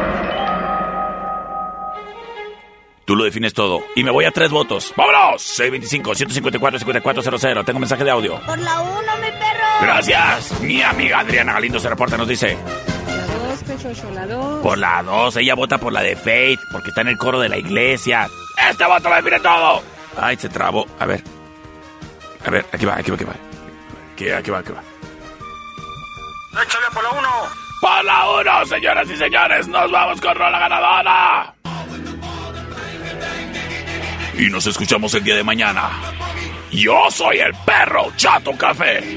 Tú 3.04 3.14
lo 3.14 3.24
defines 3.24 3.52
todo. 3.54 3.82
Y 3.94 4.02
me 4.02 4.10
voy 4.10 4.24
a 4.24 4.32
tres 4.32 4.50
votos. 4.50 4.92
¡Vámonos! 4.96 5.40
625-154-5400. 5.60 7.64
Tengo 7.64 7.78
mensaje 7.78 8.02
de 8.04 8.10
audio. 8.10 8.40
Por 8.40 8.58
la 8.58 8.80
uno, 8.80 9.16
mi 9.20 9.30
perro. 9.30 9.64
Gracias. 9.80 10.60
Mi 10.60 10.82
amiga 10.82 11.20
Adriana 11.20 11.52
Galindo 11.52 11.78
se 11.78 11.88
reporta. 11.88 12.16
Nos 12.16 12.26
dice: 12.26 12.58
La 13.36 13.48
dos, 13.48 13.62
pechocho, 13.64 14.10
la 14.12 14.26
dos. 14.26 14.62
Por 14.62 14.78
la 14.78 15.02
dos. 15.02 15.36
Ella 15.36 15.54
vota 15.54 15.78
por 15.78 15.92
la 15.92 16.02
de 16.02 16.16
Faith. 16.16 16.60
Porque 16.72 16.88
está 16.88 17.02
en 17.02 17.08
el 17.08 17.18
coro 17.18 17.40
de 17.40 17.48
la 17.48 17.58
iglesia. 17.58 18.28
Este 18.70 18.84
voto 18.86 19.08
lo 19.08 19.16
define 19.16 19.40
todo. 19.40 19.82
Ay, 20.20 20.36
se 20.36 20.48
trabó. 20.48 20.86
A 20.98 21.06
ver. 21.06 21.22
A 22.46 22.50
ver, 22.50 22.64
aquí 22.72 22.86
va, 22.86 22.96
aquí 22.96 23.10
va, 23.10 23.16
aquí 23.16 23.24
va. 23.24 23.34
Aquí, 24.14 24.30
aquí 24.30 24.50
va, 24.50 24.58
aquí 24.58 24.72
va. 24.72 24.82
Échale 26.62 26.86
por 26.92 27.02
la 27.02 27.10
uno. 27.10 27.28
Por 27.80 28.04
la 28.04 28.30
uno, 28.30 28.66
señoras 28.66 29.10
y 29.10 29.16
señores. 29.16 29.68
Nos 29.68 29.90
vamos 29.90 30.20
con 30.20 30.34
Rola 30.34 30.58
Ganadora. 30.58 31.54
Y 34.38 34.48
nos 34.48 34.66
escuchamos 34.66 35.12
el 35.14 35.24
día 35.24 35.34
de 35.34 35.44
mañana. 35.44 35.90
Yo 36.70 37.10
soy 37.10 37.38
el 37.38 37.54
perro 37.64 38.12
Chato 38.16 38.52
Café. 38.52 39.16